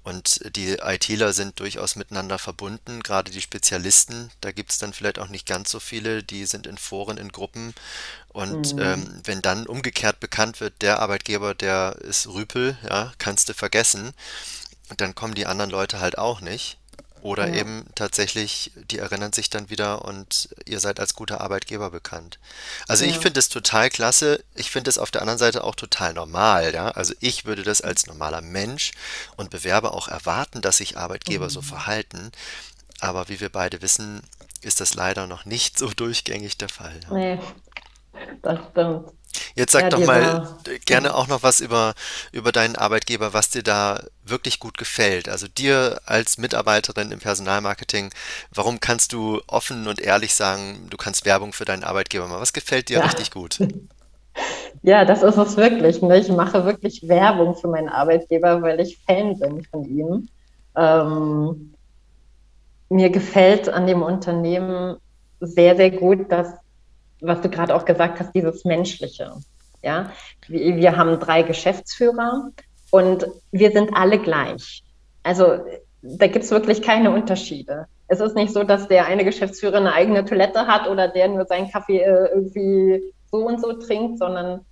Und 0.04 0.56
die 0.56 0.78
ITler 0.82 1.34
sind 1.34 1.60
durchaus 1.60 1.96
miteinander 1.96 2.40
verbunden, 2.40 3.04
gerade 3.04 3.32
die 3.32 3.42
Spezialisten. 3.42 4.32
Da 4.42 4.52
gibt 4.52 4.72
es 4.72 4.78
dann 4.78 4.94
vielleicht 4.94 5.20
auch 5.20 5.30
nicht 5.30 5.46
ganz 5.46 5.70
so 5.70 5.80
viele, 5.80 6.24
die 6.24 6.46
sind 6.46 6.66
in 6.68 6.78
Foren, 6.78 7.18
in 7.18 7.32
Gruppen. 7.32 7.74
Und 8.30 8.72
hm. 8.72 8.80
ähm, 8.80 9.22
wenn 9.24 9.42
dann 9.42 9.68
umgekehrt 9.68 10.20
bekannt 10.20 10.60
wird, 10.60 10.82
der 10.82 11.00
Arbeitgeber, 11.00 11.54
der 11.54 11.98
ist 12.02 12.28
Rüpel, 12.28 12.78
ja, 12.88 13.14
kannst 13.18 13.50
du 13.50 13.54
vergessen, 13.54 14.14
dann 14.98 15.16
kommen 15.16 15.36
die 15.36 15.46
anderen 15.46 15.72
Leute 15.72 16.00
halt 16.00 16.18
auch 16.18 16.42
nicht. 16.42 16.78
Oder 17.22 17.48
ja. 17.48 17.56
eben 17.56 17.86
tatsächlich, 17.94 18.72
die 18.76 18.98
erinnern 18.98 19.32
sich 19.32 19.50
dann 19.50 19.70
wieder 19.70 20.06
und 20.06 20.50
ihr 20.66 20.80
seid 20.80 21.00
als 21.00 21.14
guter 21.14 21.40
Arbeitgeber 21.42 21.92
bekannt. 21.92 22.40
Also 22.88 23.06
ich 23.06 23.20
finde 23.20 23.40
es 23.40 23.50
total 23.50 23.90
klasse. 23.90 24.44
Ich 24.56 24.72
finde 24.72 24.90
es 24.90 24.98
auf 24.98 25.12
der 25.12 25.22
anderen 25.22 25.38
Seite 25.38 25.64
auch 25.64 25.76
total 25.76 26.14
normal, 26.14 26.74
ja. 26.74 26.90
Also 26.90 27.14
ich 27.20 27.46
würde 27.46 27.64
das 27.64 27.82
als 27.82 28.08
normaler 28.08 28.42
Mensch 28.42 28.92
und 29.38 29.52
Bewerber 29.52 29.94
auch 29.94 30.08
erwarten, 30.08 30.62
dass 30.62 30.78
sich 30.78 30.98
Arbeitgeber 30.98 31.50
so 31.50 31.62
mhm. 31.62 31.66
verhalten. 31.66 32.32
Aber 33.00 33.30
wie 33.30 33.40
wir 33.40 33.50
beide 33.50 33.82
wissen, 33.82 34.22
ist 34.62 34.82
das 34.82 34.96
leider 34.96 35.28
noch 35.28 35.46
nicht 35.46 35.78
so 35.78 35.88
durchgängig 35.96 36.58
der 36.58 36.70
Fall. 36.70 37.00
Ja. 37.04 37.14
Nee, 37.14 37.40
das 38.42 38.60
stimmt. 38.72 39.12
Jetzt 39.56 39.72
sag 39.72 39.84
ja, 39.84 39.90
doch 39.90 40.06
mal 40.06 40.48
gerne 40.86 41.16
auch 41.16 41.28
noch 41.28 41.44
was 41.44 41.60
über, 41.60 41.94
über 42.32 42.52
deinen 42.52 42.76
Arbeitgeber, 42.76 43.34
was 43.34 43.50
dir 43.50 43.64
da 43.64 44.04
wirklich 44.24 44.60
gut 44.60 44.78
gefällt. 44.78 45.30
Also 45.30 45.48
dir 45.48 46.02
als 46.06 46.38
Mitarbeiterin 46.38 47.12
im 47.12 47.20
Personalmarketing, 47.20 48.12
warum 48.54 48.80
kannst 48.80 49.14
du 49.14 49.42
offen 49.48 49.88
und 49.88 50.00
ehrlich 50.00 50.34
sagen, 50.36 50.88
du 50.90 50.98
kannst 50.98 51.26
Werbung 51.26 51.54
für 51.54 51.66
deinen 51.66 51.84
Arbeitgeber 51.84 52.28
machen? 52.28 52.42
Was 52.42 52.54
gefällt 52.54 52.90
dir 52.90 53.00
ja. 53.00 53.06
richtig 53.06 53.32
gut? 53.32 53.60
Ja, 54.84 55.06
das 55.06 55.24
ist 55.24 55.38
es 55.38 55.58
wirklich. 55.58 56.02
Ne? 56.02 56.18
Ich 56.18 56.30
mache 56.30 56.66
wirklich 56.66 57.08
Werbung 57.08 57.56
für 57.56 57.68
meinen 57.68 57.90
Arbeitgeber, 57.90 58.62
weil 58.62 58.80
ich 58.80 58.98
Fan 59.06 59.38
bin 59.38 59.64
von 59.66 59.86
ihm. 59.86 60.30
Ähm, 60.76 61.74
mir 62.90 63.10
gefällt 63.10 63.70
an 63.70 63.88
dem 63.88 64.02
Unternehmen 64.02 64.98
sehr, 65.40 65.76
sehr 65.76 65.92
gut, 65.92 66.32
dass 66.32 66.54
was 67.22 67.42
du 67.42 67.50
gerade 67.50 67.76
auch 67.76 67.86
gesagt 67.86 68.20
hast, 68.20 68.34
dieses 68.34 68.66
Menschliche. 68.66 69.34
Ja, 69.84 70.12
wir, 70.48 70.76
wir 70.76 70.98
haben 70.98 71.20
drei 71.20 71.44
Geschäftsführer 71.44 72.50
und 72.92 73.26
wir 73.52 73.72
sind 73.72 73.96
alle 73.96 74.20
gleich. 74.20 74.84
Also 75.24 75.60
da 76.02 76.28
gibt 76.28 76.44
es 76.44 76.52
wirklich 76.52 76.82
keine 76.82 77.12
Unterschiede. 77.12 77.86
Es 78.08 78.20
ist 78.20 78.36
nicht 78.36 78.52
so, 78.52 78.64
dass 78.64 78.88
der 78.88 79.06
eine 79.06 79.24
Geschäftsführer 79.24 79.78
eine 79.78 79.94
eigene 79.94 80.26
Toilette 80.26 80.68
hat 80.68 80.88
oder 80.88 81.08
der 81.08 81.30
nur 81.30 81.46
seinen 81.46 81.72
Kaffee 81.72 82.00
äh, 82.00 82.28
irgendwie 82.34 83.02
so 83.32 83.48
und 83.48 83.62
so 83.62 83.74
trinkt, 83.74 84.20
sondern 84.20 84.66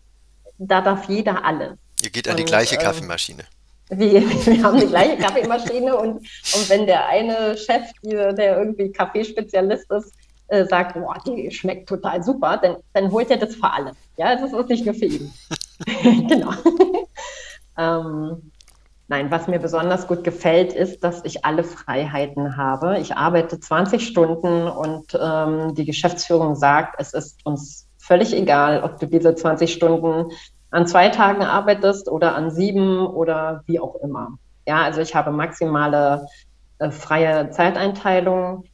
da 0.58 0.82
darf 0.82 1.08
jeder 1.08 1.46
alles. 1.46 1.78
Ihr 2.02 2.10
geht 2.10 2.28
an 2.28 2.38
die 2.38 2.44
gleiche 2.44 2.76
ähm, 2.76 2.82
Kaffeemaschine. 2.82 3.44
Wir, 3.90 4.22
wir, 4.22 4.64
haben 4.64 4.80
die 4.80 4.88
gleiche 4.88 5.18
Kaffeemaschine 5.18 5.96
und, 5.98 6.18
und 6.18 6.70
wenn 6.70 6.86
der 6.86 7.08
eine 7.08 7.58
Chef, 7.58 7.84
der 8.04 8.60
irgendwie 8.60 8.92
Kaffeespezialist 8.92 9.90
ist, 9.92 10.14
äh, 10.50 10.66
sagt, 10.66 10.96
boah, 10.96 11.16
die 11.26 11.52
schmeckt 11.52 11.88
total 11.90 12.24
super, 12.24 12.58
dann, 12.62 12.78
dann 12.94 13.12
holt 13.12 13.30
er 13.32 13.38
das 13.38 13.56
für 13.56 13.72
alle. 13.72 13.94
Ja, 14.18 14.36
das 14.36 14.52
ist 14.52 14.70
nicht 14.70 14.86
nur 14.86 14.96
für 14.96 15.06
ihn. 15.06 15.34
genau. 16.28 16.52
ähm, 17.78 18.52
nein, 19.08 19.32
was 19.32 19.48
mir 19.48 19.60
besonders 19.60 20.08
gut 20.08 20.24
gefällt, 20.24 20.74
ist, 20.74 21.04
dass 21.04 21.24
ich 21.24 21.46
alle 21.46 21.64
Freiheiten 21.64 22.58
habe. 22.58 23.00
Ich 23.00 23.16
arbeite 23.16 23.60
20 23.60 24.06
Stunden 24.06 24.68
und 24.68 25.18
ähm, 25.20 25.76
die 25.76 25.86
Geschäftsführung 25.86 26.56
sagt, 26.56 26.96
es 27.00 27.14
ist 27.14 27.46
uns 27.46 27.88
völlig 27.98 28.36
egal, 28.36 28.84
ob 28.84 29.00
du 29.00 29.06
diese 29.06 29.36
20 29.36 29.72
Stunden 29.72 30.32
an 30.72 30.88
zwei 30.88 31.10
Tagen 31.10 31.44
arbeitest 31.44 32.10
oder 32.10 32.36
an 32.36 32.52
sieben 32.52 33.06
oder 33.06 33.64
wie 33.66 33.80
auch 33.80 33.96
immer. 33.96 34.38
Ja, 34.68 34.84
also 34.84 35.02
ich 35.02 35.16
habe 35.16 35.32
maximale 35.32 36.28
äh, 36.80 36.92
freie 36.92 37.50
Zeiteinteilung. 37.50 38.66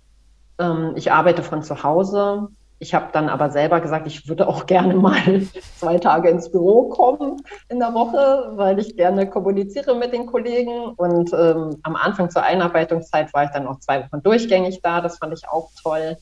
Ähm, 0.59 0.93
ich 0.95 1.11
arbeite 1.11 1.43
von 1.43 1.63
zu 1.63 1.83
Hause. 1.83 2.49
Ich 2.77 2.93
habe 2.93 3.07
dann 3.13 3.29
aber 3.29 3.49
selber 3.51 3.79
gesagt, 3.79 4.05
ich 4.05 4.27
würde 4.27 4.47
auch 4.47 4.65
gerne 4.65 4.95
mal 4.95 5.41
zwei 5.77 5.97
Tage 5.97 6.29
ins 6.29 6.51
Büro 6.51 6.89
kommen 6.89 7.41
in 7.69 7.79
der 7.79 7.93
Woche, 7.93 8.51
weil 8.55 8.79
ich 8.79 8.97
gerne 8.97 9.29
kommuniziere 9.29 9.95
mit 9.95 10.13
den 10.13 10.25
Kollegen. 10.25 10.89
Und 10.95 11.31
ähm, 11.33 11.77
am 11.83 11.95
Anfang 11.95 12.29
zur 12.29 12.43
Einarbeitungszeit 12.43 13.33
war 13.33 13.45
ich 13.45 13.51
dann 13.51 13.67
auch 13.67 13.79
zwei 13.79 14.03
Wochen 14.03 14.21
durchgängig 14.21 14.81
da. 14.81 15.01
Das 15.01 15.17
fand 15.17 15.33
ich 15.33 15.47
auch 15.47 15.71
toll. 15.81 16.17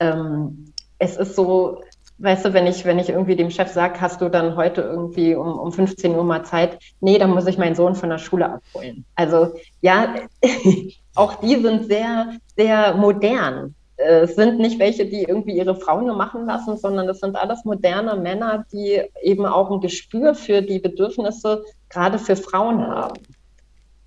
Ähm, 0.00 0.72
es 0.98 1.16
ist 1.16 1.36
so, 1.36 1.82
weißt 2.18 2.46
du, 2.46 2.52
wenn 2.54 2.66
ich, 2.66 2.84
wenn 2.84 2.98
ich 2.98 3.10
irgendwie 3.10 3.36
dem 3.36 3.50
Chef 3.50 3.70
sage, 3.70 4.00
hast 4.00 4.20
du 4.20 4.28
dann 4.28 4.56
heute 4.56 4.80
irgendwie 4.80 5.34
um, 5.34 5.58
um 5.58 5.72
15 5.72 6.14
Uhr 6.14 6.24
mal 6.24 6.44
Zeit? 6.44 6.78
Nee, 7.00 7.18
dann 7.18 7.30
muss 7.30 7.46
ich 7.46 7.58
meinen 7.58 7.74
Sohn 7.74 7.94
von 7.94 8.10
der 8.10 8.18
Schule 8.18 8.50
abholen. 8.54 9.04
Also 9.14 9.54
ja, 9.80 10.14
auch 11.14 11.34
die 11.40 11.56
sind 11.56 11.86
sehr, 11.86 12.32
sehr 12.56 12.94
modern. 12.94 13.74
Es 13.98 14.36
sind 14.36 14.58
nicht 14.58 14.78
welche, 14.78 15.06
die 15.06 15.22
irgendwie 15.22 15.56
ihre 15.56 15.74
Frauen 15.74 16.06
nur 16.06 16.16
machen 16.16 16.44
lassen, 16.46 16.76
sondern 16.76 17.08
es 17.08 17.20
sind 17.20 17.34
alles 17.34 17.64
moderne 17.64 18.16
Männer, 18.16 18.66
die 18.70 19.02
eben 19.22 19.46
auch 19.46 19.70
ein 19.70 19.80
Gespür 19.80 20.34
für 20.34 20.60
die 20.60 20.78
Bedürfnisse 20.78 21.64
gerade 21.88 22.18
für 22.18 22.36
Frauen 22.36 22.86
haben. 22.86 23.20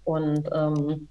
Und 0.03 0.47
ähm, 0.53 1.07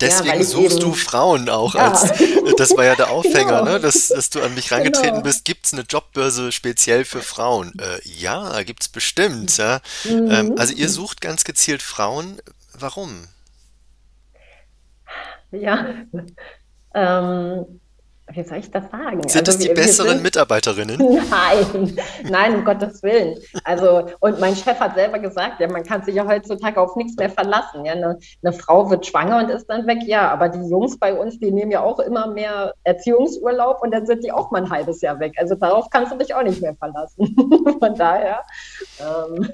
Deswegen 0.00 0.38
ja, 0.38 0.44
suchst 0.44 0.76
eben, 0.76 0.80
du 0.80 0.92
Frauen 0.94 1.48
auch 1.48 1.74
ja. 1.74 1.90
als, 1.90 2.12
das 2.56 2.76
war 2.76 2.84
ja 2.84 2.94
der 2.96 3.10
Aufhänger, 3.10 3.60
genau. 3.60 3.64
ne, 3.64 3.80
dass, 3.80 4.08
dass 4.08 4.30
du 4.30 4.40
an 4.42 4.54
mich 4.54 4.70
rangetreten 4.70 5.10
genau. 5.10 5.22
bist. 5.22 5.44
Gibt 5.44 5.66
es 5.66 5.72
eine 5.72 5.82
Jobbörse 5.82 6.52
speziell 6.52 7.04
für 7.04 7.22
Frauen? 7.22 7.72
Äh, 7.78 8.00
ja, 8.04 8.62
gibt 8.62 8.82
es 8.82 8.88
bestimmt. 8.88 9.56
Ja. 9.56 9.80
Mhm. 10.04 10.30
Ähm, 10.30 10.54
also 10.58 10.74
ihr 10.74 10.88
sucht 10.88 11.20
ganz 11.20 11.44
gezielt 11.44 11.82
Frauen. 11.82 12.40
Warum? 12.78 13.26
Ja, 15.50 15.86
ähm, 16.94 17.80
wie 18.32 18.42
soll 18.42 18.58
ich 18.58 18.70
das 18.70 18.90
sagen? 18.90 19.26
Sind 19.28 19.48
also, 19.48 19.52
es 19.52 19.58
die 19.58 19.68
wir, 19.68 19.74
besseren 19.74 20.16
wir 20.16 20.22
Mitarbeiterinnen? 20.22 20.98
Nein, 21.30 21.96
nein, 22.28 22.54
um 22.56 22.64
Gottes 22.64 23.02
Willen. 23.02 23.38
Also, 23.64 24.06
und 24.20 24.40
mein 24.40 24.54
Chef 24.56 24.78
hat 24.78 24.94
selber 24.94 25.18
gesagt, 25.18 25.60
ja, 25.60 25.68
man 25.68 25.82
kann 25.82 26.02
sich 26.02 26.14
ja 26.14 26.26
heutzutage 26.26 26.80
auf 26.80 26.96
nichts 26.96 27.16
mehr 27.16 27.30
verlassen. 27.30 27.84
Ja, 27.84 27.92
eine, 27.92 28.18
eine, 28.42 28.52
Frau 28.52 28.90
wird 28.90 29.06
schwanger 29.06 29.38
und 29.38 29.50
ist 29.50 29.66
dann 29.66 29.86
weg, 29.86 29.98
ja, 30.04 30.30
aber 30.30 30.48
die 30.48 30.68
Jungs 30.68 30.98
bei 30.98 31.14
uns, 31.14 31.38
die 31.38 31.50
nehmen 31.50 31.70
ja 31.70 31.82
auch 31.82 31.98
immer 32.00 32.26
mehr 32.28 32.74
Erziehungsurlaub 32.84 33.82
und 33.82 33.92
dann 33.92 34.06
sind 34.06 34.24
die 34.24 34.32
auch 34.32 34.50
mal 34.50 34.62
ein 34.62 34.70
halbes 34.70 35.00
Jahr 35.00 35.18
weg. 35.20 35.34
Also 35.38 35.54
darauf 35.54 35.88
kannst 35.90 36.12
du 36.12 36.16
dich 36.16 36.34
auch 36.34 36.42
nicht 36.42 36.62
mehr 36.62 36.74
verlassen. 36.74 37.34
Von 37.78 37.94
daher, 37.94 38.42
ähm, 39.00 39.50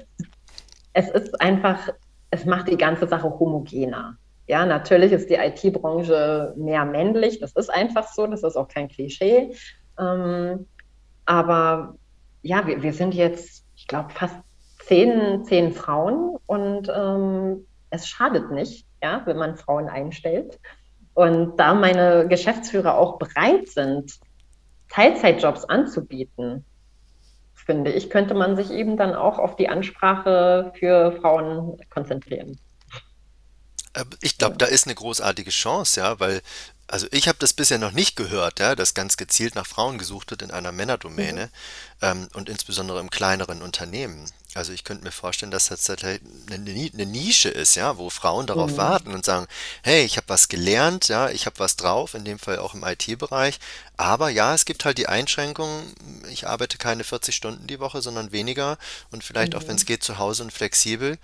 es 0.93 1.09
ist 1.09 1.39
einfach, 1.41 1.89
es 2.31 2.45
macht 2.45 2.67
die 2.69 2.77
ganze 2.77 3.07
Sache 3.07 3.29
homogener. 3.39 4.17
Ja, 4.47 4.65
natürlich 4.65 5.11
ist 5.11 5.29
die 5.29 5.35
IT-Branche 5.35 6.53
mehr 6.55 6.85
männlich. 6.85 7.39
Das 7.39 7.51
ist 7.53 7.69
einfach 7.69 8.07
so. 8.07 8.27
Das 8.27 8.43
ist 8.43 8.55
auch 8.55 8.67
kein 8.67 8.87
Klischee. 8.87 9.53
Ähm, 9.99 10.67
aber 11.25 11.95
ja, 12.41 12.65
wir, 12.65 12.81
wir 12.81 12.93
sind 12.93 13.13
jetzt, 13.13 13.65
ich 13.75 13.87
glaube, 13.87 14.09
fast 14.11 14.37
zehn, 14.79 15.43
zehn 15.43 15.73
Frauen 15.73 16.37
und 16.45 16.89
ähm, 16.93 17.67
es 17.89 18.07
schadet 18.07 18.51
nicht, 18.51 18.87
ja, 19.03 19.21
wenn 19.25 19.37
man 19.37 19.57
Frauen 19.57 19.89
einstellt. 19.89 20.59
Und 21.13 21.57
da 21.57 21.73
meine 21.73 22.27
Geschäftsführer 22.27 22.97
auch 22.97 23.17
bereit 23.17 23.67
sind, 23.67 24.19
Teilzeitjobs 24.89 25.65
anzubieten, 25.65 26.63
finde 27.53 27.91
ich, 27.91 28.09
könnte 28.09 28.33
man 28.33 28.55
sich 28.55 28.71
eben 28.71 28.95
dann 28.95 29.13
auch 29.13 29.39
auf 29.39 29.57
die 29.57 29.67
Ansprache 29.67 30.71
für 30.75 31.11
Frauen 31.13 31.77
konzentrieren. 31.89 32.57
Äh, 33.97 34.05
ich 34.21 34.37
glaube, 34.37 34.57
da 34.57 34.65
ist 34.65 34.85
eine 34.85 34.95
großartige 34.95 35.51
Chance, 35.51 35.99
ja, 35.99 36.19
weil, 36.19 36.41
also 36.87 37.07
ich 37.11 37.27
habe 37.27 37.39
das 37.39 37.53
bisher 37.53 37.79
noch 37.79 37.91
nicht 37.91 38.15
gehört, 38.15 38.59
ja, 38.59 38.75
dass 38.75 38.93
ganz 38.93 39.17
gezielt 39.17 39.55
nach 39.55 39.67
Frauen 39.67 39.97
gesucht 39.97 40.31
wird 40.31 40.41
in 40.41 40.51
einer 40.51 40.71
Männerdomäne 40.71 41.45
mhm. 41.45 41.49
ähm, 42.01 42.27
und 42.33 42.49
insbesondere 42.49 42.99
im 42.99 43.09
kleineren 43.09 43.61
Unternehmen. 43.61 44.25
Also 44.53 44.71
ich 44.71 44.83
könnte 44.83 45.03
mir 45.03 45.11
vorstellen, 45.11 45.51
dass 45.51 45.67
das 45.67 45.87
eine, 45.89 46.19
eine 46.49 47.05
Nische 47.05 47.49
ist, 47.49 47.75
ja, 47.75 47.97
wo 47.97 48.09
Frauen 48.09 48.47
darauf 48.47 48.71
mhm. 48.71 48.77
warten 48.77 49.13
und 49.13 49.23
sagen, 49.23 49.45
hey, 49.83 50.03
ich 50.03 50.17
habe 50.17 50.29
was 50.29 50.47
gelernt, 50.47 51.09
ja, 51.09 51.29
ich 51.29 51.45
habe 51.45 51.59
was 51.59 51.75
drauf, 51.75 52.15
in 52.15 52.25
dem 52.25 52.39
Fall 52.39 52.57
auch 52.57 52.73
im 52.73 52.83
IT-Bereich, 52.83 53.59
aber 53.97 54.29
ja, 54.29 54.55
es 54.55 54.65
gibt 54.65 54.85
halt 54.85 54.97
die 54.97 55.07
Einschränkung, 55.07 55.83
ich 56.31 56.47
arbeite 56.47 56.77
keine 56.79 57.03
40 57.03 57.35
Stunden 57.35 57.67
die 57.67 57.79
Woche, 57.79 58.01
sondern 58.01 58.31
weniger 58.31 58.79
und 59.11 59.23
vielleicht 59.23 59.53
mhm. 59.53 59.59
auch, 59.59 59.67
wenn 59.67 59.75
es 59.75 59.85
geht, 59.85 60.03
zu 60.03 60.17
Hause 60.17 60.43
und 60.43 60.53
flexibel. 60.53 61.19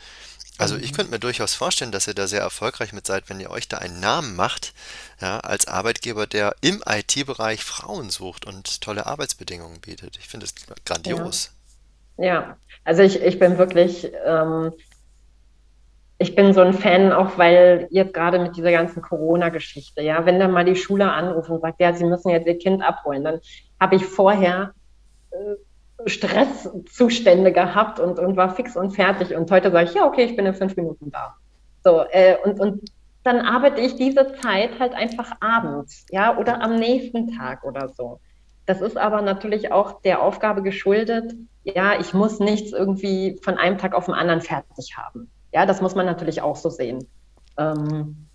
Also 0.60 0.78
ich 0.78 0.94
könnte 0.94 1.12
mir 1.12 1.20
durchaus 1.20 1.56
vorstellen, 1.56 1.92
dass 1.92 2.08
ihr 2.08 2.14
da 2.14 2.28
sehr 2.28 2.42
erfolgreich 2.42 2.94
mit 2.94 3.08
seid, 3.08 3.30
wenn 3.30 3.40
ihr 3.40 3.50
euch 3.50 3.68
da 3.68 3.80
einen 3.80 4.00
Namen 4.00 4.36
macht, 4.36 4.74
ja, 5.20 5.40
als 5.40 5.68
Arbeitgeber, 5.68 6.28
der 6.28 6.56
im 6.62 6.84
IT-Bereich 6.88 7.64
Frauen 7.64 8.10
sucht 8.12 8.46
und 8.46 8.82
tolle 8.82 9.08
Arbeitsbedingungen 9.08 9.82
bietet. 9.82 10.18
Ich 10.18 10.28
finde 10.28 10.46
es 10.46 10.54
grandios. 10.86 11.52
Ja. 12.18 12.26
ja, 12.26 12.58
also 12.84 13.02
ich, 13.02 13.22
ich 13.22 13.40
bin 13.40 13.58
wirklich, 13.58 14.12
ähm, 14.26 14.74
ich 16.20 16.36
bin 16.36 16.54
so 16.54 16.62
ein 16.62 16.74
Fan, 16.74 17.12
auch 17.12 17.38
weil 17.38 17.88
jetzt 17.90 18.14
gerade 18.14 18.38
mit 18.38 18.56
dieser 18.56 18.72
ganzen 18.72 19.02
Corona-Geschichte, 19.02 20.04
ja, 20.04 20.26
wenn 20.26 20.40
dann 20.40 20.52
mal 20.52 20.66
die 20.66 20.76
Schule 20.76 21.12
anruft 21.12 21.50
und 21.50 21.62
sagt, 21.62 21.82
ja, 21.82 21.94
sie 21.94 22.06
müssen 22.06 22.30
jetzt 22.30 22.46
ihr 22.46 22.60
Kind 22.60 22.84
abholen, 22.84 23.24
dann 23.24 23.40
habe 23.80 23.96
ich 23.96 24.06
vorher 24.06 24.74
äh, 25.32 25.56
Stresszustände 26.06 27.52
gehabt 27.52 28.00
und, 28.00 28.20
und 28.20 28.38
war 28.38 28.56
fix 28.56 28.76
und 28.76 28.92
fertig. 28.92 29.36
Und 29.36 29.50
heute 29.52 29.72
sage 29.72 29.90
ich, 29.90 29.94
ja, 29.94 30.06
okay, 30.06 30.24
ich 30.24 30.36
bin 30.36 30.46
in 30.46 30.54
fünf 30.54 30.76
Minuten 30.76 31.12
da. 31.12 31.36
So, 31.84 32.04
äh, 32.12 32.38
und, 32.44 32.60
und 32.60 32.90
dann 33.24 33.40
arbeite 33.42 33.82
ich 33.82 33.96
diese 33.96 34.34
Zeit 34.42 34.80
halt 34.80 34.94
einfach 34.94 35.34
abends, 35.40 36.06
ja, 36.10 36.38
oder 36.38 36.62
am 36.62 36.76
nächsten 36.76 37.38
Tag 37.38 37.64
oder 37.64 37.90
so. 37.90 38.20
Das 38.66 38.82
ist 38.82 38.98
aber 38.98 39.22
natürlich 39.22 39.72
auch 39.72 40.02
der 40.02 40.22
Aufgabe 40.22 40.62
geschuldet, 40.62 41.34
ja, 41.64 42.00
ich 42.00 42.14
muss 42.14 42.40
nichts 42.40 42.72
irgendwie 42.72 43.40
von 43.42 43.58
einem 43.58 43.78
Tag 43.78 43.94
auf 43.94 44.06
den 44.06 44.14
anderen 44.14 44.42
fertig 44.42 44.96
haben. 44.98 45.30
Ja, 45.54 45.66
das 45.66 45.82
muss 45.82 45.96
man 45.96 46.06
natürlich 46.06 46.42
auch 46.42 46.56
so 46.56 46.70
sehen. 46.70 47.08
Ähm, 47.58 48.28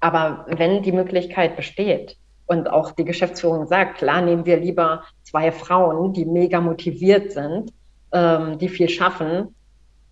aber 0.00 0.46
wenn 0.48 0.82
die 0.82 0.92
Möglichkeit 0.92 1.56
besteht 1.56 2.16
und 2.46 2.68
auch 2.70 2.92
die 2.92 3.04
Geschäftsführung 3.04 3.66
sagt, 3.66 3.98
klar, 3.98 4.22
nehmen 4.22 4.46
wir 4.46 4.56
lieber 4.58 5.02
zwei 5.24 5.52
Frauen, 5.52 6.12
die 6.12 6.24
mega 6.24 6.60
motiviert 6.60 7.32
sind, 7.32 7.72
ähm, 8.12 8.58
die 8.58 8.68
viel 8.68 8.88
schaffen, 8.88 9.54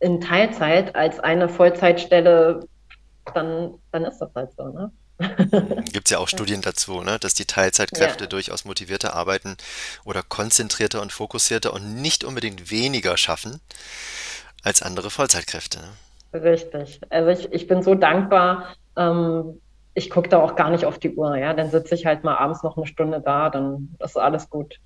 in 0.00 0.20
Teilzeit 0.20 0.94
als 0.94 1.20
eine 1.20 1.48
Vollzeitstelle, 1.48 2.66
dann, 3.32 3.74
dann 3.92 4.04
ist 4.04 4.18
das 4.18 4.30
halt 4.34 4.50
so. 4.56 4.68
Ne? 4.68 4.92
Gibt 5.92 6.08
es 6.08 6.10
ja 6.10 6.18
auch 6.18 6.28
Studien 6.28 6.60
dazu, 6.60 7.02
ne? 7.02 7.18
dass 7.18 7.34
die 7.34 7.44
Teilzeitkräfte 7.44 8.24
ja. 8.24 8.28
durchaus 8.28 8.64
motivierter 8.64 9.14
arbeiten 9.14 9.56
oder 10.04 10.22
konzentrierter 10.22 11.00
und 11.00 11.12
fokussierter 11.12 11.72
und 11.72 12.02
nicht 12.02 12.24
unbedingt 12.24 12.70
weniger 12.70 13.16
schaffen 13.16 13.60
als 14.62 14.82
andere 14.82 15.10
Vollzeitkräfte. 15.10 15.78
Ne? 15.78 16.42
Richtig. 16.42 17.00
Also 17.10 17.30
ich, 17.30 17.52
ich 17.52 17.66
bin 17.68 17.82
so 17.82 17.94
dankbar. 17.94 18.74
Ähm, 18.96 19.60
ich 19.94 20.10
gucke 20.10 20.28
da 20.28 20.40
auch 20.40 20.56
gar 20.56 20.70
nicht 20.70 20.84
auf 20.84 20.98
die 20.98 21.14
Uhr. 21.14 21.36
Ja, 21.36 21.54
dann 21.54 21.70
sitze 21.70 21.94
ich 21.94 22.06
halt 22.06 22.24
mal 22.24 22.36
abends 22.36 22.62
noch 22.62 22.76
eine 22.76 22.86
Stunde 22.86 23.20
da, 23.20 23.50
dann 23.50 23.96
ist 24.00 24.18
alles 24.18 24.50
gut. 24.50 24.80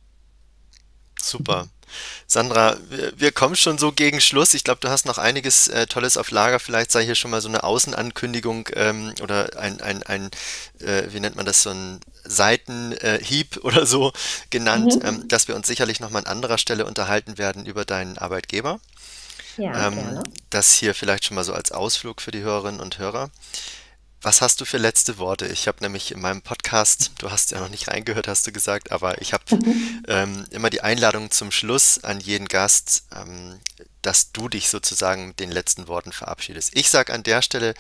Super. 1.21 1.69
Sandra, 2.27 2.77
wir, 2.91 3.13
wir 3.17 3.33
kommen 3.33 3.57
schon 3.57 3.79
so 3.79 3.93
gegen 3.93 4.21
Schluss. 4.21 4.55
Ich 4.55 4.63
glaube, 4.63 4.81
du 4.81 4.89
hast 4.89 5.07
noch 5.07 5.17
einiges 5.17 5.69
äh, 5.69 5.87
Tolles 5.87 6.17
auf 6.19 6.31
Lager. 6.31 6.61
Vielleicht 6.61 6.93
sei 6.93 7.05
hier 7.05 7.15
schon 7.15 7.31
mal 7.31 7.41
so 7.41 7.49
eine 7.49 7.65
Außenankündigung 7.65 8.69
ähm, 8.75 9.15
oder 9.23 9.59
ein, 9.59 9.81
ein, 9.81 10.03
ein 10.03 10.31
äh, 10.81 11.05
wie 11.09 11.21
nennt 11.21 11.37
man 11.37 11.47
das, 11.47 11.63
so 11.63 11.71
ein 11.71 12.01
Seitenhieb 12.25 13.57
äh, 13.57 13.61
oder 13.63 13.87
so 13.87 14.13
genannt, 14.51 14.97
mhm. 14.97 15.09
ähm, 15.09 15.29
dass 15.29 15.49
wir 15.49 15.57
uns 15.57 15.67
sicherlich 15.67 16.01
noch 16.01 16.11
mal 16.11 16.21
an 16.21 16.27
anderer 16.27 16.59
Stelle 16.59 16.85
unterhalten 16.85 17.39
werden 17.39 17.65
über 17.65 17.85
deinen 17.85 18.19
Arbeitgeber. 18.19 18.81
Ja, 19.57 19.89
ähm, 19.89 20.23
das 20.51 20.75
hier 20.75 20.95
vielleicht 20.95 21.25
schon 21.25 21.35
mal 21.35 21.45
so 21.45 21.53
als 21.53 21.73
Ausflug 21.73 22.21
für 22.21 22.31
die 22.31 22.43
Hörerinnen 22.43 22.81
und 22.81 22.99
Hörer. 22.99 23.31
Was 24.21 24.41
hast 24.41 24.61
du 24.61 24.65
für 24.65 24.79
letzte 24.79 25.19
Worte? 25.19 25.47
Ich 25.47 25.69
habe 25.69 25.79
nämlich 25.81 26.11
in 26.11 26.21
meinem 26.21 26.43
Podcast, 26.43 27.13
du 27.19 27.31
hast 27.31 27.53
ja 27.53 27.61
noch 27.61 27.69
nicht 27.69 27.87
reingehört, 27.87 28.27
hast 28.27 28.47
du 28.47 28.53
gesagt, 28.53 28.91
aber 28.91 29.21
ich 29.23 29.33
habe 29.33 29.45
ähm, 30.09 30.45
immer 30.51 30.71
die 30.71 30.81
Einladung 30.81 31.31
zum 31.31 31.53
Schluss 31.53 32.03
an 32.03 32.19
jeden 32.19 32.49
Gast, 32.49 33.05
ähm, 33.15 33.61
dass 34.03 34.33
du 34.33 34.49
dich 34.49 34.71
sozusagen 34.71 35.29
mit 35.29 35.41
den 35.41 35.53
letzten 35.53 35.87
Worten 35.87 36.13
verabschiedest. 36.13 36.71
Ich 36.75 36.91
sage 36.91 37.13
an 37.13 37.23
der 37.23 37.43
Stelle 37.43 37.75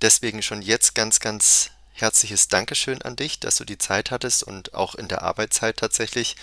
deswegen 0.00 0.42
schon 0.42 0.62
jetzt 0.62 0.94
ganz, 0.94 1.20
ganz 1.20 1.70
herzliches 1.92 2.48
Dankeschön 2.48 3.02
an 3.02 3.16
dich, 3.16 3.38
dass 3.40 3.56
du 3.56 3.64
die 3.64 3.78
Zeit 3.78 4.10
hattest 4.10 4.42
und 4.42 4.72
auch 4.72 4.94
in 4.94 5.08
der 5.08 5.22
Arbeitszeit 5.22 5.76
tatsächlich 5.76 6.36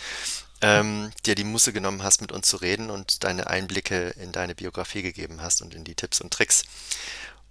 ähm, 0.61 1.11
dir 1.26 1.34
die 1.36 1.43
Muße 1.43 1.73
genommen 1.73 2.03
hast, 2.03 2.21
mit 2.21 2.32
uns 2.32 2.47
zu 2.47 2.57
reden 2.57 2.91
und 2.91 3.23
deine 3.23 3.47
Einblicke 3.47 4.09
in 4.19 4.32
deine 4.32 4.53
Biografie 4.53 5.01
gegeben 5.01 5.41
hast 5.41 5.61
und 5.61 5.73
in 5.73 5.84
die 5.84 5.95
Tipps 5.95 6.21
und 6.21 6.32
Tricks. 6.32 6.63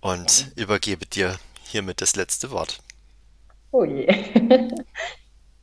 Und 0.00 0.40
ja. 0.40 0.46
übergebe 0.62 1.06
dir 1.06 1.38
hiermit 1.66 2.00
das 2.00 2.16
letzte 2.16 2.50
Wort. 2.50 2.78
Oh 3.70 3.84
je. 3.84 4.06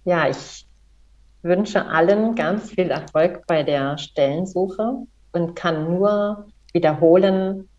ja, 0.06 0.28
ich 0.30 0.66
wünsche 1.42 1.86
allen 1.86 2.36
ganz 2.36 2.72
viel 2.72 2.92
Erfolg 2.92 3.46
bei 3.48 3.64
der 3.64 3.98
Stellensuche 3.98 5.06
und 5.32 5.56
kann 5.56 5.86
nur 5.86 6.48
wiederholen, 6.74 7.70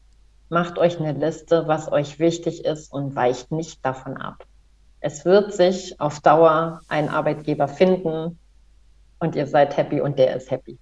macht 0.49 0.79
euch 0.79 0.99
eine 0.99 1.13
Liste, 1.13 1.67
was 1.67 1.91
euch 1.91 2.19
wichtig 2.19 2.65
ist 2.65 2.93
und 2.93 3.15
weicht 3.15 3.53
nicht 3.53 3.85
davon 3.85 4.17
ab. 4.17 4.45
Es 5.01 5.25
wird 5.25 5.53
sich 5.53 6.01
auf 6.01 6.21
Dauer 6.21 6.81
ein 6.89 7.09
Arbeitgeber 7.09 7.69
finden, 7.69 8.39
und 9.23 9.37
ihr 9.37 9.47
seid 9.47 9.77
happy 9.77 10.01
und 10.01 10.19
der 10.19 10.37
ist 10.37 10.51
happy. 10.51 10.79